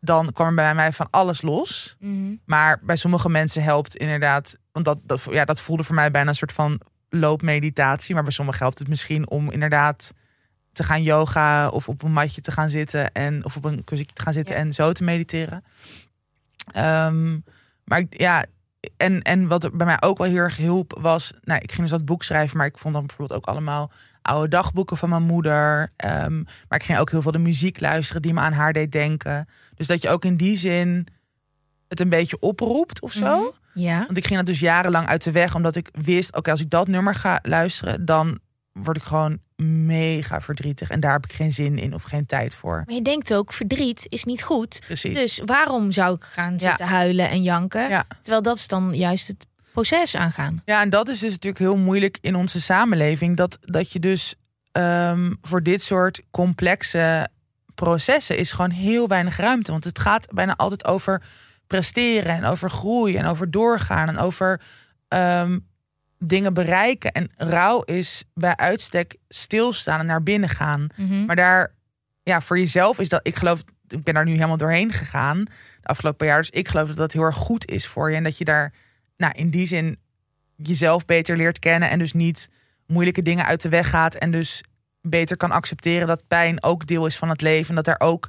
dan 0.00 0.32
kwam 0.32 0.46
er 0.46 0.54
bij 0.54 0.74
mij 0.74 0.92
van 0.92 1.08
alles 1.10 1.42
los. 1.42 1.96
Mhm. 1.98 2.34
Maar 2.44 2.78
bij 2.82 2.96
sommige 2.96 3.28
mensen 3.28 3.62
helpt 3.62 3.96
inderdaad. 3.96 4.56
Want 4.72 4.84
dat, 4.84 4.98
dat, 5.02 5.26
ja, 5.30 5.44
dat 5.44 5.60
voelde 5.60 5.84
voor 5.84 5.94
mij 5.94 6.10
bijna 6.10 6.28
een 6.28 6.34
soort 6.36 6.52
van 6.52 6.80
loopmeditatie. 7.08 8.14
Maar 8.14 8.22
bij 8.22 8.32
sommigen 8.32 8.60
helpt 8.60 8.78
het 8.78 8.88
misschien 8.88 9.30
om 9.30 9.50
inderdaad 9.50 10.12
te 10.72 10.84
gaan 10.84 11.02
yoga 11.02 11.68
of 11.68 11.88
op 11.88 12.02
een 12.02 12.12
matje 12.12 12.40
te 12.40 12.52
gaan 12.52 12.68
zitten 12.68 13.12
en 13.12 13.44
of 13.44 13.56
op 13.56 13.64
een 13.64 13.84
kussentje 13.84 14.16
te 14.16 14.22
gaan 14.22 14.32
zitten 14.32 14.54
Ja. 14.54 14.60
en 14.60 14.72
zo 14.72 14.92
te 14.92 15.04
mediteren. 15.04 15.64
Ehm, 16.72 17.38
maar 17.84 18.02
ja, 18.10 18.44
en, 18.96 19.22
en 19.22 19.46
wat 19.46 19.76
bij 19.76 19.86
mij 19.86 20.02
ook 20.02 20.18
wel 20.18 20.26
heel 20.26 20.36
erg 20.36 20.56
hielp 20.56 20.98
was, 21.00 21.32
nou, 21.42 21.60
ik 21.60 21.70
ging 21.70 21.82
dus 21.82 21.90
dat 21.90 22.04
boek 22.04 22.22
schrijven, 22.22 22.56
maar 22.56 22.66
ik 22.66 22.78
vond 22.78 22.94
dan 22.94 23.06
bijvoorbeeld 23.06 23.38
ook 23.38 23.46
allemaal 23.46 23.90
oude 24.22 24.48
dagboeken 24.48 24.96
van 24.96 25.08
mijn 25.08 25.22
moeder. 25.22 25.90
Ehm, 25.96 26.36
maar 26.68 26.78
ik 26.78 26.82
ging 26.82 26.98
ook 26.98 27.10
heel 27.10 27.22
veel 27.22 27.32
de 27.32 27.38
muziek 27.38 27.80
luisteren 27.80 28.22
die 28.22 28.32
me 28.32 28.40
aan 28.40 28.52
haar 28.52 28.72
deed 28.72 28.92
denken. 28.92 29.48
Dus 29.74 29.86
dat 29.86 30.02
je 30.02 30.08
ook 30.08 30.24
in 30.24 30.36
die 30.36 30.56
zin 30.56 31.06
het 31.88 32.00
een 32.00 32.08
beetje 32.08 32.38
oproept 32.38 33.00
of 33.00 33.12
zo. 33.12 33.40
Mhm. 33.40 33.82
Ja. 33.82 33.98
Want 33.98 34.16
ik 34.16 34.26
ging 34.26 34.38
dat 34.38 34.46
dus 34.46 34.60
jarenlang 34.60 35.06
uit 35.06 35.24
de 35.24 35.32
weg, 35.32 35.54
omdat 35.54 35.76
ik 35.76 35.88
wist, 35.92 36.36
oké, 36.36 36.50
als 36.50 36.60
ik 36.60 36.70
dat 36.70 36.88
nummer 36.88 37.14
ga 37.14 37.38
luisteren, 37.42 38.04
dan 38.04 38.38
word 38.72 38.96
ik 38.96 39.02
gewoon 39.02 39.38
mega 39.62 40.40
verdrietig. 40.40 40.90
En 40.90 41.00
daar 41.00 41.12
heb 41.12 41.24
ik 41.24 41.32
geen 41.32 41.52
zin 41.52 41.78
in 41.78 41.94
of 41.94 42.02
geen 42.02 42.26
tijd 42.26 42.54
voor. 42.54 42.82
Maar 42.86 42.94
je 42.94 43.02
denkt 43.02 43.34
ook, 43.34 43.52
verdriet 43.52 44.06
is 44.08 44.24
niet 44.24 44.42
goed. 44.42 44.80
Precies. 44.86 45.18
Dus 45.18 45.40
waarom 45.44 45.92
zou 45.92 46.14
ik 46.14 46.24
gaan 46.24 46.60
zitten 46.60 46.86
huilen 46.86 47.30
en 47.30 47.42
janken? 47.42 47.88
Ja. 47.88 48.04
Terwijl 48.20 48.42
dat 48.42 48.56
is 48.56 48.68
dan 48.68 48.92
juist 48.94 49.26
het 49.26 49.46
proces 49.72 50.14
aangaan. 50.14 50.62
Ja, 50.64 50.80
en 50.80 50.88
dat 50.88 51.08
is 51.08 51.18
dus 51.18 51.30
natuurlijk 51.30 51.58
heel 51.58 51.76
moeilijk 51.76 52.18
in 52.20 52.34
onze 52.34 52.60
samenleving. 52.60 53.36
Dat, 53.36 53.58
dat 53.60 53.92
je 53.92 53.98
dus 53.98 54.34
ehm, 54.72 55.32
voor 55.42 55.62
dit 55.62 55.82
soort 55.82 56.22
complexe 56.30 57.28
processen 57.74 58.38
is 58.38 58.52
gewoon 58.52 58.70
heel 58.70 59.08
weinig 59.08 59.36
ruimte. 59.36 59.70
Want 59.70 59.84
het 59.84 59.98
gaat 59.98 60.26
bijna 60.32 60.56
altijd 60.56 60.84
over 60.84 61.22
presteren 61.66 62.34
en 62.34 62.44
over 62.44 62.70
groei 62.70 63.16
en 63.16 63.26
over 63.26 63.50
doorgaan 63.50 64.08
en 64.08 64.18
over 64.18 64.60
ehm, 65.08 65.58
dingen 66.18 66.54
bereiken. 66.54 67.12
En 67.12 67.30
rouw 67.36 67.80
is 67.80 68.24
bij 68.34 68.56
uitstek 68.56 69.16
stilstaan 69.28 70.00
en 70.00 70.06
naar 70.06 70.22
binnen 70.22 70.48
gaan. 70.48 70.86
Mhm. 70.96 71.24
Maar 71.24 71.36
daar, 71.36 71.72
ja, 72.22 72.40
voor 72.40 72.58
jezelf 72.58 72.98
is 72.98 73.08
dat, 73.08 73.26
ik 73.26 73.36
geloof, 73.36 73.62
ik 73.88 74.02
ben 74.02 74.14
daar 74.14 74.24
nu 74.24 74.32
helemaal 74.32 74.56
doorheen 74.56 74.92
gegaan 74.92 75.44
de 75.80 75.88
afgelopen 75.88 76.26
jaar. 76.26 76.38
Dus 76.38 76.50
ik 76.50 76.68
geloof 76.68 76.88
dat 76.88 76.96
dat 76.96 77.12
heel 77.12 77.22
erg 77.22 77.36
goed 77.36 77.70
is 77.70 77.86
voor 77.86 78.10
je. 78.10 78.16
En 78.16 78.22
dat 78.22 78.38
je 78.38 78.44
daar, 78.44 78.72
nou, 79.16 79.32
in 79.36 79.50
die 79.50 79.66
zin 79.66 79.98
jezelf 80.56 81.04
beter 81.04 81.36
leert 81.36 81.58
kennen. 81.58 81.90
En 81.90 81.98
dus 81.98 82.12
niet 82.12 82.50
moeilijke 82.86 83.22
dingen 83.22 83.44
uit 83.44 83.62
de 83.62 83.68
weg 83.68 83.90
gaat. 83.90 84.14
En 84.14 84.30
dus 84.30 84.62
beter 85.00 85.36
kan 85.36 85.50
accepteren 85.50 86.06
dat 86.06 86.26
pijn 86.28 86.62
ook 86.62 86.86
deel 86.86 87.06
is 87.06 87.16
van 87.16 87.28
het 87.28 87.40
leven. 87.40 87.68
En 87.68 87.74
dat 87.74 87.84
daar 87.84 88.08
ook 88.08 88.28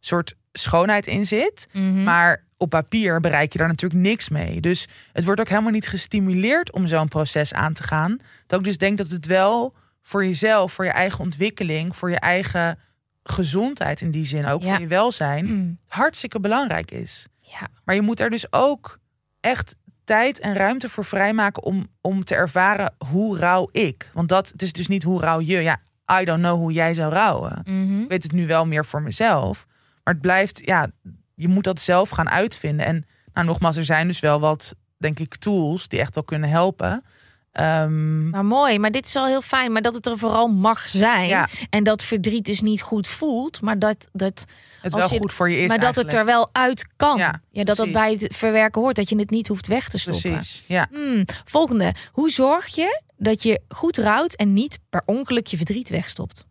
soort 0.00 0.34
schoonheid 0.52 1.06
in 1.06 1.26
zit. 1.26 1.68
Mhm. 1.72 2.02
Maar 2.02 2.44
op 2.58 2.70
papier 2.70 3.20
bereik 3.20 3.52
je 3.52 3.58
daar 3.58 3.68
natuurlijk 3.68 4.00
niks 4.00 4.28
mee. 4.28 4.60
Dus 4.60 4.88
het 5.12 5.24
wordt 5.24 5.40
ook 5.40 5.48
helemaal 5.48 5.70
niet 5.70 5.88
gestimuleerd 5.88 6.72
om 6.72 6.86
zo'n 6.86 7.08
proces 7.08 7.52
aan 7.52 7.72
te 7.72 7.82
gaan. 7.82 8.16
Dat 8.46 8.58
ik 8.58 8.64
dus 8.64 8.78
denk 8.78 8.98
dat 8.98 9.08
het 9.10 9.26
wel 9.26 9.74
voor 10.02 10.24
jezelf, 10.24 10.72
voor 10.72 10.84
je 10.84 10.90
eigen 10.90 11.20
ontwikkeling, 11.20 11.96
voor 11.96 12.10
je 12.10 12.18
eigen 12.18 12.78
gezondheid 13.22 14.00
in 14.00 14.10
die 14.10 14.24
zin, 14.24 14.46
ook 14.46 14.62
Ja. 14.62 14.70
voor 14.70 14.80
je 14.80 14.86
welzijn, 14.86 15.46
Mm. 15.46 15.78
hartstikke 15.86 16.40
belangrijk 16.40 16.90
is. 16.90 17.26
Ja. 17.38 17.68
Maar 17.84 17.94
je 17.94 18.00
moet 18.02 18.20
er 18.20 18.30
dus 18.30 18.52
ook 18.52 18.98
echt 19.40 19.76
tijd 20.04 20.38
en 20.40 20.54
ruimte 20.54 20.88
voor 20.88 21.04
vrijmaken 21.04 21.62
om, 21.62 21.86
om 22.00 22.24
te 22.24 22.34
ervaren 22.34 22.94
hoe 23.10 23.38
rouw 23.38 23.68
ik. 23.72 24.10
Want 24.12 24.28
dat 24.28 24.48
het 24.48 24.62
is 24.62 24.72
dus 24.72 24.88
niet 24.88 25.02
hoe 25.02 25.20
rouw 25.20 25.40
je. 25.40 25.58
Ja, 25.58 25.80
I 26.20 26.24
don't 26.24 26.42
know 26.42 26.56
hoe 26.58 26.72
jij 26.72 26.94
zou 26.94 27.12
rouwen. 27.12 27.60
Mhm. 27.64 28.00
Ik 28.02 28.08
weet 28.08 28.22
het 28.22 28.32
nu 28.32 28.46
wel 28.46 28.66
meer 28.66 28.84
voor 28.84 29.02
mezelf. 29.02 29.66
Maar 30.04 30.14
het 30.14 30.22
blijft, 30.22 30.60
ja, 30.64 30.90
je 31.38 31.48
moet 31.48 31.64
dat 31.64 31.80
zelf 31.80 32.10
gaan 32.10 32.28
uitvinden. 32.30 32.86
En 32.86 33.06
nou, 33.32 33.46
nogmaals, 33.46 33.76
er 33.76 33.84
zijn 33.84 34.06
dus 34.06 34.20
wel 34.20 34.40
wat, 34.40 34.74
denk 34.96 35.18
ik, 35.18 35.34
tools 35.36 35.88
die 35.88 36.00
echt 36.00 36.14
wel 36.14 36.24
kunnen 36.24 36.48
helpen. 36.50 37.04
Ehm, 37.52 38.28
Maar 38.30 38.44
mooi, 38.44 38.78
maar 38.78 38.90
dit 38.90 39.06
is 39.06 39.16
al 39.16 39.26
heel 39.26 39.42
fijn. 39.42 39.72
Maar 39.72 39.82
dat 39.82 39.94
het 39.94 40.06
er 40.06 40.18
vooral 40.18 40.48
mag 40.48 40.88
zijn. 40.88 41.28
Ja. 41.28 41.48
En 41.70 41.84
dat 41.84 42.02
verdriet 42.04 42.44
dus 42.44 42.60
niet 42.60 42.82
goed 42.82 43.06
voelt. 43.08 43.60
Maar 43.60 43.78
dat, 43.78 44.08
dat, 44.12 44.44
het 44.80 44.92
als 44.94 45.02
wel 45.02 45.12
je- 45.12 45.18
goed 45.18 45.32
voor 45.32 45.50
je 45.50 45.56
is. 45.60 45.68
maar 45.68 45.78
dat 45.80 45.96
het 45.96 46.12
er 46.14 46.24
wel 46.24 46.48
uit 46.52 46.86
kan. 46.96 47.18
Ja, 47.18 47.40
Ja, 47.50 47.64
dat 47.64 47.76
dat 47.76 47.92
bij 47.92 48.12
het 48.12 48.34
verwerken 48.36 48.80
hoort. 48.80 48.96
Dat 48.96 49.08
je 49.08 49.16
het 49.18 49.30
niet 49.30 49.48
hoeft 49.48 49.66
weg 49.66 49.88
te 49.88 49.98
stoppen. 49.98 50.30
Precies, 50.32 50.64
ja. 50.66 50.86
Hmm, 50.90 51.24
volgende. 51.44 51.94
Hoe 52.12 52.30
zorg 52.30 52.66
je 52.66 53.02
dat 53.16 53.42
je 53.42 53.60
goed 53.68 53.96
rouwt 53.96 54.34
en 54.34 54.52
niet 54.52 54.78
per 54.90 55.02
ongeluk 55.06 55.46
je 55.46 55.56
verdriet 55.56 55.88
wegstopt? 55.88 56.46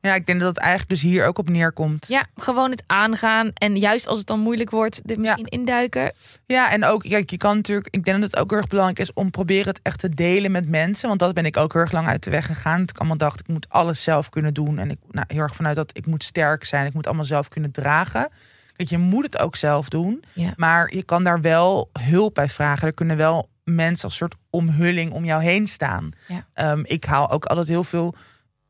Ja, 0.00 0.14
ik 0.14 0.26
denk 0.26 0.40
dat 0.40 0.48
het 0.48 0.58
eigenlijk 0.58 0.90
dus 0.90 1.02
hier 1.02 1.26
ook 1.26 1.38
op 1.38 1.50
neerkomt. 1.50 2.06
Ja, 2.08 2.26
gewoon 2.36 2.70
het 2.70 2.84
aangaan. 2.86 3.50
En 3.54 3.76
juist 3.76 4.06
als 4.06 4.18
het 4.18 4.26
dan 4.26 4.40
moeilijk 4.40 4.70
wordt, 4.70 5.00
er 5.10 5.20
misschien 5.20 5.46
induiken. 5.46 6.12
Ja, 6.46 6.70
en 6.72 6.84
ook, 6.84 7.02
kijk, 7.02 7.30
je 7.30 7.36
kan 7.36 7.56
natuurlijk, 7.56 7.88
ik 7.90 8.04
denk 8.04 8.20
dat 8.20 8.30
het 8.30 8.40
ook 8.40 8.50
heel 8.50 8.58
erg 8.58 8.68
belangrijk 8.68 8.98
is 8.98 9.12
om 9.12 9.30
proberen 9.30 9.66
het 9.66 9.80
echt 9.82 9.98
te 9.98 10.08
delen 10.08 10.50
met 10.50 10.68
mensen. 10.68 11.08
Want 11.08 11.20
dat 11.20 11.34
ben 11.34 11.44
ik 11.44 11.56
ook 11.56 11.72
heel 11.72 11.82
erg 11.82 11.92
lang 11.92 12.08
uit 12.08 12.22
de 12.22 12.30
weg 12.30 12.46
gegaan. 12.46 12.80
Dat 12.80 12.90
ik 12.90 12.98
allemaal 12.98 13.16
dacht, 13.16 13.40
ik 13.40 13.48
moet 13.48 13.68
alles 13.68 14.02
zelf 14.02 14.28
kunnen 14.28 14.54
doen. 14.54 14.78
En 14.78 14.90
ik, 14.90 14.98
nou, 15.10 15.26
heel 15.28 15.42
erg 15.42 15.54
vanuit 15.54 15.76
dat 15.76 15.96
ik 15.96 16.06
moet 16.06 16.24
sterk 16.24 16.64
zijn, 16.64 16.86
ik 16.86 16.94
moet 16.94 17.06
allemaal 17.06 17.24
zelf 17.24 17.48
kunnen 17.48 17.70
dragen. 17.70 18.28
Kijk, 18.76 18.88
je 18.88 18.98
moet 18.98 19.24
het 19.24 19.38
ook 19.38 19.56
zelf 19.56 19.88
doen. 19.88 20.24
Ja. 20.32 20.52
Maar 20.56 20.94
je 20.94 21.04
kan 21.04 21.24
daar 21.24 21.40
wel 21.40 21.90
hulp 22.00 22.34
bij 22.34 22.48
vragen. 22.48 22.86
Er 22.86 22.94
kunnen 22.94 23.16
wel 23.16 23.48
mensen 23.64 24.04
als 24.04 24.16
soort 24.16 24.34
omhulling 24.50 25.12
om 25.12 25.24
jou 25.24 25.42
heen 25.42 25.66
staan. 25.66 26.10
Ja. 26.26 26.46
Ehm, 26.52 26.80
ik 26.82 27.04
haal 27.04 27.30
ook 27.30 27.44
altijd 27.44 27.68
heel 27.68 27.84
veel 27.84 28.14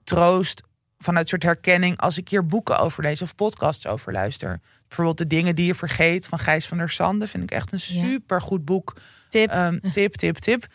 troost 0.05 0.63
vanuit 1.03 1.29
soort 1.29 1.43
herkenning 1.43 1.99
als 1.99 2.19
ik 2.19 2.29
hier 2.29 2.47
boeken 2.47 2.79
over 2.79 3.03
lees 3.03 3.23
of 3.23 3.35
podcasts 3.35 3.87
over 3.87 4.13
luister. 4.13 4.61
Bijvoorbeeld 4.89 5.19
de 5.19 5.27
dingen 5.27 5.55
die 5.55 5.67
je 5.67 5.75
vergeet 5.75 6.27
van 6.27 6.39
Gijs 6.39 6.67
van 6.67 6.79
der 6.79 6.91
Sande 6.91 7.27
vind 7.27 7.43
ik 7.43 7.51
echt 7.51 7.73
een 7.73 7.81
super 7.81 8.43
goed 8.43 8.65
boek. 8.65 8.97
Tip. 9.29 9.51
Ehm, 9.51 9.79
tip, 9.93 10.15
tip, 10.15 10.37
tip. 10.37 10.67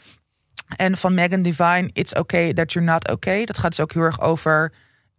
En 0.75 0.97
van 0.97 1.13
Megan 1.13 1.41
Devine, 1.41 1.89
It's 1.93 2.15
Okay 2.15 2.53
That 2.53 2.73
You're 2.73 2.91
Not 2.91 3.09
Okay. 3.09 3.45
Dat 3.45 3.57
gaat 3.57 3.69
dus 3.69 3.79
ook 3.79 3.93
heel 3.93 4.01
erg 4.01 4.21
over 4.21 4.73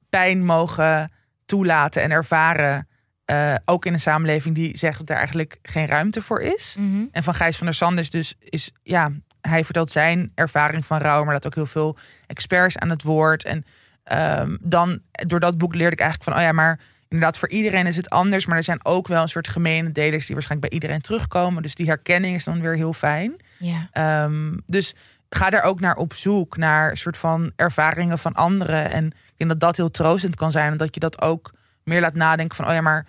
pijn 0.08 0.44
mogen 0.44 1.12
toelaten 1.46 2.02
en 2.02 2.10
ervaren. 2.10 2.88
eh, 3.24 3.54
ook 3.64 3.84
in 3.86 3.92
een 3.92 4.00
samenleving 4.00 4.54
die 4.54 4.78
zegt 4.78 4.98
dat 4.98 5.10
er 5.10 5.16
eigenlijk 5.16 5.58
geen 5.62 5.86
ruimte 5.86 6.22
voor 6.22 6.40
is. 6.40 6.76
Mhm. 6.78 7.04
En 7.10 7.22
van 7.22 7.34
Gijs 7.34 7.56
van 7.56 7.66
der 7.66 7.74
Sande 7.74 8.00
is 8.00 8.10
dus, 8.10 8.34
is, 8.38 8.70
ja, 8.82 9.10
hij 9.40 9.64
vertelt 9.64 9.90
zijn 9.90 10.32
ervaring 10.34 10.86
van 10.86 10.98
rouw, 10.98 11.24
maar 11.24 11.34
dat 11.34 11.46
ook 11.46 11.54
heel 11.54 11.66
veel 11.66 11.96
experts 12.26 12.78
aan 12.78 12.90
het 12.90 13.02
woord. 13.02 13.44
En 13.44 13.64
ehm, 14.06 14.56
dan, 14.60 15.00
door 15.10 15.40
dat 15.40 15.58
boek 15.58 15.74
leerde 15.74 15.92
ik 15.92 16.00
eigenlijk 16.00 16.30
van, 16.30 16.42
oh 16.42 16.48
ja, 16.48 16.52
maar 16.52 16.80
inderdaad, 17.08 17.38
voor 17.38 17.48
iedereen 17.48 17.86
is 17.86 17.96
het 17.96 18.10
anders. 18.10 18.46
Maar 18.46 18.56
er 18.56 18.64
zijn 18.64 18.84
ook 18.84 19.08
wel 19.08 19.22
een 19.22 19.28
soort 19.28 19.48
gemene 19.48 19.92
delers 19.92 20.26
die 20.26 20.34
waarschijnlijk 20.34 20.70
bij 20.70 20.80
iedereen 20.80 21.02
terugkomen. 21.02 21.62
Dus 21.62 21.74
die 21.74 21.86
herkenning 21.86 22.34
is 22.34 22.44
dan 22.44 22.60
weer 22.60 22.74
heel 22.74 22.92
fijn. 22.92 23.36
Ja. 23.58 23.88
Ehm, 23.92 24.56
dus 24.66 24.94
ga 25.28 25.50
daar 25.50 25.62
ook 25.62 25.80
naar 25.80 25.96
op 25.96 26.14
zoek, 26.14 26.56
naar 26.56 26.96
soort 26.96 27.16
van 27.16 27.52
ervaringen 27.56 28.18
van 28.18 28.32
anderen. 28.32 28.90
En 28.90 29.06
ik 29.06 29.36
denk 29.36 29.50
dat 29.50 29.60
dat 29.60 29.76
heel 29.76 29.90
troostend 29.90 30.36
kan 30.36 30.50
zijn. 30.50 30.72
En 30.72 30.76
dat 30.76 30.94
je 30.94 31.00
dat 31.00 31.20
ook 31.20 31.52
meer 31.82 32.00
laat 32.00 32.14
nadenken 32.14 32.56
van, 32.56 32.66
oh 32.66 32.72
ja, 32.72 32.80
maar 32.80 33.06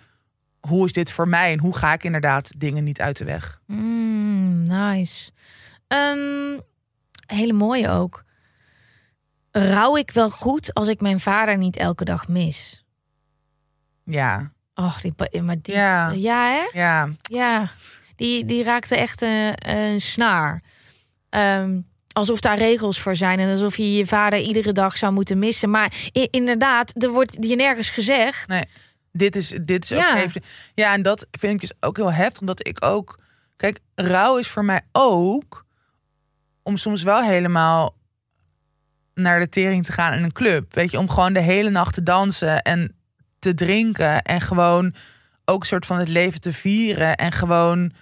hoe 0.60 0.84
is 0.84 0.92
dit 0.92 1.12
voor 1.12 1.28
mij? 1.28 1.52
En 1.52 1.58
hoe 1.58 1.76
ga 1.76 1.92
ik 1.92 2.04
inderdaad 2.04 2.52
dingen 2.56 2.84
niet 2.84 3.00
uit 3.00 3.18
de 3.18 3.24
weg? 3.24 3.60
Mm, 3.66 4.62
nice. 4.62 5.30
Een 5.88 6.62
hele 7.26 7.52
mooie 7.52 7.88
ook. 7.88 8.24
Rouw 9.58 9.96
ik 9.96 10.10
wel 10.10 10.30
goed 10.30 10.74
als 10.74 10.88
ik 10.88 11.00
mijn 11.00 11.20
vader 11.20 11.56
niet 11.56 11.76
elke 11.76 12.04
dag 12.04 12.28
mis? 12.28 12.84
Ja, 14.04 14.52
Och, 14.74 15.00
die, 15.00 15.12
pa- 15.12 15.42
maar 15.42 15.56
die, 15.62 15.74
Ja. 15.74 16.10
ja 16.10 16.50
hè? 16.50 16.78
ja, 16.78 17.08
Ja, 17.22 17.70
die, 18.16 18.44
die 18.44 18.62
raakte 18.62 18.96
echt 18.96 19.22
een, 19.22 19.52
een 19.70 20.00
snaar. 20.00 20.62
Ehm, 21.28 21.80
alsof 22.12 22.40
daar 22.40 22.58
regels 22.58 23.00
voor 23.00 23.16
zijn 23.16 23.38
en 23.38 23.50
alsof 23.50 23.76
je 23.76 23.94
je 23.94 24.06
vader 24.06 24.38
iedere 24.40 24.72
dag 24.72 24.96
zou 24.96 25.12
moeten 25.12 25.38
missen. 25.38 25.70
Maar 25.70 25.92
inderdaad, 26.30 27.02
er 27.02 27.10
wordt 27.10 27.36
je 27.40 27.56
nergens 27.56 27.90
gezegd. 27.90 28.48
Nee. 28.48 28.64
dit 29.12 29.36
is, 29.36 29.54
dit 29.62 29.84
is 29.90 29.92
ook 29.92 30.14
even. 30.14 30.42
Ja, 30.74 30.92
en 30.92 31.02
dat 31.02 31.26
vind 31.30 31.54
ik 31.54 31.60
dus 31.60 31.72
ook 31.80 31.96
heel 31.96 32.12
heftig, 32.12 32.40
omdat 32.40 32.66
ik 32.66 32.84
ook. 32.84 33.18
Kijk, 33.56 33.78
rouw 33.94 34.36
is 34.36 34.48
voor 34.48 34.64
mij 34.64 34.80
ook 34.92 35.64
om 36.62 36.76
soms 36.76 37.02
wel 37.02 37.22
helemaal 37.22 37.94
naar 39.18 39.40
de 39.40 39.48
tering 39.48 39.84
te 39.84 39.92
gaan 39.92 40.12
in 40.12 40.22
een 40.22 40.32
club. 40.32 40.74
Weet 40.74 40.90
je, 40.90 40.98
om 40.98 41.10
gewoon 41.10 41.32
de 41.32 41.40
hele 41.40 41.70
nacht 41.70 41.94
te 41.94 42.02
dansen 42.02 42.62
en 42.62 42.94
te 43.38 43.54
drinken 43.54 44.22
en 44.22 44.40
gewoon 44.40 44.94
ook 45.44 45.64
soort 45.64 45.86
van 45.86 45.98
het 45.98 46.08
leven 46.08 46.40
te 46.40 46.52
vieren 46.52 47.16
en 47.16 47.32
gewoon 47.32 47.92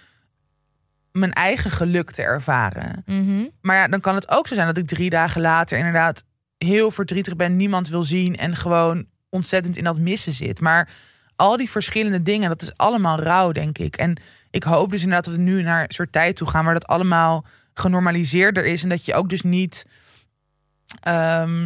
mijn 1.11 1.33
eigen 1.33 1.71
geluk 1.71 2.11
te 2.11 2.21
ervaren. 2.21 3.03
Mhm. 3.05 3.45
Maar 3.61 3.75
ja, 3.75 3.87
dan 3.87 4.01
kan 4.01 4.15
het 4.15 4.29
ook 4.29 4.47
zo 4.47 4.55
zijn 4.55 4.67
dat 4.67 4.77
ik 4.77 4.87
drie 4.87 5.09
dagen 5.09 5.41
later 5.41 5.77
inderdaad 5.77 6.23
heel 6.57 6.91
verdrietig 6.91 7.35
ben, 7.35 7.55
niemand 7.55 7.87
wil 7.87 8.03
zien 8.03 8.37
en 8.37 8.55
gewoon 8.55 9.05
ontzettend 9.29 9.77
in 9.77 9.83
dat 9.83 9.99
missen 9.99 10.31
zit. 10.31 10.61
Maar 10.61 10.89
al 11.35 11.57
die 11.57 11.69
verschillende 11.69 12.21
dingen, 12.21 12.49
dat 12.49 12.61
is 12.61 12.77
allemaal 12.77 13.19
rouw, 13.19 13.51
denk 13.51 13.77
ik. 13.77 13.95
En 13.95 14.21
ik 14.49 14.63
hoop 14.63 14.91
dus 14.91 15.01
inderdaad 15.01 15.25
dat 15.25 15.35
we 15.35 15.41
nu 15.41 15.61
naar 15.61 15.81
een 15.81 15.93
soort 15.93 16.11
tijd 16.11 16.35
toe 16.35 16.47
gaan 16.47 16.65
waar 16.65 16.73
dat 16.73 16.87
allemaal 16.87 17.45
genormaliseerder 17.73 18.65
is. 18.65 18.83
En 18.83 18.89
dat 18.89 19.05
je 19.05 19.13
ook 19.13 19.29
dus 19.29 19.41
niet. 19.41 19.85
Ehm, 21.01 21.65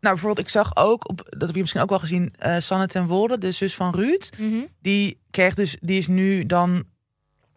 nou, 0.00 0.14
bijvoorbeeld, 0.14 0.46
ik 0.46 0.52
zag 0.52 0.76
ook, 0.76 1.08
op, 1.08 1.26
dat 1.28 1.46
heb 1.46 1.54
je 1.54 1.60
misschien 1.60 1.82
ook 1.82 1.88
wel 1.88 1.98
gezien, 1.98 2.34
eh 2.38 2.56
Sanne 2.58 2.86
ten 2.86 3.06
Wolde, 3.06 3.38
de 3.38 3.50
zus 3.52 3.74
van 3.74 3.94
Ruud. 3.94 4.30
Mhm. 4.38 4.58
Die 4.80 5.20
kreeg 5.30 5.54
dus, 5.54 5.76
die 5.80 5.98
is 5.98 6.06
nu 6.06 6.46
dan 6.46 6.84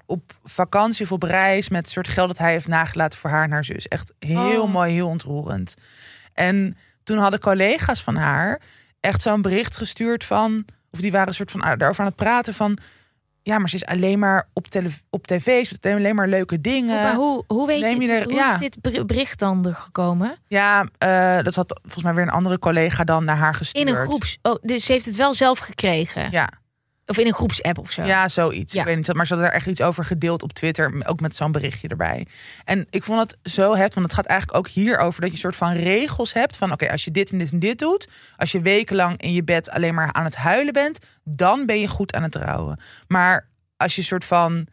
op 0.06 0.32
vakantie 0.44 1.06
of 1.06 1.12
op 1.12 1.24
reis 1.24 1.70
met 1.70 1.80
het 1.80 1.90
soort 1.90 2.08
geld 2.08 2.28
dat 2.28 2.38
hij 2.38 2.52
heeft 2.52 2.68
nagelaten 2.68 3.20
voor 3.20 3.30
haar 3.30 3.44
en 3.44 3.52
haar 3.52 3.66
zus. 3.66 3.88
Echt 3.88 4.14
heel 4.20 4.62
Oh. 4.64 4.72
mooi, 4.72 4.92
heel 4.94 5.08
ontroerend. 5.08 5.74
En 6.34 6.78
toen 7.04 7.18
hadden 7.18 7.40
collega's 7.40 8.04
van 8.04 8.16
haar 8.16 8.62
echt 9.00 9.22
zo'n 9.22 9.42
bericht 9.42 9.78
gestuurd 9.78 10.24
van, 10.24 10.66
of 10.92 11.00
die 11.00 11.12
waren 11.12 11.28
een 11.28 11.34
soort 11.34 11.52
van 11.52 11.60
daarover 11.62 12.00
aan 12.00 12.06
het 12.08 12.16
praten 12.16 12.54
van, 12.54 12.78
ja, 13.44 13.58
maar 13.60 13.70
ze 13.70 13.76
is 13.76 13.86
alleen 13.86 14.20
maar 14.20 14.48
op, 14.54 14.68
tele, 14.68 14.90
op 15.10 15.28
tv, 15.28 15.66
ze 15.66 15.78
doet 15.82 15.94
alleen 15.96 16.16
maar 16.16 16.28
leuke 16.28 16.62
dingen. 16.62 17.04
maar 17.04 17.16
hoe, 17.16 17.44
hoe 17.48 17.68
weet 17.68 17.82
neem 17.82 18.02
je, 18.02 18.08
je 18.08 18.14
het- 18.14 18.22
er- 18.24 18.30
hoe 18.30 18.40
ja. 18.40 18.54
is 18.54 18.60
dit 18.60 18.82
ber- 18.82 19.06
bericht 19.06 19.40
dan 19.40 19.66
er 19.66 19.74
gekomen? 19.76 20.36
Ja, 20.48 20.88
eh, 20.98 21.44
dat 21.44 21.56
had 21.56 21.80
volgens 21.82 22.04
mij 22.04 22.14
weer 22.14 22.24
een 22.24 22.30
andere 22.30 22.60
collega 22.60 23.04
dan 23.04 23.24
naar 23.24 23.38
haar 23.38 23.52
In 23.52 23.56
gestuurd. 23.58 23.88
een 23.90 23.96
groeps... 23.96 24.38
Oh, 24.42 24.56
dus 24.62 24.86
ze 24.86 24.92
heeft 24.92 25.06
het 25.06 25.16
wel 25.16 25.34
zelf 25.34 25.60
gekregen? 25.60 26.32
Ja, 26.32 26.50
Of 27.10 27.18
in 27.18 27.28
een 27.28 27.34
groepsapp 27.34 27.78
of 27.78 27.92
zo? 27.92 28.04
Ja, 28.04 28.28
zoiets. 28.28 28.74
Ja. 28.74 28.80
Ik 28.80 28.86
weet 28.86 28.96
niet, 28.96 29.14
maar 29.14 29.28
ze 29.28 29.34
hadden 29.34 29.52
er 29.52 29.58
echt 29.58 29.68
iets 29.68 29.82
over 29.82 30.06
gedeeld 30.06 30.44
op 30.44 30.54
Twitter, 30.54 31.08
ook 31.08 31.20
met 31.20 31.36
zo'n 31.36 31.52
berichtje 31.52 31.88
erbij. 31.88 32.28
En 32.64 32.88
ik 32.90 33.04
vond 33.04 33.20
het 33.20 33.54
zo 33.54 33.76
heftig, 33.76 33.94
want 33.94 34.06
het 34.06 34.16
gaat 34.16 34.26
eigenlijk 34.26 34.60
ook 34.60 34.68
hier 34.68 34.98
over 34.98 35.22
dat 35.22 35.30
je 35.30 35.36
een 35.36 35.42
soort 35.42 35.56
van 35.56 35.74
regels 35.74 36.34
hebt 36.34 36.58
van 36.58 36.72
oké, 36.72 36.92
als 36.92 37.04
je 37.04 37.12
dit 37.12 37.32
en 37.32 37.38
dit 37.38 37.52
en 37.52 37.60
dit 37.60 37.80
doet, 37.80 38.08
als 38.38 38.52
je 38.52 38.62
wekenlang 38.62 39.22
in 39.22 39.34
je 39.34 39.44
bed 39.44 39.70
alleen 39.70 39.94
maar 39.94 40.14
aan 40.14 40.24
het 40.24 40.36
huilen 40.36 40.74
bent, 40.74 41.00
dan 41.24 41.66
ben 41.66 41.80
je 41.80 41.88
goed 41.88 42.14
aan 42.14 42.24
het 42.24 42.36
rouwen. 42.36 42.80
Maar 43.08 43.50
als 43.78 43.96
je 43.96 44.02
een 44.02 44.08
soort 44.08 44.26
van 44.26 44.68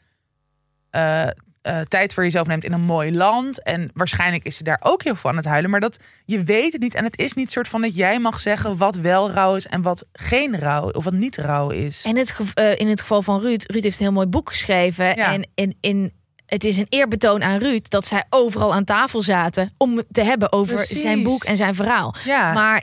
eh, 0.90 1.26
eh, 1.66 1.80
tijd 1.80 2.14
voor 2.14 2.22
jezelf 2.22 2.46
neemt 2.46 2.64
in 2.64 2.72
een 2.72 2.80
mooi 2.80 3.16
land. 3.16 3.62
En 3.62 3.90
waarschijnlijk 3.94 4.44
is 4.44 4.56
ze 4.56 4.62
daar 4.62 4.80
ook 4.82 5.02
heel 5.02 5.14
aan 5.22 5.36
het 5.36 5.44
huilen. 5.44 5.70
Maar 5.70 5.80
dat 5.80 5.98
je 6.24 6.44
weet 6.44 6.72
het 6.72 6.82
niet. 6.82 6.94
En 6.94 7.04
het 7.04 7.18
is 7.18 7.32
niet 7.32 7.52
soort 7.52 7.68
van 7.68 7.80
dat 7.80 7.96
jij 7.96 8.18
mag 8.18 8.40
zeggen 8.40 8.76
wat 8.76 8.96
wel 8.96 9.30
rouw 9.30 9.56
is 9.56 9.66
en 9.66 9.82
wat 9.82 10.04
geen 10.12 10.58
rouw 10.58 10.90
of 10.90 11.04
wat 11.04 11.12
niet 11.12 11.36
rouw 11.36 11.70
is. 11.70 12.02
En 12.04 12.16
het, 12.16 12.34
eh, 12.54 12.78
in 12.78 12.88
het 12.88 13.00
geval 13.00 13.22
van 13.22 13.40
Ruud, 13.40 13.70
Ruud 13.70 13.82
heeft 13.82 13.98
een 13.98 14.04
heel 14.04 14.14
mooi 14.14 14.26
boek 14.26 14.48
geschreven. 14.48 15.04
Ja. 15.04 15.32
En 15.32 15.48
in, 15.54 15.76
in, 15.80 16.12
het 16.46 16.64
is 16.64 16.76
een 16.76 16.86
eerbetoon 16.88 17.42
aan 17.42 17.58
Ruud 17.58 17.88
dat 17.88 18.06
zij 18.06 18.24
overal 18.30 18.74
aan 18.74 18.84
tafel 18.84 19.22
zaten 19.22 19.72
om 19.76 20.02
te 20.10 20.22
hebben 20.22 20.52
over 20.52 20.74
Precies. 20.74 21.00
zijn 21.00 21.22
boek 21.22 21.44
en 21.44 21.56
zijn 21.56 21.74
verhaal. 21.74 22.14
ja. 22.24 22.52
Maar 22.52 22.82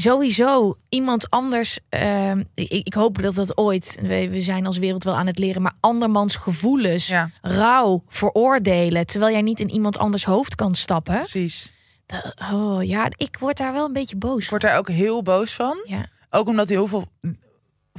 sowieso 0.00 0.76
iemand 0.88 1.30
anders. 1.30 1.78
ehm, 1.88 2.42
ik, 2.54 2.70
ik 2.70 2.94
hoop 2.94 3.22
dat 3.22 3.34
dat 3.34 3.56
ooit. 3.56 3.98
We, 4.02 4.28
we 4.30 4.40
zijn 4.40 4.66
als 4.66 4.78
wereld 4.78 5.04
wel 5.04 5.16
aan 5.16 5.26
het 5.26 5.38
leren, 5.38 5.62
maar 5.62 5.76
andermans 5.80 6.36
gevoelens, 6.36 7.06
ja, 7.06 7.30
rouw, 7.42 8.02
veroordelen, 8.08 9.06
terwijl 9.06 9.32
jij 9.32 9.42
niet 9.42 9.60
in 9.60 9.70
iemand 9.70 9.98
anders 9.98 10.24
hoofd 10.24 10.54
kan 10.54 10.74
stappen. 10.74 11.14
precies. 11.18 11.72
Dat- 12.06 12.34
oh 12.52 12.82
ja, 12.82 13.06
ik 13.16 13.36
word 13.40 13.56
daar 13.56 13.72
wel 13.72 13.84
een 13.86 13.92
beetje 13.92 14.16
boos 14.16 14.44
Ik 14.44 14.50
word 14.50 14.62
daar 14.62 14.78
ook 14.78 14.88
heel 14.88 15.22
boos 15.22 15.52
van. 15.52 15.78
Ja. 15.84 16.06
Ook 16.30 16.48
omdat 16.48 16.68
heel 16.68 16.86
veel 16.86 17.04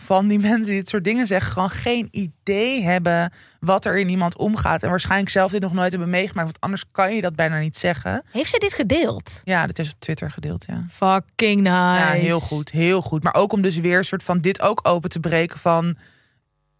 van 0.01 0.27
die 0.27 0.39
mensen 0.39 0.65
die 0.65 0.79
dit 0.79 0.89
soort 0.89 1.03
dingen 1.03 1.27
zeggen, 1.27 1.51
gewoon 1.51 1.69
geen 1.69 2.07
idee 2.11 2.83
hebben 2.83 3.33
wat 3.59 3.85
er 3.85 3.99
in 3.99 4.09
iemand 4.09 4.37
omgaat. 4.37 4.83
En 4.83 4.89
waarschijnlijk 4.89 5.29
zelf 5.29 5.51
dit 5.51 5.61
nog 5.61 5.73
nooit 5.73 5.91
hebben 5.91 6.09
meegemaakt. 6.09 6.47
Want 6.47 6.59
anders 6.59 6.83
kan 6.91 7.15
je 7.15 7.21
dat 7.21 7.35
bijna 7.35 7.59
niet 7.59 7.77
zeggen. 7.77 8.23
Heeft 8.31 8.49
ze 8.49 8.57
dit 8.57 8.73
gedeeld? 8.73 9.41
Ja, 9.43 9.67
dat 9.67 9.79
is 9.79 9.91
op 9.91 9.99
Twitter 9.99 10.31
gedeeld, 10.31 10.65
ja. 10.67 10.85
Fucking 10.89 11.61
nice. 11.61 11.69
Ja, 11.69 12.11
heel 12.11 12.39
goed, 12.39 12.71
heel 12.71 13.01
goed. 13.01 13.23
Maar 13.23 13.35
ook 13.35 13.53
om 13.53 13.61
dus 13.61 13.77
weer 13.77 13.97
een 13.97 14.05
soort 14.05 14.23
van 14.23 14.39
dit 14.39 14.61
ook 14.61 14.79
open 14.83 15.09
te 15.09 15.19
breken 15.19 15.59
van... 15.59 15.97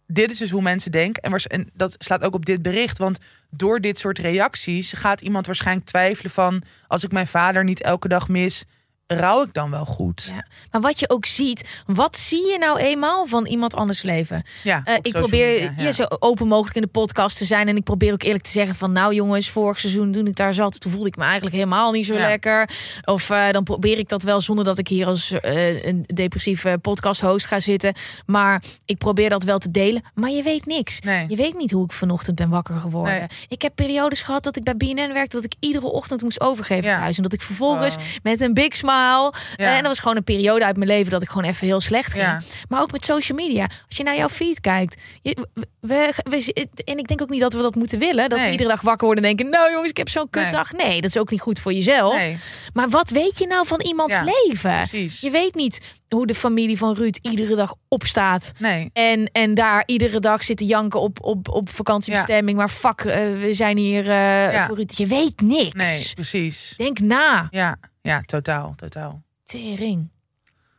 Dit 0.06 0.30
is 0.30 0.38
dus 0.38 0.50
hoe 0.50 0.62
mensen 0.62 0.90
denken. 0.90 1.22
En, 1.22 1.32
en 1.32 1.70
dat 1.72 1.94
slaat 1.98 2.22
ook 2.22 2.34
op 2.34 2.46
dit 2.46 2.62
bericht. 2.62 2.98
Want 2.98 3.18
door 3.50 3.80
dit 3.80 3.98
soort 3.98 4.18
reacties 4.18 4.92
gaat 4.92 5.20
iemand 5.20 5.46
waarschijnlijk 5.46 5.86
twijfelen 5.86 6.30
van... 6.30 6.62
als 6.86 7.04
ik 7.04 7.12
mijn 7.12 7.26
vader 7.26 7.64
niet 7.64 7.82
elke 7.82 8.08
dag 8.08 8.28
mis, 8.28 8.64
rouw 9.06 9.42
ik 9.42 9.52
dan 9.54 9.70
wel 9.70 9.84
goed? 9.84 10.30
Ja. 10.34 10.46
Maar 10.70 10.80
wat 10.80 11.00
je 11.00 11.10
ook 11.10 11.26
ziet, 11.26 11.82
wat 11.86 12.16
zie 12.16 12.46
je 12.46 12.58
nou 12.58 12.78
eenmaal 12.78 13.26
van 13.26 13.46
iemand 13.46 13.74
anders 13.74 14.02
leven? 14.02 14.44
Ja, 14.62 14.80
Eh, 14.84 14.94
ik 15.02 15.12
probeer 15.12 15.46
media, 15.46 15.72
ja. 15.76 15.82
ja, 15.84 15.92
zo 15.92 16.04
open 16.18 16.46
mogelijk 16.48 16.76
in 16.76 16.82
de 16.82 16.88
podcast 16.88 17.36
te 17.36 17.44
zijn. 17.44 17.68
En 17.68 17.76
ik 17.76 17.82
probeer 17.84 18.12
ook 18.12 18.22
eerlijk 18.22 18.44
te 18.44 18.50
zeggen 18.50 18.74
van... 18.74 18.92
nou 18.92 19.14
jongens, 19.14 19.50
vorig 19.50 19.78
seizoen 19.80 20.12
toen 20.12 20.26
ik 20.26 20.36
daar 20.36 20.54
zat... 20.54 20.80
toen 20.80 20.92
voelde 20.92 21.08
ik 21.08 21.16
me 21.16 21.22
eigenlijk 21.24 21.54
helemaal 21.54 21.92
niet 21.92 22.06
zo 22.06 22.14
Ja. 22.14 22.28
lekker. 22.28 22.68
Of 23.04 23.30
eh, 23.30 23.50
dan 23.50 23.64
probeer 23.64 23.98
ik 23.98 24.08
dat 24.08 24.22
wel 24.22 24.40
zonder 24.40 24.64
dat 24.64 24.78
ik 24.78 24.88
hier 24.88 25.06
als 25.06 25.30
eh, 25.30 25.84
een 25.84 26.04
depressieve 26.14 26.78
podcast 26.82 27.20
host 27.20 27.46
ga 27.46 27.60
zitten. 27.60 27.94
Maar 28.26 28.62
ik 28.84 28.98
probeer 28.98 29.28
dat 29.28 29.42
wel 29.42 29.58
te 29.58 29.70
delen. 29.70 30.02
Maar 30.14 30.30
je 30.30 30.42
weet 30.42 30.66
niks. 30.66 31.00
Nee. 31.00 31.24
Je 31.28 31.36
weet 31.36 31.56
niet 31.56 31.70
hoe 31.70 31.84
ik 31.84 31.92
vanochtend 31.92 32.36
ben 32.36 32.48
wakker 32.48 32.74
geworden. 32.76 33.14
Nee. 33.18 33.26
Ik 33.48 33.62
heb 33.62 33.74
periodes 33.74 34.20
gehad 34.20 34.42
dat 34.44 34.56
ik 34.56 34.64
bij 34.64 34.76
BNN 34.76 35.12
werkte... 35.12 35.36
dat 35.36 35.44
ik 35.44 35.54
iedere 35.60 35.86
ochtend 35.86 36.22
moest 36.22 36.40
overgeven 36.40 36.84
thuis. 36.84 37.16
En 37.16 37.22
dat 37.22 37.32
ik 37.32 37.42
vervolgens 37.42 37.94
Wow. 37.94 38.04
met 38.22 38.40
een 38.40 38.54
big 38.54 38.76
smile... 38.76 38.91
Ja. 38.92 39.32
eh, 39.56 39.68
en 39.70 39.78
dat 39.78 39.86
was 39.86 39.98
gewoon 39.98 40.16
een 40.16 40.24
periode 40.24 40.64
uit 40.64 40.76
mijn 40.76 40.88
leven... 40.88 41.10
dat 41.10 41.22
ik 41.22 41.28
gewoon 41.28 41.48
even 41.50 41.66
heel 41.66 41.80
slecht 41.80 42.12
ging. 42.12 42.24
Ja. 42.24 42.42
Maar 42.68 42.80
ook 42.80 42.92
met 42.92 43.04
social 43.04 43.38
media. 43.38 43.62
Als 43.88 43.96
je 43.96 44.02
naar 44.02 44.16
jouw 44.16 44.28
feed 44.28 44.60
kijkt. 44.60 45.00
Je, 45.22 45.46
we, 45.80 46.12
we, 46.22 46.66
en 46.84 46.98
ik 46.98 47.08
denk 47.08 47.22
ook 47.22 47.28
niet 47.30 47.40
dat 47.40 47.52
we 47.52 47.62
dat 47.62 47.74
moeten 47.74 47.98
willen. 47.98 48.28
Dat 48.28 48.38
we 48.38 48.44
Nee. 48.44 48.50
iedere 48.52 48.68
dag 48.70 48.80
wakker 48.80 49.06
worden 49.06 49.24
en 49.24 49.36
denken... 49.36 49.52
nou 49.58 49.70
jongens, 49.72 49.90
ik 49.90 49.96
heb 49.96 50.08
zo'n 50.08 50.28
Nee. 50.30 50.44
kutdag. 50.44 50.72
Nee, 50.72 51.00
dat 51.00 51.10
is 51.10 51.18
ook 51.18 51.30
niet 51.30 51.40
goed 51.40 51.60
voor 51.60 51.72
jezelf. 51.72 52.14
Nee, 52.16 52.36
Maar 52.72 52.88
wat 52.88 53.10
weet 53.10 53.38
je 53.38 53.46
nou 53.46 53.66
van 53.66 53.80
iemands 53.80 54.14
Ja, 54.16 54.24
leven? 54.44 54.76
precies. 54.76 55.20
Je 55.20 55.30
weet 55.30 55.54
niet 55.54 55.80
hoe 56.08 56.26
de 56.26 56.34
familie 56.34 56.78
van 56.78 56.94
Ruud 56.94 57.18
iedere 57.22 57.54
dag 57.54 57.74
opstaat. 57.88 58.52
Nee, 58.58 58.90
En, 58.92 59.30
en 59.32 59.54
daar 59.54 59.82
iedere 59.86 60.20
dag 60.20 60.44
zitten 60.44 60.66
janken 60.66 61.00
op, 61.00 61.18
op, 61.24 61.48
op 61.48 61.68
vakantiebestemming. 61.70 62.56
Maar 62.58 62.68
fuck, 62.68 63.00
eh, 63.00 63.14
we 63.40 63.48
zijn 63.50 63.76
hier 63.76 64.04
Ja. 64.04 64.66
voor 64.66 64.76
Ruud. 64.76 64.92
Je 64.96 65.06
weet 65.06 65.40
niks. 65.40 65.74
nee, 65.74 66.10
precies. 66.14 66.74
Denk 66.76 66.98
na. 66.98 67.48
Ja, 67.50 67.76
ja, 68.02 68.20
totaal, 68.20 68.72
totaal. 68.76 69.22
Tering. 69.44 70.10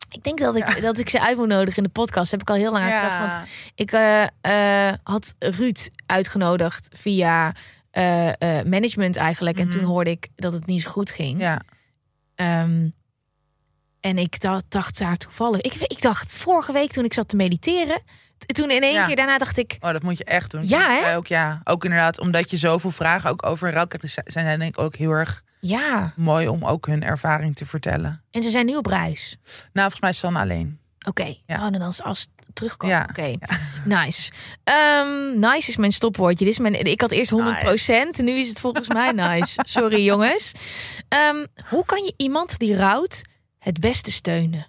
Ik 0.10 0.24
denk 0.24 0.40
dat 0.40 0.56
ik, 0.56 0.82
dat 0.82 0.98
ik 1.00 1.10
ze 1.10 1.22
uit 1.22 1.38
moet 1.38 1.48
nodigen 1.48 1.78
in 1.78 1.84
de 1.84 1.90
podcast. 1.90 2.32
Heb 2.32 2.42
ik 2.42 2.50
al 2.50 2.56
heel 2.56 2.72
lang 2.72 2.86
aan 2.86 3.02
gedacht. 3.02 3.20
Want 3.20 3.34
Ja, 3.34 3.44
ik 3.76 3.92
eh, 3.92 4.88
eh, 4.90 4.94
had 5.04 5.34
Ruud 5.40 5.88
uitgenodigd 6.06 6.88
via 7.00 7.54
eh, 7.92 8.32
management 8.66 9.16
eigenlijk. 9.16 9.58
En 9.60 9.68
Mhm. 9.68 9.78
toen 9.78 9.84
hoorde 9.86 10.10
ik 10.10 10.28
dat 10.36 10.54
het 10.54 10.66
niet 10.66 10.82
zo 10.82 10.90
goed 10.92 11.12
ging. 11.12 11.40
ja, 11.42 11.62
Ehm, 12.36 12.90
en 14.00 14.18
ik 14.18 14.40
dacht, 14.40 14.64
dacht 14.70 15.00
daar 15.00 15.18
toevallig. 15.18 15.62
Ik, 15.62 15.74
ik 15.74 16.02
dacht 16.02 16.38
vorige 16.38 16.72
week 16.72 16.92
toen 16.92 17.04
ik 17.06 17.14
zat 17.14 17.28
te 17.28 17.36
mediteren. 17.36 18.02
Toen 18.38 18.72
in 18.72 18.82
één 18.82 18.94
Ja. 18.94 19.06
keer 19.06 19.16
daarna 19.16 19.38
dacht 19.38 19.58
ik. 19.58 19.78
oh, 19.80 19.92
dat 19.92 20.04
moet 20.04 20.18
je 20.18 20.24
echt 20.24 20.52
doen. 20.52 20.68
Ja, 20.68 20.90
hè? 20.90 21.16
Ook, 21.16 21.28
ja, 21.28 21.62
ook 21.64 21.84
inderdaad, 21.84 22.20
omdat 22.20 22.50
je 22.50 22.58
zoveel 22.58 22.92
vragen 22.92 23.30
ook 23.30 23.46
over 23.46 23.88
dus 24.00 24.14
zijn 24.14 24.26
zij 24.48 24.58
denk 24.58 24.78
ik 24.78 24.80
ook 24.84 24.96
heel 24.96 25.12
erg 25.12 25.44
Ja. 25.68 26.14
mooi 26.16 26.48
om 26.48 26.66
ook 26.66 26.88
hun 26.88 27.04
ervaring 27.04 27.56
te 27.56 27.66
vertellen. 27.66 28.24
En 28.32 28.42
ze 28.42 28.50
zijn 28.50 28.66
nu 28.66 28.76
op 28.76 28.86
reis. 28.86 29.38
Nou, 29.44 29.62
volgens 29.74 30.00
mij 30.00 30.10
is 30.10 30.18
San 30.18 30.36
alleen. 30.36 30.80
Oké. 31.08 31.36
Ja. 31.46 31.60
Oh, 31.60 31.66
en 31.66 31.72
dan 31.72 31.94
als, 32.04 32.28
terugkomt. 32.54 32.92
Ja. 32.92 33.08
Oké. 33.10 33.36
Nice. 33.86 34.32
Ehm, 34.64 35.40
nice 35.40 35.70
is 35.70 35.78
mijn 35.78 35.92
stopwoordje. 35.92 36.46
Dit 36.46 36.54
is 36.54 36.60
mijn, 36.60 36.84
ik 36.86 37.02
had 37.02 37.12
eerst 37.12 37.32
100%. 37.32 37.36
En 38.18 38.26
nu 38.26 38.32
is 38.32 38.50
het 38.50 38.60
volgens 38.60 38.88
mij 38.88 39.12
nice. 39.28 39.60
Sorry 39.64 40.04
jongens. 40.04 40.52
Ehm, 41.08 41.46
hoe 41.70 41.86
kan 41.86 42.04
je 42.04 42.14
iemand 42.18 42.60
die 42.60 42.76
rouwt 42.76 43.22
het 43.60 43.80
beste 43.80 44.12
steunen? 44.12 44.68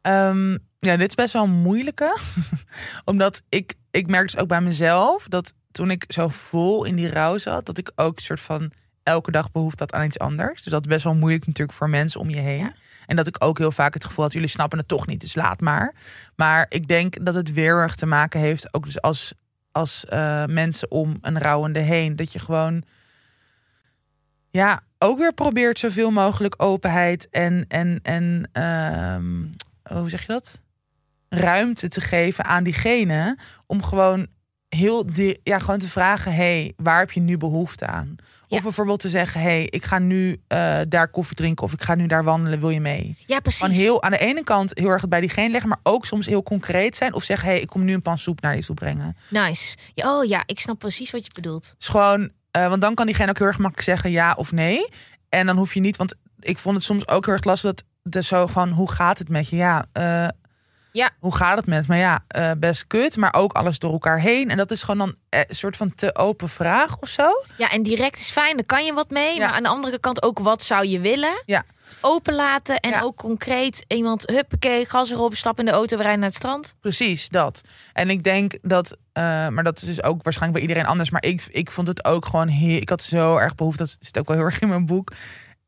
Ehm, 0.00 0.50
ja, 0.78 0.96
dit 0.96 1.08
is 1.08 1.14
best 1.14 1.32
wel 1.32 1.42
een 1.42 1.62
moeilijke. 1.62 2.18
Omdat 3.04 3.42
ik, 3.48 3.74
ik 3.90 4.06
merk 4.06 4.30
dus 4.30 4.40
ook 4.40 4.48
bij 4.48 4.60
mezelf 4.60 5.28
dat 5.28 5.54
toen 5.72 5.90
ik 5.90 6.04
zo 6.08 6.28
vol 6.28 6.84
in 6.84 6.96
die 6.96 7.08
rouw 7.08 7.38
zat, 7.38 7.66
dat 7.66 7.78
ik 7.78 7.92
ook 7.94 8.18
soort 8.20 8.40
van 8.40 8.72
elke 9.04 9.30
dag 9.30 9.52
behoefte 9.52 9.82
had 9.82 9.92
aan 9.92 10.04
iets 10.04 10.18
anders. 10.18 10.62
Dus 10.62 10.72
dat 10.72 10.82
is 10.82 10.88
best 10.88 11.04
wel 11.04 11.14
moeilijk 11.14 11.46
natuurlijk 11.46 11.78
voor 11.78 11.88
mensen 11.88 12.20
om 12.20 12.30
je 12.30 12.40
heen. 12.40 12.58
Ja. 12.58 12.72
En 13.06 13.16
dat 13.16 13.26
ik 13.26 13.36
ook 13.38 13.58
heel 13.58 13.72
vaak 13.72 13.94
het 13.94 14.04
gevoel 14.04 14.24
had, 14.24 14.32
jullie 14.32 14.48
snappen 14.48 14.78
het 14.78 14.88
toch 14.88 15.06
niet, 15.06 15.20
dus 15.20 15.34
laat 15.34 15.60
maar. 15.60 15.94
Maar 16.36 16.66
ik 16.68 16.88
denk 16.88 17.24
dat 17.24 17.34
het 17.34 17.52
weer 17.52 17.76
erg 17.76 17.94
te 17.94 18.06
maken 18.06 18.40
heeft, 18.40 18.74
ook 18.74 18.84
dus 18.84 19.00
als, 19.00 19.34
als 19.72 20.04
eh, 20.04 20.44
mensen 20.44 20.90
om 20.90 21.18
een 21.20 21.38
rouwende 21.38 21.78
heen, 21.78 22.16
dat 22.16 22.32
je 22.32 22.38
gewoon 22.38 22.84
ja, 24.50 24.80
ook 24.98 25.18
weer 25.18 25.34
probeert 25.34 25.78
zoveel 25.78 26.10
mogelijk 26.10 26.54
openheid 26.62 27.28
en, 27.30 27.64
en, 27.68 28.00
en 28.02 28.48
ehm, 28.52 29.44
hoe 29.98 30.08
zeg 30.08 30.20
je 30.20 30.32
dat? 30.32 30.62
Ruimte 31.28 31.88
te 31.88 32.00
geven 32.00 32.44
aan 32.44 32.64
diegene 32.64 33.38
om 33.66 33.82
gewoon 33.82 34.26
heel 34.74 35.06
ja, 35.42 35.58
gewoon 35.58 35.78
te 35.78 35.88
vragen: 35.88 36.34
hey, 36.34 36.72
waar 36.76 36.98
heb 36.98 37.10
je 37.10 37.20
nu 37.20 37.36
behoefte 37.36 37.86
aan? 37.86 38.16
Ja. 38.46 38.56
Of 38.56 38.62
bijvoorbeeld 38.62 39.00
te 39.00 39.08
zeggen: 39.08 39.40
hey, 39.40 39.66
ik 39.70 39.84
ga 39.84 39.98
nu 39.98 40.40
eh, 40.46 40.78
daar 40.88 41.08
koffie 41.08 41.36
drinken 41.36 41.64
of 41.64 41.72
ik 41.72 41.82
ga 41.82 41.94
nu 41.94 42.06
daar 42.06 42.24
wandelen, 42.24 42.60
wil 42.60 42.70
je 42.70 42.80
mee? 42.80 43.16
Ja, 43.26 43.40
precies. 43.40 43.60
Van 43.60 43.70
heel 43.70 44.02
aan 44.02 44.10
de 44.10 44.18
ene 44.18 44.44
kant 44.44 44.78
heel 44.78 44.88
erg 44.88 45.00
het 45.00 45.10
bij 45.10 45.20
diegene 45.20 45.50
leggen, 45.50 45.68
maar 45.68 45.80
ook 45.82 46.06
soms 46.06 46.26
heel 46.26 46.42
concreet 46.42 46.96
zijn 46.96 47.14
of 47.14 47.24
zeggen: 47.24 47.48
hey, 47.48 47.60
ik 47.60 47.68
kom 47.68 47.84
nu 47.84 47.92
een 47.92 48.02
pan 48.02 48.18
soep 48.18 48.40
naar 48.40 48.56
je 48.56 48.64
toe 48.64 48.74
brengen. 48.74 49.16
Nice. 49.28 49.76
Ja, 49.94 50.18
oh 50.18 50.24
ja, 50.24 50.42
ik 50.46 50.60
snap 50.60 50.78
precies 50.78 51.10
wat 51.10 51.24
je 51.24 51.30
bedoelt. 51.34 51.64
Het 51.64 51.80
is 51.82 51.88
gewoon, 51.88 52.30
eh, 52.50 52.68
want 52.68 52.80
dan 52.80 52.94
kan 52.94 53.06
diegene 53.06 53.30
ook 53.30 53.38
heel 53.38 53.46
erg 53.46 53.58
makkelijk 53.58 53.88
zeggen 53.88 54.10
ja 54.10 54.34
of 54.36 54.52
nee. 54.52 54.88
En 55.28 55.46
dan 55.46 55.56
hoef 55.56 55.74
je 55.74 55.80
niet, 55.80 55.96
want 55.96 56.14
ik 56.40 56.58
vond 56.58 56.74
het 56.74 56.84
soms 56.84 57.08
ook 57.08 57.24
heel 57.24 57.34
erg 57.34 57.44
lastig 57.44 57.74
dat 57.74 57.84
dus 58.02 58.26
zo 58.26 58.46
van, 58.46 58.70
hoe 58.70 58.90
gaat 58.90 59.18
het 59.18 59.28
met 59.28 59.48
je? 59.48 59.56
Ja, 59.56 59.86
eh, 59.92 60.28
Ja. 60.96 61.10
hoe 61.18 61.34
gaat 61.36 61.56
het 61.56 61.66
met 61.66 61.88
me? 61.88 61.96
Ja, 61.96 62.24
eh, 62.28 62.50
best 62.58 62.86
kut, 62.86 63.16
maar 63.16 63.34
ook 63.34 63.52
alles 63.52 63.78
door 63.78 63.92
elkaar 63.92 64.20
heen. 64.20 64.50
En 64.50 64.56
dat 64.56 64.70
is 64.70 64.82
gewoon 64.82 64.98
dan 64.98 65.14
eh, 65.28 65.40
een 65.46 65.54
soort 65.54 65.76
van 65.76 65.94
te 65.94 66.16
open 66.16 66.48
vraag 66.48 66.98
of 67.00 67.08
zo. 67.08 67.28
Ja, 67.56 67.70
en 67.70 67.82
direct 67.82 68.18
is 68.18 68.30
fijn, 68.30 68.56
daar 68.56 68.64
kan 68.64 68.84
je 68.84 68.92
wat 68.92 69.10
mee. 69.10 69.34
Ja. 69.34 69.46
Maar 69.46 69.54
aan 69.56 69.62
de 69.62 69.68
andere 69.68 69.98
kant 69.98 70.22
ook, 70.22 70.38
wat 70.38 70.62
zou 70.62 70.86
je 70.86 71.00
willen? 71.00 71.42
Ja. 71.46 71.62
Openlaten 72.00 72.76
en 72.80 72.90
Ja. 72.90 73.00
ook 73.00 73.16
concreet 73.16 73.84
iemand, 73.88 74.28
huppakee, 74.28 74.84
gas 74.86 75.10
erop, 75.10 75.34
stap 75.36 75.58
in 75.58 75.64
de 75.64 75.70
auto, 75.70 75.96
we 75.96 76.02
rijden 76.02 76.20
naar 76.20 76.28
het 76.28 76.38
strand. 76.38 76.76
Precies, 76.80 77.28
dat. 77.28 77.60
En 77.92 78.10
ik 78.10 78.22
denk 78.24 78.58
dat, 78.62 78.96
eh, 79.12 79.22
maar 79.48 79.64
dat 79.64 79.76
is 79.76 79.82
dus 79.88 80.02
ook 80.02 80.22
waarschijnlijk 80.22 80.52
bij 80.64 80.68
iedereen 80.70 80.90
anders. 80.90 81.10
Maar 81.10 81.24
ik, 81.24 81.46
ik 81.50 81.70
vond 81.70 81.86
het 81.88 82.04
ook 82.04 82.26
gewoon 82.26 82.48
heel, 82.48 82.80
ik 82.80 82.88
had 82.88 83.02
zo 83.02 83.36
erg 83.36 83.54
behoefte, 83.54 83.82
dat 83.82 83.96
zit 84.00 84.18
ook 84.18 84.26
wel 84.28 84.36
heel 84.36 84.46
erg 84.46 84.60
in 84.60 84.68
mijn 84.68 84.86
boek, 84.86 85.12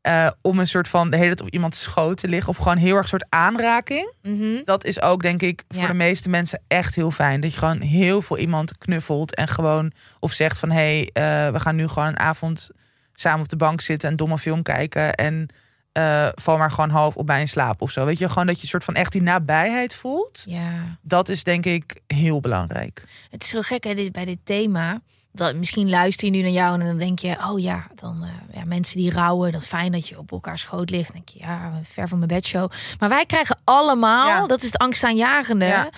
eh, 0.07 0.27
om 0.41 0.59
een 0.59 0.67
soort 0.67 0.87
van 0.87 1.09
de 1.09 1.17
hele 1.17 1.35
tijd 1.35 1.41
op 1.47 1.53
iemands 1.53 1.81
schoot 1.81 2.17
te 2.17 2.27
liggen. 2.27 2.49
Of 2.49 2.57
gewoon 2.57 2.77
heel 2.77 2.93
erg 2.93 3.01
een 3.01 3.07
soort 3.09 3.25
aanraking. 3.29 4.13
Mhm. 4.21 4.61
Dat 4.65 4.83
is 4.85 5.01
ook, 5.01 5.21
denk 5.21 5.41
ik, 5.41 5.63
voor 5.67 5.81
Ja. 5.81 5.87
de 5.87 5.93
meeste 5.93 6.29
mensen 6.29 6.61
echt 6.67 6.95
heel 6.95 7.11
fijn. 7.11 7.41
Dat 7.41 7.51
je 7.51 7.57
gewoon 7.57 7.81
heel 7.81 8.21
veel 8.21 8.37
iemand 8.37 8.77
knuffelt 8.77 9.35
en 9.35 9.47
gewoon, 9.47 9.91
of 10.19 10.31
zegt 10.33 10.59
van 10.59 10.69
hé, 10.71 11.09
hey, 11.13 11.45
eh, 11.47 11.51
we 11.53 11.59
gaan 11.59 11.75
nu 11.75 11.87
gewoon 11.87 12.07
een 12.07 12.19
avond 12.19 12.69
samen 13.13 13.41
op 13.41 13.49
de 13.49 13.55
bank 13.55 13.81
zitten 13.81 14.09
en 14.09 14.15
domme 14.15 14.37
film 14.37 14.63
kijken. 14.63 15.13
En 15.15 15.47
eh, 15.91 16.27
val 16.35 16.57
maar 16.57 16.71
gewoon 16.71 16.89
half 16.89 17.15
op 17.15 17.25
bij 17.27 17.39
in 17.39 17.47
slaap 17.47 17.81
of 17.81 17.91
zo. 17.91 18.05
Weet 18.05 18.17
je, 18.17 18.29
gewoon 18.29 18.45
dat 18.47 18.55
je 18.55 18.61
een 18.61 18.67
soort 18.67 18.83
van 18.83 18.93
echt 18.95 19.11
die 19.11 19.21
nabijheid 19.21 19.95
voelt. 19.95 20.43
Ja, 20.47 20.97
Dat 21.01 21.29
is 21.29 21.43
denk 21.43 21.65
ik 21.65 22.01
heel 22.07 22.39
belangrijk. 22.39 23.03
het 23.29 23.43
is 23.43 23.49
zo 23.49 23.61
gek 23.61 23.83
hè, 23.83 23.93
dit, 23.93 24.11
bij 24.11 24.25
dit 24.25 24.37
thema. 24.43 25.01
Dat, 25.37 25.55
misschien 25.55 25.89
luister 25.89 26.25
je 26.25 26.31
nu 26.33 26.41
naar 26.41 26.51
jou 26.51 26.79
en 26.79 26.85
dan 26.85 26.97
denk 26.97 27.19
je, 27.19 27.37
oh 27.49 27.59
ja, 27.59 27.87
dan 27.95 28.23
eh, 28.23 28.55
ja, 28.57 28.63
mensen 28.65 28.97
die 28.97 29.11
rouwen, 29.11 29.51
dat 29.51 29.67
fijn 29.67 29.91
dat 29.91 30.07
je 30.07 30.17
op 30.17 30.31
elkaar 30.31 30.59
schoot 30.59 30.89
ligt. 30.89 31.13
Dan 31.13 31.15
denk 31.15 31.29
je, 31.29 31.39
ja, 31.39 31.79
ver 31.83 32.07
van 32.07 32.17
mijn 32.17 32.29
bedshow. 32.29 32.71
Maar 32.99 33.09
wij 33.09 33.25
krijgen 33.25 33.59
allemaal, 33.63 34.27
Ja. 34.27 34.47
dat 34.47 34.59
is 34.59 34.65
het 34.71 34.77
angstaanjagende. 34.77 35.65
Ja. 35.65 35.89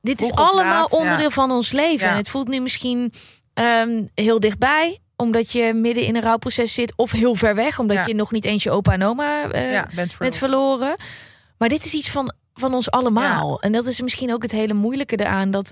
Dit 0.00 0.20
is 0.20 0.32
allemaal 0.32 0.80
laat, 0.80 0.92
onderdeel 0.92 1.30
van 1.30 1.50
ons 1.50 1.72
leven. 1.72 2.08
En 2.08 2.16
het 2.16 2.28
voelt 2.28 2.48
nu 2.48 2.60
misschien 2.60 3.12
ehm, 3.54 4.02
heel 4.14 4.40
dichtbij, 4.40 4.98
omdat 5.16 5.52
je 5.52 5.74
midden 5.74 6.04
in 6.04 6.16
een 6.16 6.22
rouwproces 6.22 6.74
zit, 6.74 6.92
of 6.96 7.10
heel 7.10 7.34
ver 7.34 7.54
weg, 7.54 7.78
omdat 7.78 8.06
je 8.06 8.14
nog 8.14 8.32
niet 8.32 8.44
eens 8.44 8.62
je 8.62 8.70
opa 8.70 8.92
en 8.92 9.02
oma 9.04 9.42
eh, 9.50 9.82
bent 10.18 10.36
verloren. 10.36 10.96
Maar 11.58 11.68
dit 11.68 11.84
is 11.84 11.94
iets 11.94 12.10
van, 12.10 12.32
van 12.54 12.74
ons 12.74 12.90
allemaal. 12.90 13.60
En 13.60 13.72
dat 13.72 13.86
is 13.86 14.00
misschien 14.00 14.32
ook 14.32 14.42
het 14.42 14.50
hele 14.50 14.74
moeilijke 14.74 15.16
eraan. 15.16 15.50
Dat 15.50 15.70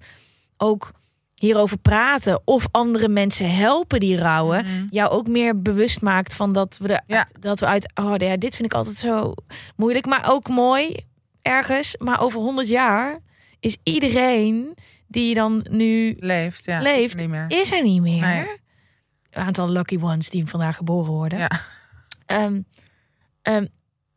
ook 0.57 0.93
hierover 1.41 1.78
praten 1.78 2.41
of 2.45 2.68
andere 2.70 3.09
mensen 3.09 3.55
helpen 3.57 4.01
die 4.01 4.16
rouwen. 4.16 4.64
Mhm. 4.64 4.84
Jou 4.86 5.11
ook 5.11 5.26
meer 5.26 5.62
bewust 5.62 6.01
maakt 6.01 6.34
van 6.34 6.53
dat 6.53 6.78
we, 6.80 6.88
er, 6.88 7.03
Ja. 7.07 7.26
dat 7.41 7.61
we 7.61 7.66
uit... 7.66 7.91
Oh 7.95 8.14
ja, 8.16 8.36
dit 8.36 8.55
vind 8.57 8.72
ik 8.72 8.74
altijd 8.74 8.97
zo 8.97 9.34
moeilijk. 9.76 10.07
Maar 10.07 10.24
ook 10.30 10.49
mooi 10.49 10.97
ergens. 11.43 11.97
Maar 11.99 12.20
over 12.20 12.41
honderd 12.41 12.68
jaar 12.68 13.18
is 13.61 13.76
iedereen 13.82 14.74
die 15.07 15.34
dan 15.34 15.66
nu 15.70 16.16
leeft. 16.18 16.64
Ja, 16.64 16.80
leeft, 16.80 17.14
is 17.14 17.20
er 17.20 17.20
niet 17.20 17.30
meer. 17.30 17.45
is 17.61 17.72
er 17.72 17.82
niet 17.82 18.01
meer. 18.01 18.20
Nee. 18.20 18.47
Een 19.30 19.43
aantal 19.43 19.68
lucky 19.68 19.99
ones 20.01 20.30
die 20.30 20.47
vandaag 20.47 20.76
geboren 20.76 21.12
worden. 21.12 21.38
Ja. 21.38 21.51
Ehm, 22.26 22.62
ehm, 23.43 23.66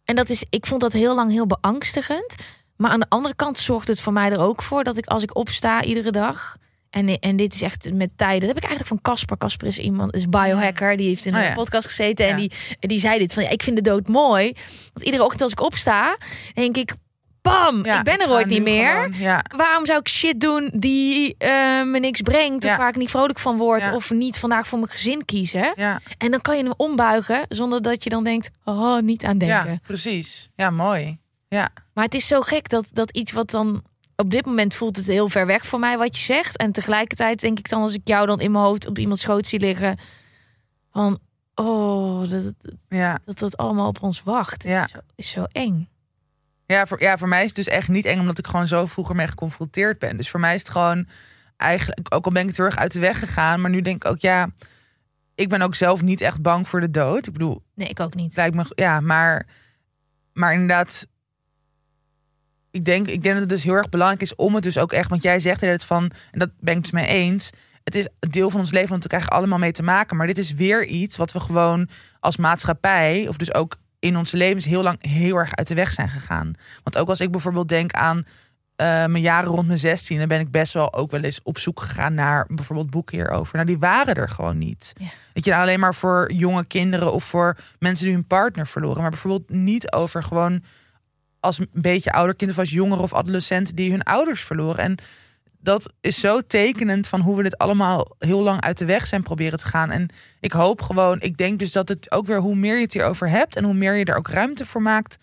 en 0.03 0.15
dat 0.15 0.29
is, 0.29 0.45
ik 0.49 0.65
vond 0.65 0.81
dat 0.81 0.93
heel 0.93 1.15
lang 1.15 1.31
heel 1.31 1.47
beangstigend. 1.47 2.35
Maar 2.75 2.91
aan 2.91 2.99
de 2.99 3.09
andere 3.09 3.35
kant 3.35 3.57
zorgt 3.57 3.87
het 3.87 3.99
voor 3.99 4.13
mij 4.13 4.31
er 4.31 4.39
ook 4.39 4.63
voor 4.63 4.83
dat 4.83 4.97
ik 4.97 5.05
als 5.05 5.23
ik 5.23 5.35
opsta 5.35 5.83
iedere 5.83 6.11
dag. 6.11 6.57
En, 6.93 7.19
en 7.19 7.35
dit 7.35 7.53
is 7.53 7.61
echt 7.61 7.93
met 7.93 8.09
tijden. 8.15 8.39
Dat 8.39 8.47
heb 8.49 8.57
ik 8.63 8.69
eigenlijk 8.69 8.87
van 9.01 9.01
Casper. 9.13 9.37
Casper 9.37 9.67
is 9.67 9.79
iemand, 9.79 10.15
is 10.15 10.29
biohacker. 10.29 10.97
Die 10.97 11.07
heeft 11.07 11.25
in 11.25 11.33
Oh 11.33 11.39
een 11.39 11.45
ja. 11.45 11.53
podcast 11.53 11.87
gezeten. 11.87 12.27
En 12.27 12.35
die, 12.37 12.51
die 12.79 12.99
zei 12.99 13.19
dit 13.19 13.33
van 13.33 13.43
ja, 13.43 13.49
ik 13.49 13.63
vind 13.63 13.75
de 13.75 13.81
dood 13.81 14.07
mooi. 14.07 14.53
Want 14.93 15.05
iedere 15.05 15.23
ochtend 15.23 15.41
als 15.41 15.51
ik 15.51 15.61
opsta, 15.61 16.17
denk 16.53 16.77
ik, 16.77 16.93
bam, 17.41 17.77
ik 17.85 18.03
ben 18.03 18.19
er 18.19 18.29
ooit 18.29 18.47
niet 18.47 18.61
meer. 18.63 19.09
gewoon- 19.13 19.41
Waarom 19.55 19.85
zou 19.85 19.99
ik 19.99 20.07
shit 20.09 20.39
doen 20.39 20.71
die 20.73 21.35
eh, 21.37 21.49
me 21.83 21.99
niks 21.99 22.21
brengt? 22.21 22.65
Of 22.65 22.75
waar 22.77 22.89
ik 22.89 22.95
niet 22.95 23.09
vrolijk 23.09 23.39
van 23.39 23.57
word? 23.57 23.93
Of 23.93 24.11
niet 24.11 24.39
vandaag 24.39 24.67
voor 24.67 24.79
mijn 24.79 24.91
gezin 24.91 25.25
kiezen? 25.25 25.73
En 26.17 26.31
dan 26.31 26.41
kan 26.41 26.57
je 26.57 26.63
hem 26.63 26.73
ombuigen 26.77 27.45
zonder 27.49 27.81
dat 27.81 28.03
je 28.03 28.09
dan 28.09 28.23
denkt, 28.23 28.49
oh, 28.63 28.99
niet 29.01 29.23
aan 29.25 29.37
denken. 29.37 29.71
ja, 29.71 29.77
precies. 29.87 30.49
Ja, 30.55 30.69
mooi. 30.69 31.17
Ja, 31.47 31.69
Maar 31.93 32.03
het 32.03 32.13
is 32.13 32.27
zo 32.27 32.41
gek 32.41 32.69
dat, 32.69 32.85
dat 32.91 33.11
iets 33.11 33.31
wat 33.31 33.51
dan 33.51 33.83
op 34.23 34.31
dit 34.31 34.45
moment 34.45 34.73
voelt 34.73 34.95
het 34.95 35.07
heel 35.07 35.29
ver 35.29 35.45
weg 35.45 35.65
voor 35.65 35.79
mij 35.79 35.97
wat 35.97 36.17
je 36.17 36.23
zegt. 36.23 36.57
En 36.57 36.71
tegelijkertijd 36.71 37.39
denk 37.39 37.59
ik 37.59 37.69
dan 37.69 37.81
als 37.81 37.93
ik 37.93 38.07
jou 38.07 38.25
dan 38.25 38.39
in 38.39 38.51
mijn 38.51 38.63
hoofd 38.63 38.87
op 38.87 38.97
iemands 38.97 39.21
schoot 39.21 39.47
zie 39.47 39.59
liggen. 39.59 39.99
Van, 40.91 41.19
oh, 41.55 42.29
dat 42.29 42.43
dat, 42.43 42.73
ja. 42.89 43.19
dat, 43.25 43.39
dat 43.39 43.57
allemaal 43.57 43.87
op 43.87 44.01
ons 44.01 44.23
wacht. 44.23 44.63
Ja. 44.63 44.83
Is, 44.83 44.91
zo, 44.91 44.99
is 45.15 45.29
zo 45.29 45.43
eng. 45.43 45.89
Ja 46.65 46.85
voor, 46.85 47.01
ja, 47.01 47.17
voor 47.17 47.27
mij 47.27 47.39
is 47.39 47.45
het 47.45 47.55
dus 47.55 47.67
echt 47.67 47.87
niet 47.87 48.05
eng, 48.05 48.19
omdat 48.19 48.37
ik 48.37 48.47
gewoon 48.47 48.67
zo 48.67 48.85
vroeger 48.85 49.15
mee 49.15 49.27
geconfronteerd 49.27 49.99
ben. 49.99 50.17
Dus 50.17 50.29
voor 50.29 50.39
mij 50.39 50.55
is 50.55 50.61
het 50.61 50.69
gewoon 50.69 51.07
eigenlijk, 51.57 52.15
ook 52.15 52.25
al 52.25 52.31
ben 52.31 52.41
ik 52.41 52.47
het 52.47 52.57
heel 52.57 52.65
erg 52.65 52.77
uit 52.77 52.91
de 52.91 52.99
weg 52.99 53.19
gegaan, 53.19 53.61
maar 53.61 53.69
nu 53.69 53.81
denk 53.81 54.05
ik 54.05 54.11
ook, 54.11 54.19
ja, 54.19 54.49
ik 55.35 55.49
ben 55.49 55.61
ook 55.61 55.75
zelf 55.75 56.01
niet 56.01 56.21
echt 56.21 56.41
bang 56.41 56.67
voor 56.67 56.79
de 56.79 56.91
dood. 56.91 57.27
Ik 57.27 57.33
bedoel, 57.33 57.63
Nee, 57.75 57.87
ik 57.87 57.99
ook 57.99 58.15
niet. 58.15 58.35
lijkt 58.35 58.55
me, 58.55 58.65
ja, 58.75 58.99
maar, 58.99 59.47
maar 60.33 60.53
inderdaad, 60.53 61.07
ik 62.73 62.85
denk, 62.85 63.07
ik 63.07 63.23
denk 63.23 63.35
dat 63.35 63.43
het 63.43 63.49
dus 63.49 63.63
heel 63.63 63.73
erg 63.73 63.89
belangrijk 63.89 64.21
is 64.21 64.35
om 64.35 64.53
het 64.53 64.63
dus 64.63 64.77
ook 64.77 64.91
echt, 64.91 65.09
want 65.09 65.23
jij 65.23 65.39
zegt 65.39 65.61
het 65.61 65.85
van, 65.85 66.11
en 66.31 66.39
dat 66.39 66.49
ben 66.59 66.75
ik 66.75 66.81
dus 66.81 66.91
mee 66.91 67.07
eens. 67.07 67.49
Het 67.83 67.95
is 67.95 68.07
een 68.19 68.31
deel 68.31 68.49
van 68.49 68.59
ons 68.59 68.71
leven, 68.71 68.89
want 68.89 69.03
we 69.03 69.09
krijgen 69.09 69.29
allemaal 69.29 69.57
mee 69.57 69.71
te 69.71 69.83
maken. 69.83 70.17
Maar 70.17 70.27
dit 70.27 70.37
is 70.37 70.53
weer 70.53 70.85
iets 70.85 71.17
wat 71.17 71.31
we 71.31 71.39
gewoon 71.39 71.89
als 72.19 72.37
maatschappij, 72.37 73.27
of 73.27 73.37
dus 73.37 73.53
ook 73.53 73.75
in 73.99 74.17
onze 74.17 74.37
levens, 74.37 74.65
heel 74.65 74.83
lang 74.83 74.97
heel 75.05 75.35
erg 75.35 75.55
uit 75.55 75.67
de 75.67 75.73
weg 75.73 75.91
zijn 75.91 76.09
gegaan. 76.09 76.53
Want 76.83 76.97
ook 76.97 77.09
als 77.09 77.19
ik 77.19 77.31
bijvoorbeeld 77.31 77.69
denk 77.69 77.91
aan 77.91 78.25
eh, 78.75 78.87
mijn 78.87 79.21
jaren 79.21 79.49
rond 79.49 79.67
mijn 79.67 79.79
16, 79.79 80.17
dan 80.17 80.27
ben 80.27 80.39
ik 80.39 80.51
best 80.51 80.73
wel 80.73 80.93
ook 80.93 81.11
wel 81.11 81.21
eens 81.21 81.39
op 81.43 81.57
zoek 81.57 81.79
gegaan 81.79 82.13
naar 82.13 82.47
bijvoorbeeld 82.49 82.89
boeken 82.89 83.17
hierover. 83.17 83.55
Nou, 83.55 83.67
die 83.67 83.79
waren 83.79 84.15
er 84.15 84.29
gewoon 84.29 84.57
niet. 84.57 84.93
Ja. 84.97 85.07
Weet 85.33 85.45
je, 85.45 85.55
alleen 85.55 85.79
maar 85.79 85.95
voor 85.95 86.31
jonge 86.31 86.65
kinderen 86.65 87.13
of 87.13 87.23
voor 87.23 87.57
mensen 87.79 88.05
die 88.05 88.13
hun 88.13 88.27
partner 88.27 88.67
verloren. 88.67 89.01
Maar 89.01 89.09
bijvoorbeeld 89.09 89.49
niet 89.49 89.91
over 89.91 90.23
gewoon 90.23 90.63
als 91.43 91.59
een 91.59 91.69
beetje 91.71 92.11
ouder 92.11 92.35
kind 92.35 92.51
of 92.51 92.57
als 92.59 92.69
jongeren 92.69 93.03
of 93.03 93.13
adolescenten 93.13 93.75
die 93.75 93.91
hun 93.91 94.03
ouders 94.03 94.41
verloren. 94.41 94.77
En 94.83 94.97
dat 95.59 95.93
is 96.01 96.19
zo 96.19 96.41
tekenend 96.41 97.07
van 97.07 97.21
hoe 97.21 97.35
we 97.37 97.43
dit 97.43 97.57
allemaal 97.57 98.15
heel 98.19 98.41
lang 98.43 98.61
uit 98.61 98.77
de 98.77 98.85
weg 98.85 99.07
zijn 99.07 99.23
proberen 99.23 99.59
te 99.59 99.65
gaan. 99.65 99.91
En 99.91 100.09
ik 100.39 100.51
hoop 100.51 100.81
gewoon, 100.81 101.21
ik 101.21 101.37
denk 101.37 101.59
dus 101.59 101.71
dat 101.71 101.89
het 101.89 102.11
ook 102.11 102.25
weer 102.25 102.39
hoe 102.39 102.55
meer 102.55 102.75
je 102.75 102.81
het 102.83 102.93
hierover 102.93 103.29
hebt 103.29 103.55
en 103.55 103.63
hoe 103.63 103.73
meer 103.73 103.95
je 103.95 104.05
er 104.05 104.15
ook 104.15 104.27
ruimte 104.27 104.65
voor 104.65 104.81
maakt, 104.81 105.17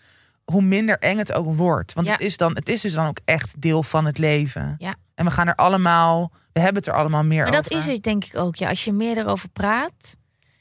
hoe 0.45 0.61
minder 0.61 0.97
eng 0.99 1.17
het 1.17 1.33
ook 1.33 1.53
wordt. 1.55 1.93
Want 1.93 2.07
Ja. 2.07 2.13
het, 2.13 2.21
is 2.21 2.37
dan, 2.37 2.55
het 2.55 2.69
is 2.69 2.81
dus 2.81 2.93
dan 2.93 3.05
ook 3.07 3.19
echt 3.25 3.61
deel 3.61 3.83
van 3.83 4.05
het 4.05 4.17
leven. 4.17 4.75
Ja. 4.77 4.95
En 5.15 5.25
we 5.25 5.31
gaan 5.31 5.47
er 5.47 5.55
allemaal, 5.55 6.31
we 6.53 6.59
hebben 6.59 6.81
het 6.83 6.91
er 6.91 6.97
allemaal 6.97 7.23
meer 7.23 7.43
Maar 7.43 7.57
over. 7.59 7.69
dat 7.69 7.71
is 7.79 7.85
het 7.85 8.03
denk 8.03 8.25
ik 8.25 8.37
ook. 8.37 8.55
Ja, 8.55 8.69
als 8.69 8.83
je 8.83 8.91
meer 8.93 9.17
erover 9.17 9.49
praat 9.49 10.17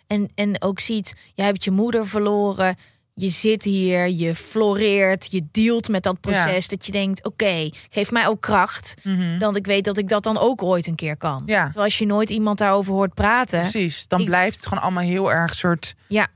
en, 0.06 0.30
en 0.34 0.62
ook 0.62 0.80
ziet, 0.80 1.14
jij 1.34 1.46
hebt 1.46 1.64
je 1.64 1.70
moeder 1.70 2.06
verloren. 2.08 2.76
Je 3.14 3.28
zit 3.28 3.64
hier, 3.64 4.08
je 4.08 4.34
floreert, 4.34 5.28
je 5.30 5.46
dealt 5.50 5.88
met 5.88 6.02
dat 6.02 6.20
proces. 6.20 6.68
Dat 6.68 6.86
je 6.86 6.92
denkt, 6.92 7.24
oké, 7.24 7.70
geef 7.90 8.10
mij 8.10 8.26
ook 8.26 8.40
kracht. 8.40 8.94
Mhm. 9.02 9.38
Dan 9.38 9.56
ik 9.56 9.66
weet 9.66 9.84
dat 9.84 9.98
ik 9.98 10.08
dat 10.08 10.22
dan 10.22 10.38
ook 10.38 10.62
ooit 10.62 10.86
een 10.86 10.94
keer 10.94 11.16
kan. 11.16 11.42
Ja. 11.46 11.64
Terwijl 11.64 11.84
als 11.84 11.98
je 11.98 12.06
nooit 12.06 12.30
iemand 12.30 12.58
daarover 12.58 12.92
hoort 12.92 13.14
praten. 13.14 13.60
Precies, 13.60 14.06
dan 14.06 14.20
Ik- 14.20 14.26
blijft 14.26 14.56
het 14.56 14.66
gewoon 14.66 14.82
allemaal 14.82 15.02
heel 15.04 15.32
erg 15.32 15.54
soort... 15.54 15.94
Ja. 16.08 16.26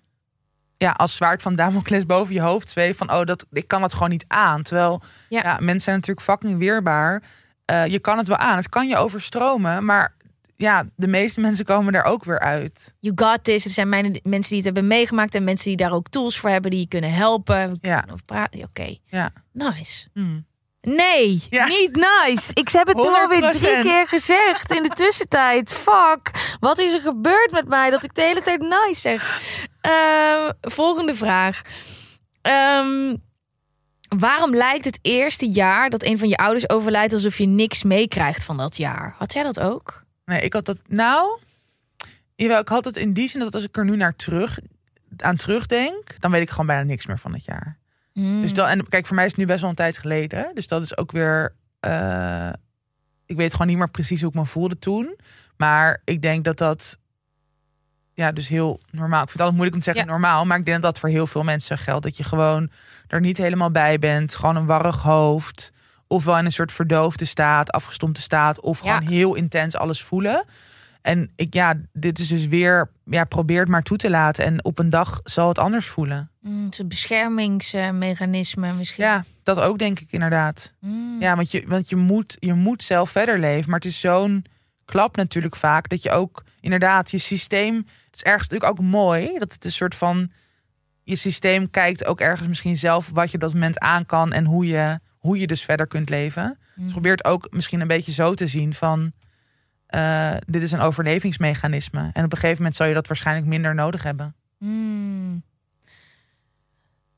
Ja, 0.77 0.91
als 0.91 1.16
zwaard 1.16 1.43
van 1.43 1.55
Damocles 1.55 2.07
boven 2.07 2.35
je 2.35 2.41
hoofd 2.41 2.68
zweeft 2.70 2.99
van... 2.99 3.12
oh, 3.12 3.25
dat, 3.25 3.45
ik 3.53 3.68
kan 3.68 3.81
dat 3.81 3.93
gewoon 3.93 4.11
niet 4.11 4.25
aan. 4.29 4.62
Terwijl 4.62 5.03
Ja. 5.29 5.43
ja. 5.43 5.57
mensen 5.61 5.81
zijn 5.81 5.97
natuurlijk 5.97 6.27
fucking 6.27 6.59
weerbaar. 6.59 7.22
Eh, 7.64 7.87
je 7.87 7.99
kan 7.99 8.18
het 8.18 8.29
wel 8.29 8.37
aan, 8.37 8.57
het 8.57 8.68
kan 8.68 8.89
je 8.89 8.97
overstromen. 8.97 9.85
Maar 9.85 10.14
ja, 10.57 10.84
de 10.96 11.07
meeste 11.09 11.40
mensen 11.40 11.64
komen 11.64 11.92
daar 11.92 12.05
ook 12.05 12.24
weer 12.24 12.40
uit. 12.40 12.94
You 13.00 13.12
got 13.16 13.44
this. 13.44 13.64
Er 13.64 13.70
zijn 13.70 13.88
mijn, 13.88 14.20
mensen 14.22 14.48
die 14.48 14.57
het 14.57 14.64
hebben 14.64 14.86
meegemaakt 14.86 15.34
en 15.34 15.44
mensen 15.44 15.68
die 15.68 15.76
daar 15.76 15.92
ook 15.92 16.09
tools 16.09 16.38
voor 16.38 16.50
hebben 16.50 16.70
die 16.70 16.80
je 16.80 16.88
kunnen 16.88 17.12
helpen. 17.12 17.78
Ja. 17.80 18.05
over 18.12 18.24
praten. 18.24 18.62
Oké, 18.62 18.96
Ja. 19.07 19.30
nice. 19.52 20.09
Hmm. 20.12 20.46
Nee, 20.80 21.42
Ja. 21.50 21.66
niet 21.66 22.07
nice. 22.24 22.50
Ik 22.55 22.68
heb 22.68 22.86
het 22.86 22.96
nu 22.96 23.02
alweer 23.02 23.50
drie 23.50 23.74
100%. 23.76 23.82
keer 23.82 24.07
gezegd 24.07 24.72
in 24.76 24.82
de 24.82 24.88
tussentijd. 24.88 25.74
Fuck. 25.74 26.57
Wat 26.61 26.78
is 26.78 26.92
er 26.94 27.00
gebeurd 27.00 27.50
met 27.50 27.68
mij 27.68 27.90
dat 27.90 28.05
ik 28.05 28.14
de 28.14 28.22
hele 28.22 28.42
tijd 28.42 28.61
nice 28.61 29.00
zeg? 29.00 29.40
Ehm, 29.80 30.50
volgende 30.61 31.14
vraag. 31.14 31.62
Ehm, 32.42 33.16
waarom 34.18 34.55
lijkt 34.55 34.84
het 34.84 34.98
eerste 35.02 35.48
jaar 35.48 35.90
dat 35.90 36.02
een 36.02 36.18
van 36.18 36.28
je 36.28 36.36
ouders 36.36 36.68
overlijdt 36.68 37.12
alsof 37.12 37.38
je 37.38 37.46
niks 37.46 37.82
meekrijgt 37.82 38.44
van 38.44 38.57
dat 38.57 38.76
jaar? 38.76 39.14
Had 39.18 39.32
jij 39.32 39.42
dat 39.42 39.61
ook? 39.61 40.03
Nee, 40.25 40.41
ik 40.41 40.53
had 40.53 40.64
dat... 40.64 40.83
Nou, 40.89 41.39
jawel, 42.37 42.61
ik 42.61 42.68
had 42.68 42.85
het 42.85 42.97
in 42.97 43.12
die 43.12 43.29
zin 43.29 43.41
dat 43.41 43.55
als 43.55 43.64
ik 43.64 43.77
er 43.77 43.85
nu 43.85 43.97
naar 43.97 44.16
terug, 44.16 44.59
aan 45.16 45.37
terugdenk... 45.37 46.16
dan 46.20 46.31
weet 46.31 46.43
ik 46.43 46.51
gewoon 46.51 46.66
bijna 46.66 46.83
niks 46.83 47.07
meer 47.07 47.18
van 47.18 47.33
het 47.33 47.45
jaar. 47.45 47.79
Dus 48.41 48.53
dan, 48.53 48.68
en 48.68 48.89
kijk, 48.89 49.07
voor 49.07 49.16
mij 49.16 49.25
is 49.25 49.31
het 49.31 49.41
nu 49.41 49.47
best 49.47 49.61
wel 49.61 49.70
een 49.70 49.77
tijd 49.77 49.99
geleden. 49.99 50.51
Dus 50.55 50.68
dat 50.68 50.83
is 50.83 50.97
ook 50.97 51.12
weer. 51.12 51.55
eh, 51.81 52.49
ik 53.27 53.37
weet 53.37 53.53
gewoon 53.53 53.66
niet 53.66 53.77
meer 53.77 53.91
precies 53.91 54.20
hoe 54.20 54.29
ik 54.31 54.35
me 54.37 54.47
voelde 54.47 54.79
toen. 54.79 55.16
Maar 55.57 56.01
ik 56.05 56.22
denk 56.22 56.45
dat 56.45 56.59
dat. 56.59 56.99
ja, 58.14 58.33
dus 58.33 58.49
heel 58.49 58.81
normaal. 58.91 59.22
Ik 59.22 59.29
vind 59.31 59.33
het 59.33 59.41
altijd 59.41 59.57
moeilijk 59.57 59.75
om 59.75 59.83
te 59.83 59.85
zeggen 59.85 60.05
Ja. 60.05 60.11
normaal. 60.11 60.45
Maar 60.47 60.59
ik 60.59 60.64
denk 60.64 60.83
dat 60.83 60.93
dat 60.93 61.01
voor 61.01 61.09
heel 61.09 61.27
veel 61.27 61.43
mensen 61.45 61.79
geldt. 61.79 62.03
Dat 62.03 62.16
je 62.16 62.25
gewoon 62.25 62.70
er 63.07 63.20
niet 63.20 63.37
helemaal 63.37 63.70
bij 63.70 63.99
bent. 63.99 64.35
Gewoon 64.35 64.57
een 64.57 64.66
warrig 64.66 65.03
hoofd. 65.03 65.72
Ofwel 66.07 66.38
in 66.38 66.44
een 66.44 66.52
soort 66.52 66.72
verdoofde 66.72 67.24
staat, 67.24 67.70
afgestompte 67.72 68.20
staat. 68.20 68.61
Of 68.61 68.84
Ja. 68.84 68.96
gewoon 68.96 69.12
heel 69.12 69.34
intens 69.34 69.76
alles 69.76 70.02
voelen. 70.02 70.44
En 71.02 71.30
ik, 71.36 71.55
ja, 71.55 71.74
dit 71.92 72.18
is 72.18 72.28
dus 72.28 72.46
weer, 72.46 72.90
ja, 73.05 73.24
probeer 73.24 73.61
het 73.61 73.68
maar 73.68 73.82
toe 73.82 73.96
te 73.96 74.11
laten. 74.11 74.44
En 74.44 74.64
op 74.64 74.78
een 74.78 74.90
dag 74.90 75.20
zal 75.24 75.48
het 75.48 75.59
anders 75.59 75.86
voelen. 75.86 76.30
Mm, 76.40 76.64
het 76.64 76.72
is 76.72 76.78
een 76.78 76.88
beschermingsmechanisme 76.88 78.72
misschien. 78.72 79.05
Ja, 79.05 79.24
dat 79.42 79.61
ook 79.61 79.78
denk 79.78 80.00
ik 80.00 80.12
inderdaad. 80.12 80.72
Mm. 80.80 81.20
Ja, 81.20 81.36
want, 81.36 81.50
je, 81.50 81.64
want 81.66 81.88
je, 81.88 81.96
moet, 81.96 82.36
je 82.38 82.52
moet 82.55 82.82
zelf 82.82 83.11
verder 83.11 83.38
leven. 83.38 83.70
Maar 83.70 83.78
het 83.80 83.88
is 83.88 84.00
zo'n 84.00 84.44
klap 84.84 85.16
natuurlijk 85.16 85.57
vaak. 85.57 85.88
Dat 85.88 86.02
je 86.02 86.11
ook 86.11 86.42
inderdaad 86.61 87.11
je 87.11 87.18
systeem. 87.18 87.76
Het 87.76 88.14
is 88.16 88.22
ergens 88.22 88.48
natuurlijk 88.48 88.78
ook 88.78 88.86
mooi. 88.86 89.38
Dat 89.38 89.52
het 89.52 89.64
een 89.64 89.72
soort 89.72 89.94
van. 89.94 90.30
Je 91.02 91.16
systeem 91.16 91.70
kijkt 91.70 92.05
ook 92.05 92.20
ergens 92.20 92.48
misschien 92.48 92.76
zelf 92.76 93.11
wat 93.11 93.28
je 93.28 93.34
op 93.34 93.40
dat 93.40 93.52
moment 93.52 93.78
aan 93.78 94.07
kan. 94.07 94.32
En 94.32 94.44
hoe 94.44 94.66
je, 94.66 95.00
hoe 95.25 95.39
je 95.39 95.47
dus 95.47 95.64
verder 95.64 95.87
kunt 95.87 96.09
leven. 96.09 96.59
Dus 96.75 96.93
probeer 96.93 97.12
het 97.12 97.25
ook 97.25 97.47
misschien 97.51 97.81
een 97.81 97.87
beetje 97.87 98.12
zo 98.12 98.35
te 98.35 98.47
zien 98.47 98.75
van. 98.75 99.12
eh, 99.87 100.35
dit 100.47 100.62
is 100.62 100.72
een 100.72 100.81
overlevingsmechanisme. 100.81 102.11
En 102.12 102.25
op 102.25 102.33
een 102.33 102.39
gegeven 102.39 102.57
moment 102.57 102.77
zal 102.77 102.87
je 102.87 102.95
dat 102.95 103.07
waarschijnlijk 103.07 103.47
minder 103.47 103.75
nodig 103.75 104.03
hebben. 104.03 104.35
Mm. 104.59 105.43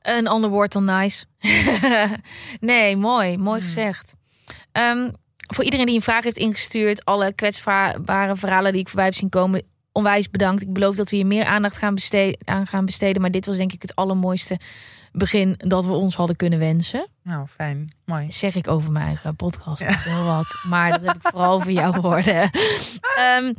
Een 0.01 0.27
ander 0.27 0.49
woord 0.49 0.71
dan 0.71 0.83
nice. 0.85 1.25
nee, 2.59 2.97
mooi. 2.97 3.37
Mooi 3.37 3.59
Hmm. 3.59 3.67
gezegd. 3.67 4.13
Ehm, 4.71 5.09
voor 5.53 5.63
iedereen 5.63 5.85
die 5.85 5.95
een 5.95 6.01
vraag 6.01 6.23
heeft 6.23 6.37
ingestuurd, 6.37 7.05
alle 7.05 7.33
kwetsbare 7.33 8.35
verhalen 8.35 8.71
die 8.71 8.81
ik 8.81 8.87
voorbij 8.87 9.05
heb 9.05 9.13
zien 9.15 9.29
komen, 9.29 9.63
onwijs 9.91 10.29
bedankt. 10.29 10.61
Ik 10.61 10.73
beloof 10.73 10.95
dat 10.95 11.09
we 11.09 11.15
hier 11.15 11.25
meer 11.25 11.45
aandacht 11.45 11.77
gaan 11.77 11.93
besteden, 11.95 12.37
aan 12.45 12.67
gaan 12.67 12.85
besteden. 12.85 13.21
Maar 13.21 13.31
dit 13.31 13.45
was 13.45 13.57
denk 13.57 13.73
ik 13.73 13.81
het 13.81 13.95
allermooiste 13.95 14.59
begin 15.17 15.55
dat 15.57 15.85
we 15.85 15.91
ons 15.91 16.15
hadden 16.15 16.35
kunnen 16.35 16.59
wensen. 16.59 17.07
Nou, 17.23 17.47
fijn. 17.47 17.91
Mooi. 18.05 18.31
Zeg 18.31 18.55
ik 18.55 18.67
over 18.67 18.91
mijn 18.91 19.05
eigen 19.05 19.35
podcast. 19.35 19.83
Heel 19.85 20.23
wat. 20.25 20.45
Maar 20.67 20.89
dat 20.91 21.01
heb 21.01 21.15
ik 21.15 21.21
vooral 21.21 21.53
over 21.53 21.71
jouw 21.71 21.91
woorden. 22.01 22.49
Ehm, 23.17 23.53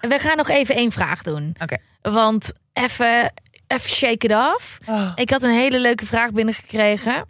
we 0.00 0.18
gaan 0.18 0.36
nog 0.36 0.48
even 0.48 0.74
één 0.74 0.92
vraag 0.92 1.22
doen. 1.22 1.54
Oké. 1.62 1.76
Want 2.02 2.52
even, 2.72 3.32
even 3.66 3.88
shake 3.90 4.26
it 4.26 4.32
off. 4.34 4.78
Oh, 4.86 5.12
Ik 5.14 5.30
had 5.30 5.42
een 5.42 5.54
hele 5.54 5.80
leuke 5.80 6.06
vraag 6.06 6.30
binnengekregen. 6.32 7.24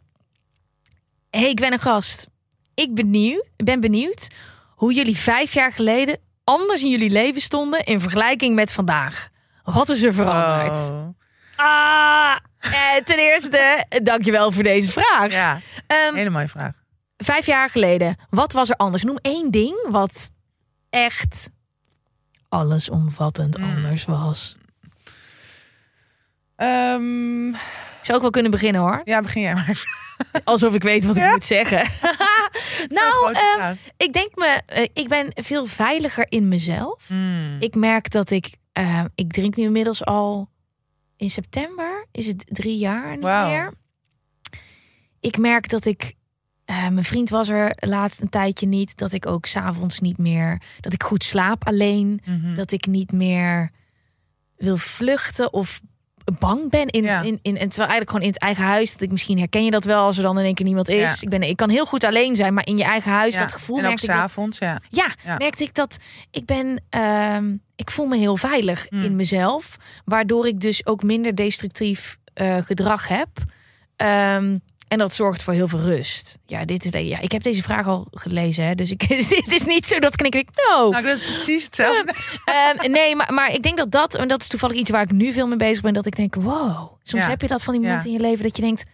hey, 1.31 1.49
ik 1.51 1.61
ben 1.61 1.73
een 1.73 1.79
gast. 1.81 2.27
Ik 2.75 2.95
benieuwd, 2.95 3.49
ben 3.57 3.81
benieuwd 3.81 4.29
hoe 4.75 4.93
jullie 4.95 5.17
vijf 5.17 5.55
jaar 5.55 5.73
geleden 5.73 6.19
anders 6.45 6.83
in 6.83 6.91
jullie 6.91 7.11
leven 7.11 7.41
stonden 7.41 7.85
in 7.85 8.01
vergelijking 8.01 8.55
met 8.55 8.73
vandaag. 8.73 9.29
Wat 9.65 9.89
is 9.89 10.03
er 10.03 10.15
veranderd? 10.15 10.79
oh. 10.91 11.09
Ah, 11.57 12.37
eh, 12.63 13.05
ten 13.05 13.19
eerste, 13.19 13.85
dankjewel 14.03 14.53
voor 14.53 14.63
deze 14.63 14.89
vraag. 14.89 15.33
Ja, 15.33 15.61
Ehm, 15.87 16.15
hele 16.15 16.31
mooie 16.31 16.49
vraag. 16.49 16.73
vijf 17.17 17.47
jaar 17.47 17.71
geleden, 17.71 18.17
wat 18.31 18.53
was 18.53 18.69
er 18.71 18.77
anders? 18.77 19.03
Noem 19.03 19.17
één 19.23 19.51
ding 19.51 19.87
wat 19.89 20.31
echt 20.91 21.51
allesomvattend 22.49 23.59
Mm. 23.59 23.65
anders 23.65 24.05
was. 24.05 24.57
Ehm, 26.57 27.49
Ik 27.49 28.09
zou 28.09 28.17
ook 28.17 28.23
wel 28.23 28.31
kunnen 28.31 28.51
beginnen 28.51 28.81
hoor. 28.81 29.01
ja, 29.05 29.21
begin 29.21 29.43
jij 29.43 29.55
maar. 29.55 29.85
Alsof 30.45 30.75
ik 30.75 30.83
weet 30.83 31.05
wat 31.05 31.17
ik 31.17 31.23
Ja. 31.23 31.31
moet 31.31 31.45
zeggen. 31.45 31.89
Nou, 32.89 33.33
ehm, 33.33 33.75
ik 33.97 34.13
denk 34.13 34.37
me, 34.37 34.61
eh, 34.67 34.83
ik 34.93 35.09
ben 35.09 35.27
veel 35.35 35.67
veiliger 35.67 36.27
in 36.29 36.49
mezelf. 36.49 37.05
Hmm. 37.07 37.57
Ik 37.61 37.75
merk 37.75 38.11
dat 38.11 38.31
ik, 38.31 38.55
eh, 38.73 39.05
ik 39.15 39.33
drink 39.33 39.57
nu 39.57 39.65
inmiddels 39.65 40.05
al 40.05 40.49
in 41.23 41.31
september, 41.31 42.07
is 42.13 42.27
het 42.27 42.45
drie 42.47 42.79
jaar 42.79 43.11
niet 43.11 43.25
meer. 43.49 43.73
Ik 45.21 45.39
merk 45.39 45.69
dat 45.69 45.85
ik, 45.85 46.15
eh, 46.65 46.89
mijn 46.89 47.05
vriend 47.05 47.29
was 47.31 47.49
er 47.49 47.73
laatst 47.77 48.21
een 48.21 48.29
tijdje 48.29 48.67
niet, 48.67 48.97
dat 48.97 49.13
ik 49.13 49.27
ook 49.27 49.47
s'avonds 49.47 50.01
niet 50.01 50.19
meer, 50.19 50.63
dat 50.81 50.93
ik 50.93 51.03
goed 51.03 51.25
slaap 51.25 51.67
alleen, 51.67 52.21
Mhm. 52.25 52.55
dat 52.55 52.73
ik 52.73 52.87
niet 52.87 53.13
meer 53.13 53.71
wil 54.57 54.77
vluchten 54.77 55.53
of 55.53 55.81
bang 56.39 56.71
ben 56.71 56.87
in, 56.87 57.03
Ja. 57.03 57.21
in, 57.23 57.39
in 57.43 57.57
en 57.59 57.69
terwijl 57.69 57.89
eigenlijk 57.91 58.11
gewoon 58.11 58.25
in 58.25 58.33
het 58.33 58.39
eigen 58.41 58.65
huis 58.65 58.93
dat 58.93 59.03
ik 59.03 59.11
misschien 59.11 59.39
herken 59.39 59.65
je 59.65 59.71
dat 59.71 59.85
wel 59.85 60.03
als 60.03 60.17
er 60.17 60.23
dan 60.23 60.39
in 60.39 60.45
één 60.45 60.55
keer 60.55 60.65
niemand 60.67 60.89
is. 60.89 60.97
Ja. 61.01 61.17
Ik 61.21 61.29
ben 61.29 61.43
ik 61.43 61.57
kan 61.57 61.71
heel 61.71 61.87
goed 61.87 62.05
alleen 62.05 62.37
zijn, 62.37 62.55
maar 62.55 62.67
in 62.67 62.77
je 62.77 62.85
eigen 62.85 63.11
huis 63.13 63.35
Ja, 63.35 63.41
dat 63.41 63.53
gevoel 63.53 63.77
en 63.77 63.83
merkte 63.83 64.07
ik 64.13 64.13
dat, 64.35 64.57
ja. 64.59 64.81
ja, 64.91 65.15
Ja. 65.25 65.37
merkte 65.37 65.65
ik 65.65 65.75
dat 65.75 65.97
ik 66.31 66.47
ben, 66.47 66.83
ehm, 66.91 67.57
ik 67.77 67.91
voel 67.91 68.07
me 68.07 68.17
heel 68.17 68.37
veilig 68.37 68.87
Hmm. 68.89 69.03
in 69.03 69.17
mezelf, 69.17 69.77
waardoor 70.05 70.47
ik 70.47 70.61
dus 70.61 70.87
ook 70.87 71.03
minder 71.03 71.35
destructief 71.35 72.17
eh, 72.35 72.57
gedrag 72.57 73.09
heb. 73.09 73.29
Ehm, 73.97 74.59
en 74.93 74.99
dat 74.99 75.13
zorgt 75.13 75.43
voor 75.43 75.53
heel 75.55 75.69
veel 75.69 75.79
rust. 75.79 76.39
Ja, 76.47 76.65
dit 76.65 76.85
is, 76.95 77.09
ja, 77.09 77.21
ik 77.21 77.33
heb 77.33 77.43
deze 77.43 77.63
vraag 77.63 77.87
al 77.87 78.07
gelezen, 78.11 78.65
hè, 78.65 78.75
dus 78.75 78.91
ik, 78.91 79.03
het 79.45 79.53
is 79.53 79.65
niet 79.65 79.87
zo 79.87 79.99
dat 79.99 80.17
knik 80.17 80.35
ik, 80.35 80.49
no. 80.69 80.91
Nou, 80.91 81.07
het 81.07 81.19
precies 81.23 81.65
hetzelfde. 81.65 82.13
Ehm, 82.45 82.91
nee, 82.91 83.17
maar, 83.17 83.33
maar 83.35 83.53
ik 83.53 83.63
denk 83.63 83.77
dat 83.79 83.91
dat, 83.91 84.15
en 84.15 84.29
dat 84.29 84.41
is 84.41 84.47
toevallig 84.49 84.77
iets 84.77 84.91
waar 84.91 85.03
ik 85.03 85.11
nu 85.13 85.33
veel 85.33 85.47
mee 85.47 85.57
bezig 85.57 85.83
ben, 85.83 85.93
dat 85.95 86.07
ik 86.07 86.17
denk, 86.17 86.35
wow. 86.35 86.93
Soms 87.03 87.23
Ja. 87.23 87.29
heb 87.29 87.41
je 87.41 87.47
dat 87.49 87.63
van 87.63 87.73
die 87.73 87.83
Ja. 87.83 87.89
momenten 87.89 88.11
in 88.11 88.17
je 88.17 88.23
leven 88.23 88.43
dat 88.43 88.57
je 88.57 88.63
denkt, 88.63 88.85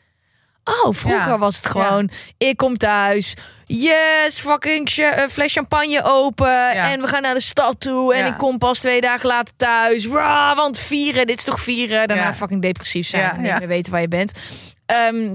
oh, 0.65 0.95
vroeger 0.95 1.29
Ja. 1.29 1.39
was 1.39 1.57
het 1.57 1.67
gewoon, 1.67 2.11
ik 2.39 2.57
kom 2.57 2.77
thuis, 2.77 3.35
yes, 3.67 4.41
fucking 4.41 4.89
eh, 4.89 5.27
fles 5.29 5.53
champagne 5.53 6.03
open 6.05 6.71
en 6.71 7.01
we 7.01 7.07
gaan 7.07 7.23
naar 7.23 7.35
de 7.35 7.41
stad 7.41 7.81
toe 7.81 8.15
en 8.15 8.27
ik 8.27 8.35
kom 8.39 8.59
pas 8.59 8.79
twee 8.79 9.01
dagen 9.01 9.27
later 9.29 9.55
thuis, 9.57 10.07
Rah, 10.07 10.57
want 10.57 10.79
vieren, 10.79 11.27
dit 11.27 11.39
is 11.39 11.45
toch 11.45 11.61
vieren, 11.61 12.09
daarna 12.09 12.35
fucking 12.35 12.63
depressief 12.63 13.07
zijn 13.09 13.23
Ja, 13.23 13.35
en 13.35 13.43
niet 13.43 13.59
meer 13.59 13.69
weten 13.69 13.93
waar 13.93 14.01
je 14.01 14.09
bent. 14.09 14.33
Ehm, 14.87 15.35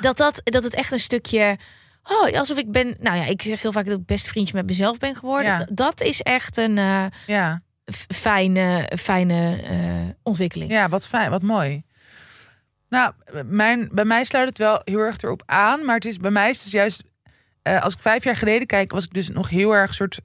dat, 0.00 0.16
dat, 0.16 0.40
dat 0.44 0.64
het 0.64 0.74
echt 0.74 0.92
een 0.92 0.98
stukje. 0.98 1.56
Oh, 2.04 2.38
alsof 2.38 2.58
ik 2.58 2.70
ben. 2.70 2.96
Nou 3.00 3.16
ja, 3.16 3.24
ik 3.24 3.42
zeg 3.42 3.62
heel 3.62 3.72
vaak 3.72 3.84
dat 3.84 3.98
ik 3.98 4.06
best 4.06 4.28
vriendje 4.28 4.54
met 4.54 4.66
mezelf 4.66 4.98
ben 4.98 5.14
geworden. 5.14 5.50
Ja. 5.52 5.66
Dat, 5.72 6.00
is 6.00 6.20
echt 6.20 6.56
een. 6.56 6.78
eh, 6.78 7.04
Ja. 7.26 7.62
fijne, 8.08 8.90
fijne 8.98 9.62
eh, 9.62 10.14
ontwikkeling. 10.22 10.70
ja, 10.70 10.88
wat 10.88 11.08
fijn, 11.08 11.30
wat 11.30 11.42
mooi. 11.42 11.82
Nou, 12.88 13.12
mijn, 13.46 13.88
bij 13.92 14.04
mij 14.04 14.24
sluit 14.24 14.48
het 14.48 14.58
wel 14.58 14.80
heel 14.84 14.98
erg 14.98 15.20
erop 15.22 15.42
aan. 15.46 15.84
Maar 15.84 15.94
het 15.94 16.04
is 16.04 16.16
bij 16.16 16.30
mij 16.30 16.50
is 16.50 16.54
het 16.56 16.64
dus 16.64 16.72
juist... 16.72 17.02
eh, 17.62 17.82
als 17.82 17.94
ik 17.94 18.00
vijf 18.00 18.24
jaar 18.24 18.36
geleden 18.36 18.66
kijk, 18.66 18.90
was 18.92 19.04
ik 19.04 19.12
dus 19.14 19.28
nog 19.28 19.48
heel 19.48 19.72
erg 19.74 19.94
soort... 19.94 20.20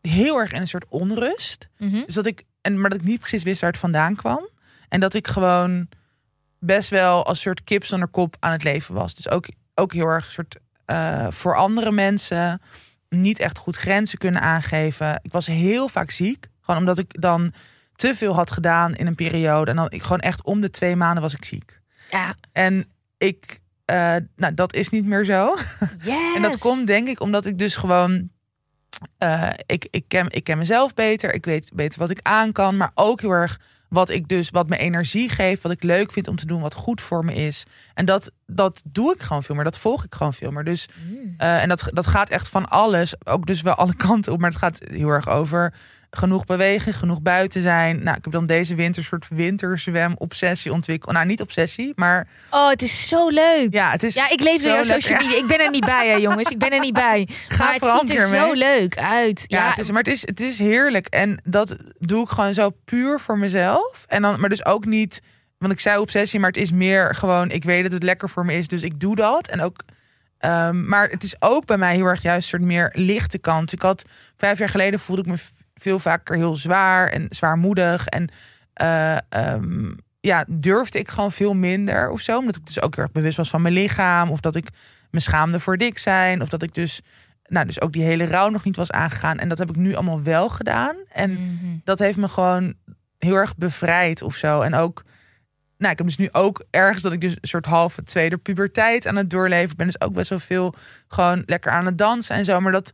Heel 0.00 0.38
erg 0.38 0.52
in 0.52 0.60
een 0.60 0.68
soort 0.68 0.84
onrust. 0.88 1.68
Mhm. 1.78 2.02
Dus 2.06 2.14
dat 2.14 2.26
ik, 2.26 2.42
en, 2.60 2.80
maar 2.80 2.90
dat 2.90 2.98
ik 2.98 3.04
niet 3.04 3.20
precies 3.20 3.42
wist 3.42 3.60
waar 3.60 3.70
het 3.70 3.80
vandaan 3.80 4.16
kwam. 4.16 4.48
En 4.88 5.00
dat 5.00 5.14
ik 5.14 5.26
gewoon 5.26 5.88
best 6.58 6.90
wel 6.90 7.24
als 7.26 7.40
soort 7.40 7.64
kip 7.64 7.84
zonder 7.84 8.08
kop 8.08 8.36
aan 8.40 8.52
het 8.52 8.64
leven 8.64 8.94
was. 8.94 9.14
Dus 9.14 9.28
ook, 9.30 9.46
ook 9.74 9.92
heel 9.92 10.06
erg 10.06 10.30
soort 10.30 10.56
eh, 10.84 11.26
voor 11.30 11.56
andere 11.56 11.92
mensen 11.92 12.60
niet 13.08 13.38
echt 13.38 13.58
goed 13.58 13.76
grenzen 13.76 14.18
kunnen 14.18 14.40
aangeven. 14.40 15.18
Ik 15.22 15.32
was 15.32 15.46
heel 15.46 15.88
vaak 15.88 16.10
ziek. 16.10 16.46
Gewoon 16.60 16.80
omdat 16.80 16.98
ik 16.98 17.20
dan 17.20 17.52
te 17.94 18.14
veel 18.14 18.34
had 18.34 18.50
gedaan 18.50 18.94
in 18.94 19.06
een 19.06 19.14
periode. 19.14 19.70
En 19.70 19.76
dan 19.76 19.90
ik 19.90 20.02
gewoon 20.02 20.18
echt 20.18 20.44
om 20.44 20.60
de 20.60 20.70
twee 20.70 20.96
maanden 20.96 21.22
was 21.22 21.34
ik 21.34 21.44
ziek. 21.44 21.80
Ja, 22.10 22.34
En 22.52 22.84
ik, 23.18 23.60
eh, 23.84 24.14
nou, 24.36 24.54
dat 24.54 24.74
is 24.74 24.88
niet 24.88 25.04
meer 25.06 25.24
zo. 25.24 25.56
yes. 26.02 26.34
En 26.36 26.42
dat 26.42 26.58
komt 26.58 26.86
denk 26.86 27.08
ik 27.08 27.20
omdat 27.20 27.46
ik 27.46 27.58
dus 27.58 27.76
gewoon. 27.76 28.30
eh, 29.18 29.50
ik, 29.66 29.86
ik, 29.90 30.04
ken, 30.08 30.26
ik 30.30 30.44
ken 30.44 30.58
mezelf 30.58 30.94
beter. 30.94 31.34
Ik 31.34 31.44
weet 31.44 31.70
beter 31.74 31.98
wat 31.98 32.10
ik 32.10 32.20
aan 32.22 32.52
kan. 32.52 32.76
Maar 32.76 32.90
ook 32.94 33.20
heel 33.20 33.30
erg 33.30 33.60
wat 33.88 34.10
ik 34.10 34.28
dus, 34.28 34.50
wat 34.50 34.68
me 34.68 34.76
energie 34.76 35.28
geeft. 35.28 35.62
Wat 35.62 35.72
ik 35.72 35.82
leuk 35.82 36.12
vind 36.12 36.28
om 36.28 36.36
te 36.36 36.46
doen. 36.46 36.60
Wat 36.60 36.74
goed 36.74 37.00
voor 37.00 37.24
me 37.24 37.34
is. 37.34 37.64
En 37.94 38.04
dat, 38.04 38.30
dat 38.46 38.82
doe 38.84 39.12
ik 39.14 39.22
gewoon 39.22 39.42
veel 39.42 39.54
meer. 39.54 39.64
Dat 39.64 39.78
volg 39.78 40.04
ik 40.04 40.14
gewoon 40.14 40.34
veel 40.34 40.50
meer. 40.50 40.64
Dus, 40.64 40.88
Mm. 41.08 41.34
eh, 41.38 41.62
en 41.62 41.68
dat, 41.68 41.88
dat 41.92 42.06
gaat 42.06 42.30
echt 42.30 42.48
van 42.48 42.66
alles. 42.68 43.14
Ook 43.26 43.46
dus 43.46 43.62
wel 43.62 43.74
alle 43.74 43.94
kanten 44.06 44.32
op. 44.32 44.38
Maar 44.40 44.50
het 44.50 44.58
gaat 44.58 44.80
heel 44.90 45.08
erg 45.08 45.28
over 45.28 45.74
genoeg 46.16 46.44
bewegen, 46.44 46.92
genoeg 46.94 47.22
buiten 47.22 47.62
zijn. 47.62 48.02
Nou, 48.02 48.16
ik 48.16 48.24
heb 48.24 48.32
dan 48.32 48.46
deze 48.46 48.74
winter 48.74 48.98
een 49.02 49.08
soort 49.08 49.26
winterzwem-obsessie 49.28 50.72
ontwikkeld. 50.72 51.12
Nou, 51.14 51.26
niet 51.26 51.40
obsessie, 51.40 51.92
maar 51.96 52.28
Oh, 52.50 52.68
het 52.68 52.82
is 52.82 53.08
zo 53.08 53.28
leuk. 53.28 53.68
ja, 53.74 53.90
het 53.90 54.02
is. 54.02 54.14
Ja, 54.14 54.30
ik 54.30 54.40
leef 54.40 54.62
zo 54.62 54.68
door 54.68 54.84
jouw 54.86 55.00
social 55.00 55.20
media. 55.20 55.36
Ik 55.36 55.46
ben 55.46 55.60
er 55.60 55.70
niet 55.70 55.84
bij, 55.84 56.08
hè, 56.08 56.16
jongens. 56.26 56.50
Ik 56.50 56.58
ben 56.58 56.70
er 56.70 56.80
niet 56.80 56.92
bij. 56.94 57.28
maar 57.58 57.74
het 57.74 57.84
ziet 58.00 58.18
er 58.18 58.28
zo 58.28 58.52
leuk 58.52 58.98
uit. 58.98 59.44
Ja, 59.46 59.58
Ja, 59.58 59.68
het 59.70 59.78
is, 59.78 59.90
maar 59.90 60.02
het 60.02 60.12
is, 60.12 60.20
het 60.26 60.40
is 60.40 60.58
heerlijk. 60.58 61.06
En 61.06 61.40
dat 61.44 61.76
doe 61.98 62.22
ik 62.22 62.28
gewoon 62.28 62.54
zo 62.54 62.70
puur 62.84 63.20
voor 63.20 63.38
mezelf. 63.38 64.04
En 64.08 64.22
dan, 64.22 64.40
maar 64.40 64.48
dus 64.48 64.64
ook 64.64 64.84
niet, 64.84 65.20
want 65.58 65.72
ik 65.72 65.80
zei 65.80 65.98
obsessie, 65.98 66.40
maar 66.40 66.48
het 66.48 66.58
is 66.58 66.72
meer 66.72 67.14
gewoon, 67.14 67.50
ik 67.50 67.64
weet 67.64 67.82
dat 67.82 67.92
het 67.92 68.02
lekker 68.02 68.28
voor 68.30 68.44
me 68.44 68.54
is, 68.54 68.68
dus 68.68 68.82
ik 68.82 69.00
doe 69.00 69.16
dat. 69.16 69.48
En 69.48 69.60
ook, 69.60 69.76
ehm, 70.46 70.88
maar 70.88 71.08
het 71.08 71.22
is 71.22 71.36
ook 71.38 71.66
bij 71.66 71.78
mij 71.78 71.94
heel 71.94 72.04
erg 72.06 72.22
juist 72.22 72.42
een 72.42 72.58
soort 72.58 72.62
meer 72.70 72.90
lichte 72.92 73.38
kant. 73.38 73.72
Ik 73.72 73.82
had 73.82 74.04
vijf 74.36 74.58
jaar 74.58 74.68
geleden 74.68 75.00
voelde 75.00 75.22
ik 75.22 75.28
me 75.28 75.36
veel 75.74 75.98
vaker 75.98 76.36
heel 76.36 76.54
zwaar 76.56 77.08
en 77.08 77.26
zwaarmoedig. 77.30 78.06
En 78.06 78.28
eh, 78.72 79.16
ehm, 79.28 79.92
ja, 80.20 80.44
durfde 80.48 80.98
ik 80.98 81.08
gewoon 81.08 81.32
veel 81.32 81.54
minder 81.54 82.10
of 82.10 82.20
zo. 82.20 82.38
Omdat 82.38 82.56
ik 82.56 82.66
dus 82.66 82.80
ook 82.82 82.94
heel 82.94 83.04
erg 83.04 83.12
bewust 83.12 83.36
was 83.36 83.50
van 83.50 83.62
mijn 83.62 83.74
lichaam. 83.74 84.30
Of 84.30 84.40
dat 84.40 84.56
ik 84.56 84.68
me 85.10 85.20
schaamde 85.20 85.60
voor 85.60 85.76
dik 85.76 85.98
zijn. 85.98 86.42
Of 86.42 86.48
dat 86.48 86.62
ik 86.62 86.74
dus, 86.74 87.00
nou, 87.46 87.66
dus 87.66 87.80
ook 87.80 87.92
die 87.92 88.02
hele 88.02 88.26
rouw 88.26 88.48
nog 88.48 88.64
niet 88.64 88.76
was 88.76 88.90
aangegaan. 88.90 89.38
En 89.38 89.48
dat 89.48 89.58
heb 89.58 89.68
ik 89.70 89.76
nu 89.76 89.94
allemaal 89.94 90.22
wel 90.22 90.48
gedaan. 90.48 90.96
En 91.12 91.30
Mhm. 91.32 91.76
dat 91.84 91.98
heeft 91.98 92.18
me 92.18 92.28
gewoon 92.28 92.74
heel 93.18 93.34
erg 93.34 93.56
bevrijd 93.56 94.22
of 94.22 94.34
zo. 94.34 94.60
En 94.60 94.74
ook, 94.74 95.02
nou, 95.78 95.92
ik 95.92 95.98
heb 95.98 96.06
dus 96.06 96.16
nu 96.16 96.28
ook 96.32 96.64
ergens 96.70 97.02
dat 97.02 97.12
ik 97.12 97.20
dus 97.20 97.32
een 97.32 97.48
soort 97.48 97.66
halve 97.66 98.02
tweede 98.02 98.36
puberteit 98.36 99.06
aan 99.06 99.16
het 99.16 99.30
doorleven. 99.30 99.70
Ik 99.70 99.76
ben 99.76 99.86
dus 99.86 100.00
ook 100.00 100.12
best 100.12 100.30
wel 100.30 100.38
veel 100.38 100.74
gewoon 101.08 101.42
lekker 101.46 101.72
aan 101.72 101.86
het 101.86 101.98
dansen 101.98 102.36
en 102.36 102.44
zo. 102.44 102.60
Maar 102.60 102.72
dat, 102.72 102.92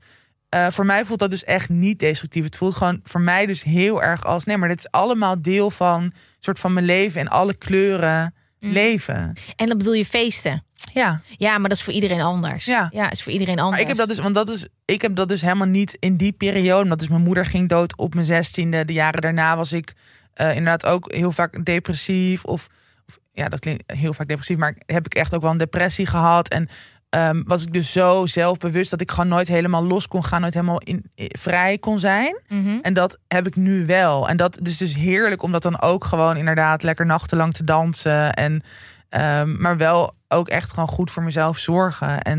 eh, 0.48 0.66
voor 0.70 0.86
mij 0.86 1.04
voelt 1.04 1.18
dat 1.18 1.30
dus 1.30 1.44
echt 1.44 1.68
niet 1.68 1.98
destructief. 1.98 2.44
Het 2.44 2.56
voelt 2.56 2.74
gewoon 2.74 3.00
voor 3.02 3.20
mij 3.20 3.46
dus 3.46 3.62
heel 3.62 4.02
erg 4.02 4.24
als, 4.24 4.44
nee, 4.44 4.56
maar 4.56 4.68
dit 4.68 4.78
is 4.78 4.90
allemaal 4.90 5.42
deel 5.42 5.70
van, 5.70 6.12
soort 6.40 6.58
van 6.58 6.72
mijn 6.72 6.86
leven 6.86 7.20
en 7.20 7.28
alle 7.28 7.54
kleuren 7.54 8.34
Mm. 8.62 8.72
leven. 8.72 9.32
En 9.56 9.68
dan 9.68 9.78
bedoel 9.78 9.92
je 9.92 10.04
feesten. 10.04 10.64
Ja. 10.92 11.20
Ja, 11.36 11.58
maar 11.58 11.68
dat 11.68 11.78
is 11.78 11.84
voor 11.84 11.92
iedereen 11.92 12.20
anders. 12.20 12.64
Ja. 12.64 12.88
ja 12.92 13.10
is 13.10 13.22
voor 13.22 13.32
iedereen 13.32 13.58
anders. 13.58 13.70
Maar 13.70 13.80
ik 13.80 13.86
heb 13.86 13.96
dat 13.96 14.08
dus, 14.08 14.18
want 14.18 14.34
dat 14.34 14.48
is, 14.48 14.66
ik 14.84 15.02
heb 15.02 15.14
dat 15.14 15.28
dus 15.28 15.40
helemaal 15.40 15.66
niet 15.66 15.96
in 16.00 16.16
die 16.16 16.32
periode. 16.32 16.82
Omdat 16.82 16.98
dus 16.98 17.08
mijn 17.08 17.22
moeder 17.22 17.46
ging 17.46 17.68
dood 17.68 17.96
op 17.96 18.14
mijn 18.14 18.26
zestiende. 18.26 18.84
De 18.84 18.92
jaren 18.92 19.20
daarna 19.20 19.56
was 19.56 19.72
ik 19.72 19.92
eh, 20.34 20.48
inderdaad 20.48 20.86
ook 20.86 21.12
heel 21.12 21.32
vaak 21.32 21.64
depressief. 21.64 22.44
Of, 22.44 22.66
of 23.08 23.18
ja, 23.32 23.48
dat 23.48 23.60
klinkt 23.60 23.92
heel 23.92 24.14
vaak 24.14 24.28
depressief, 24.28 24.56
maar 24.56 24.76
heb 24.86 25.06
ik 25.06 25.14
echt 25.14 25.34
ook 25.34 25.42
wel 25.42 25.50
een 25.50 25.56
depressie 25.56 26.06
gehad. 26.06 26.48
En 26.48 26.68
ehm, 27.08 27.42
was 27.42 27.62
ik 27.62 27.72
dus 27.72 27.92
zo 27.92 28.26
zelfbewust 28.26 28.90
dat 28.90 29.00
ik 29.00 29.10
gewoon 29.10 29.28
nooit 29.28 29.48
helemaal 29.48 29.84
los 29.84 30.08
kon 30.08 30.24
gaan, 30.24 30.40
nooit 30.40 30.54
helemaal 30.54 30.80
in, 30.80 31.04
in- 31.14 31.30
vrij 31.38 31.78
kon 31.78 31.98
zijn. 31.98 32.40
Mhm. 32.48 32.78
En 32.82 32.92
dat 32.94 33.18
heb 33.28 33.46
ik 33.46 33.56
nu 33.56 33.86
wel. 33.86 34.28
En 34.28 34.36
dat 34.36 34.58
is 34.66 34.76
dus 34.76 34.94
heerlijk 34.94 35.42
om 35.42 35.52
dat 35.52 35.62
dan 35.62 35.80
ook 35.80 36.04
gewoon 36.04 36.36
inderdaad 36.36 36.82
lekker 36.82 37.06
nachtenlang 37.06 37.54
te 37.54 37.64
dansen. 37.64 38.32
En, 38.32 38.62
ehm, 39.08 39.60
maar 39.60 39.76
wel 39.76 40.14
ook 40.28 40.48
echt 40.48 40.70
gewoon 40.72 40.88
goed 40.88 41.10
voor 41.10 41.22
mezelf 41.22 41.58
zorgen. 41.58 42.20
En 42.22 42.38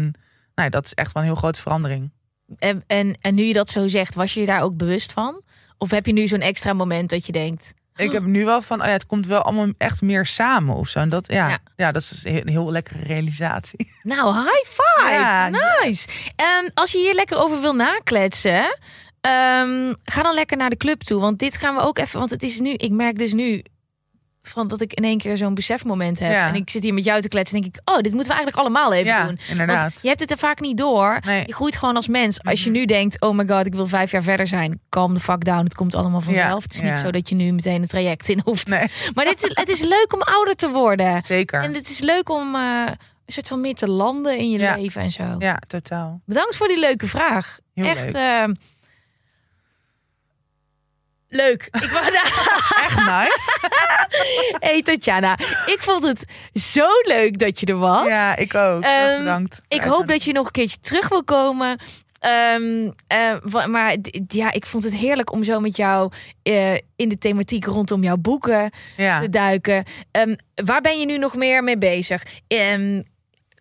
nou, 0.55 0.67
ja, 0.67 0.69
dat 0.69 0.85
is 0.85 0.93
echt 0.93 1.11
wel 1.11 1.23
een 1.23 1.29
heel 1.29 1.37
grote 1.37 1.61
verandering. 1.61 2.11
En, 2.59 2.83
en, 2.87 3.17
en 3.21 3.35
nu 3.35 3.43
je 3.43 3.53
dat 3.53 3.69
zo 3.69 3.87
zegt, 3.87 4.15
was 4.15 4.33
je 4.33 4.39
je 4.39 4.45
daar 4.45 4.61
ook 4.61 4.77
bewust 4.77 5.11
van? 5.11 5.41
Of 5.77 5.91
heb 5.91 6.05
je 6.05 6.13
nu 6.13 6.27
zo'n 6.27 6.39
extra 6.41 6.73
moment 6.73 7.09
dat 7.09 7.25
je 7.25 7.31
denkt... 7.31 7.73
Ik 7.95 8.11
heb 8.11 8.23
nu 8.23 8.45
wel 8.45 8.61
van, 8.61 8.79
oh 8.81 8.85
ja, 8.85 8.91
het 8.91 9.05
komt 9.05 9.27
wel 9.27 9.41
allemaal 9.41 9.67
echt 9.77 10.01
meer 10.01 10.25
samen 10.25 10.75
of 10.75 10.87
zo. 10.87 10.99
En 10.99 11.09
dat, 11.09 11.31
ja, 11.31 11.49
Ja. 11.49 11.57
ja. 11.75 11.91
dat 11.91 12.01
is 12.01 12.21
een 12.25 12.47
heel 12.47 12.71
lekkere 12.71 12.99
realisatie. 13.03 13.91
Nou, 14.03 14.33
high 14.35 14.69
five! 14.69 15.11
Ja, 15.13 15.49
nice! 15.49 16.07
En 16.35 16.71
als 16.73 16.91
je 16.91 16.97
hier 16.97 17.13
lekker 17.15 17.37
over 17.37 17.61
wil 17.61 17.73
nakletsen... 17.75 18.77
ehm, 19.21 19.93
ga 20.03 20.21
dan 20.23 20.33
lekker 20.33 20.57
naar 20.57 20.69
de 20.69 20.77
club 20.77 20.99
toe. 21.01 21.21
Want 21.21 21.39
dit 21.39 21.57
gaan 21.57 21.75
we 21.75 21.81
ook 21.81 21.97
even... 21.97 22.19
Want 22.19 22.31
het 22.31 22.43
is 22.43 22.59
nu... 22.59 22.69
Ik 22.73 22.91
merk 22.91 23.17
dus 23.17 23.33
nu... 23.33 23.63
Van 24.47 24.67
dat 24.67 24.81
ik 24.81 24.93
in 24.93 25.03
één 25.03 25.17
keer 25.17 25.37
zo'n 25.37 25.53
besefmoment 25.53 26.19
heb. 26.19 26.31
Ja. 26.31 26.47
En 26.47 26.55
ik 26.55 26.69
zit 26.69 26.83
hier 26.83 26.93
met 26.93 27.03
jou 27.03 27.21
te 27.21 27.27
kletsen. 27.27 27.55
En 27.57 27.61
denk 27.63 27.75
ik, 27.75 27.89
oh, 27.89 27.95
dit 27.95 28.13
moeten 28.13 28.31
we 28.31 28.37
eigenlijk 28.37 28.57
allemaal 28.57 28.93
even 28.93 29.05
Ja, 29.13 29.25
doen. 29.25 29.39
inderdaad. 29.49 29.81
Want 29.81 29.99
je 30.01 30.07
hebt 30.07 30.19
het 30.19 30.31
er 30.31 30.37
vaak 30.37 30.59
niet 30.59 30.77
door. 30.77 31.19
Nee. 31.25 31.37
Mhm. 31.39 31.47
Je 31.47 31.53
groeit 31.53 31.75
gewoon 31.75 31.95
als 31.95 32.07
mens. 32.07 32.43
Als 32.43 32.63
je 32.63 32.69
nu 32.69 32.85
denkt, 32.85 33.21
oh 33.21 33.35
my 33.35 33.47
god, 33.47 33.65
ik 33.65 33.73
wil 33.75 33.87
vijf 33.87 34.11
jaar 34.11 34.23
verder 34.23 34.47
zijn. 34.47 34.81
Calm 34.89 35.13
the 35.13 35.19
fuck 35.19 35.43
down. 35.45 35.63
Het 35.63 35.75
komt 35.75 35.95
allemaal 35.95 36.21
vanzelf. 36.21 36.47
Ja, 36.47 36.55
Het 36.55 36.73
is 36.73 36.81
niet 36.81 36.97
zo 36.97 37.11
dat 37.11 37.29
je 37.29 37.35
nu 37.35 37.51
meteen 37.51 37.81
een 37.81 37.87
traject 37.87 38.29
in 38.29 38.41
hoeft. 38.45 38.67
Nee, 38.67 38.87
Maar 39.15 39.25
dit 39.25 39.43
is, 39.43 39.51
het 39.53 39.69
is 39.69 39.81
leuk 39.81 40.13
om 40.13 40.21
ouder 40.21 40.55
te 40.55 40.69
worden. 40.69 41.21
zeker. 41.25 41.61
En 41.63 41.73
het 41.73 41.89
is 41.89 41.99
leuk 41.99 42.29
om 42.29 42.55
eh, 42.55 42.61
een 43.25 43.33
soort 43.33 43.47
van 43.47 43.61
meer 43.61 43.75
te 43.75 43.87
landen 43.87 44.37
in 44.37 44.49
je 44.49 44.57
leven 44.77 45.01
en 45.01 45.11
zo. 45.11 45.35
Ja, 45.39 45.59
totaal. 45.67 46.21
Bedankt 46.25 46.55
voor 46.55 46.67
die 46.67 46.79
leuke 46.79 47.07
vraag. 47.07 47.57
Heel 47.73 47.85
Echt 47.85 48.03
leuk. 48.03 48.13
eh, 48.15 48.43
leuk. 51.35 51.67
Ik 51.71 51.81
Echt 52.85 52.97
nice. 52.97 53.57
hey 54.67 54.81
Tatjana, 54.81 55.37
ik 55.65 55.77
vond 55.79 56.03
het 56.07 56.25
zo 56.53 56.87
leuk 57.03 57.39
dat 57.39 57.59
je 57.59 57.65
er 57.65 57.77
was. 57.77 58.07
ja, 58.07 58.35
ik 58.35 58.55
ook. 58.55 58.83
Ehm, 58.83 59.17
Bedankt. 59.17 59.61
Ik 59.67 59.81
hoop 59.81 60.07
dat 60.07 60.23
je 60.23 60.33
nog 60.33 60.45
een 60.45 60.51
keertje 60.51 60.79
terug 60.81 61.09
wil 61.09 61.23
komen. 61.23 61.77
Ehm, 62.19 62.89
eh, 63.07 63.65
maar 63.65 63.95
ja, 64.27 64.51
ik 64.51 64.65
vond 64.65 64.83
het 64.83 64.95
heerlijk 64.95 65.31
om 65.31 65.43
zo 65.43 65.59
met 65.59 65.75
jou 65.75 66.11
eh, 66.43 66.73
in 66.73 67.09
de 67.09 67.17
thematiek 67.17 67.65
rondom 67.65 68.03
jouw 68.03 68.17
boeken 68.17 68.69
Ja. 68.97 69.21
te 69.21 69.29
duiken. 69.29 69.83
Ehm, 70.11 70.35
waar 70.65 70.81
ben 70.81 70.99
je 70.99 71.05
nu 71.05 71.17
nog 71.17 71.35
meer 71.35 71.63
mee 71.63 71.77
bezig? 71.77 72.23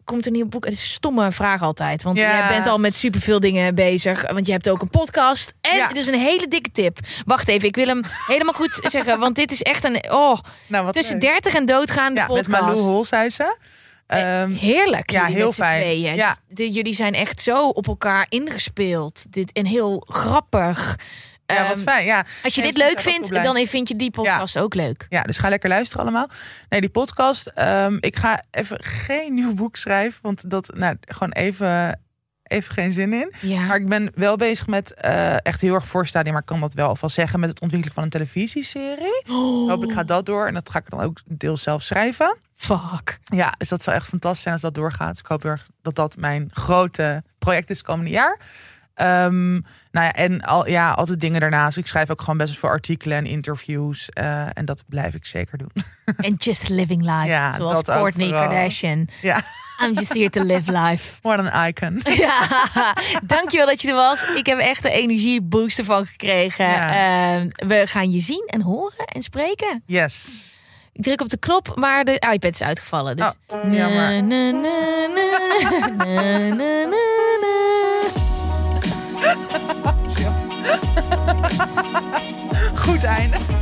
Komt 0.05 0.26
een 0.26 0.32
nieuw 0.32 0.46
boek? 0.48 0.64
Het 0.64 0.72
is 0.72 0.80
een 0.80 0.86
stomme 0.86 1.32
vraag 1.32 1.62
altijd. 1.62 2.03
Want 2.03 2.18
Ja. 2.18 2.38
jij 2.38 2.48
bent 2.48 2.66
al 2.66 2.78
met 2.78 2.96
superveel 2.96 3.40
dingen 3.40 3.74
bezig. 3.74 4.30
Want 4.32 4.46
je 4.46 4.53
hebt 4.53 4.68
ook 4.68 4.82
een 4.82 4.88
podcast. 4.90 5.55
En 5.61 5.76
Ja. 5.76 5.88
het 5.88 5.96
is 5.96 6.07
een 6.07 6.18
hele 6.18 6.48
dikke 6.48 6.70
tip. 6.70 6.98
Wacht 7.24 7.48
even, 7.48 7.68
ik 7.68 7.76
wil 7.76 7.86
hem 7.86 8.03
helemaal 8.26 8.55
goed 8.55 8.80
zeggen. 8.90 9.18
Want 9.18 9.36
dit 9.36 9.50
is 9.53 9.62
echt 9.62 9.84
een... 9.84 10.12
Oh, 10.12 10.38
Nou, 10.66 10.84
wat 10.84 10.94
tussen 10.94 11.18
leuk. 11.18 11.30
30 11.30 11.55
en 11.55 11.66
doodgaan 11.66 12.14
de 12.14 12.20
Ja, 12.20 12.26
met 12.26 12.36
podcast. 12.36 12.62
Malou 12.62 12.80
Holshuizen. 12.80 13.57
Ehm, 14.07 14.50
Heerlijk. 14.53 15.11
Ja, 15.11 15.24
heel 15.24 15.46
met 15.46 15.55
fijn. 15.55 16.00
Ja. 16.00 16.36
Jullie 16.55 16.94
zijn 16.94 17.14
echt 17.14 17.40
zo 17.40 17.68
op 17.68 17.86
elkaar 17.86 18.26
ingespeeld. 18.28 19.32
Dit, 19.32 19.53
en 19.53 19.66
heel 19.66 20.05
grappig. 20.09 20.96
Ja, 21.55 21.68
wat 21.68 21.76
Ehm, 21.76 21.86
fijn. 21.86 22.05
Ja. 22.07 22.24
Als 22.42 22.55
je 22.55 22.62
dit 22.62 22.76
leuk 22.76 23.00
vindt, 23.00 23.34
dan 23.34 23.66
vind 23.66 23.88
je 23.88 23.96
die 23.96 24.11
podcast 24.11 24.59
ook 24.59 24.74
leuk. 24.74 25.07
Ja, 25.09 25.22
dus 25.22 25.36
ga 25.38 25.48
lekker 25.48 25.68
luisteren 25.68 26.03
allemaal. 26.03 26.28
Nee, 26.68 26.80
die 26.80 26.90
podcast. 26.90 27.46
ehm, 27.46 27.96
ik 28.00 28.16
ga 28.16 28.42
even 28.50 28.84
geen 28.84 29.34
nieuw 29.38 29.55
boek 29.55 29.76
schrijven. 29.76 30.18
Want 30.22 30.50
dat, 30.50 30.70
nou, 30.74 30.96
gewoon 31.00 31.32
even, 31.32 32.00
even 32.42 32.74
geen 32.74 32.92
zin 32.92 33.12
in. 33.12 33.32
Ja. 33.40 33.61
Maar 33.61 33.76
ik 33.76 33.88
ben 33.88 34.11
wel 34.14 34.36
bezig 34.36 34.66
met, 34.66 34.94
eh, 34.94 35.46
echt 35.46 35.61
heel 35.61 35.74
erg 35.74 35.86
voorstadium, 35.86 36.32
maar 36.32 36.42
ik 36.42 36.48
kan 36.48 36.61
dat 36.61 36.74
wel 36.74 36.88
alvast 36.88 37.14
zeggen, 37.14 37.40
met 37.40 37.48
het 37.48 37.61
ontwikkelen 37.61 37.94
van 37.94 38.03
een 38.03 38.11
televisieserie. 38.11 39.24
Oh, 39.30 39.62
Ik 39.64 39.68
hoop 39.70 39.84
ik 39.84 39.92
ga 39.92 40.03
dat 40.03 40.26
door 40.26 40.46
en 40.46 40.55
dat 40.55 40.70
ga 40.70 40.78
ik 40.78 40.90
dan 40.90 41.00
ook 41.00 41.20
deels 41.24 41.62
zelf 41.62 41.82
schrijven. 41.82 42.36
fuck. 42.55 43.18
Ja, 43.22 43.55
dus 43.59 43.68
dat 43.68 43.82
zou 43.82 43.96
echt 43.96 44.07
fantastisch 44.09 44.42
zijn 44.42 44.55
als 44.55 44.62
dat 44.62 44.74
doorgaat. 44.74 45.09
Dus 45.11 45.18
ik 45.18 45.26
hoop 45.26 45.42
heel 45.42 45.50
erg 45.50 45.66
dat 45.82 45.94
dat 45.94 46.16
mijn 46.16 46.48
grote 46.53 47.22
project 47.38 47.70
is 47.70 47.82
komende 47.82 48.11
jaar. 48.11 48.38
Ehm, 48.94 49.61
nou 49.93 50.07
ja, 50.07 50.12
en 50.12 50.40
al, 50.40 50.68
ja, 50.68 50.90
altijd 50.90 51.20
dingen 51.20 51.40
daarnaast. 51.40 51.76
Ik 51.76 51.86
schrijf 51.86 52.11
ook 52.11 52.20
gewoon 52.20 52.36
best 52.36 52.51
wel 52.51 52.61
veel 52.61 52.68
artikelen 52.68 53.16
en 53.18 53.26
interviews. 53.26 54.09
eh, 54.09 54.47
en 54.53 54.64
dat 54.64 54.84
blijf 54.88 55.14
ik 55.14 55.26
zeker 55.26 55.59
doen. 55.59 55.70
En 56.16 56.34
just 56.34 56.68
living 56.68 57.01
life. 57.03 57.26
Ja, 57.26 57.55
zoals 57.55 57.82
Courtney. 57.82 58.30
Kardashian. 58.30 59.09
Ja, 59.20 59.40
I'm 59.84 59.95
just 59.95 60.14
here 60.14 60.30
to 60.30 60.43
live 60.43 60.72
life. 60.72 61.14
what 61.22 61.38
an 61.38 61.66
icon. 61.68 62.01
Ja, 62.16 62.95
dankjewel 63.22 63.66
dat 63.66 63.80
je 63.80 63.88
er 63.88 63.95
was. 63.95 64.24
Ik 64.34 64.47
heb 64.47 64.59
echt 64.59 64.84
een 64.84 64.90
energieboost 64.90 65.78
ervan 65.78 66.07
gekregen. 66.07 66.66
Ja. 66.68 67.36
Ehm, 67.36 67.49
we 67.68 67.86
gaan 67.86 68.11
je 68.11 68.20
zien 68.20 68.45
en 68.47 68.61
horen 68.61 69.05
en 69.07 69.22
spreken. 69.22 69.82
Yes. 69.86 70.51
Ik 70.93 71.03
druk 71.03 71.20
op 71.20 71.28
de 71.28 71.36
knop, 71.36 71.72
maar 71.76 72.05
de 72.05 72.12
iPad 72.32 72.53
is 72.53 72.62
uitgevallen. 72.62 73.16
Dus... 73.16 73.32
Oh, 73.47 73.72
jammer. 73.72 74.22
Na, 74.22 74.51
na, 74.51 75.07
na. 76.55 76.82
Goed 82.84 83.05
einde. 83.05 83.61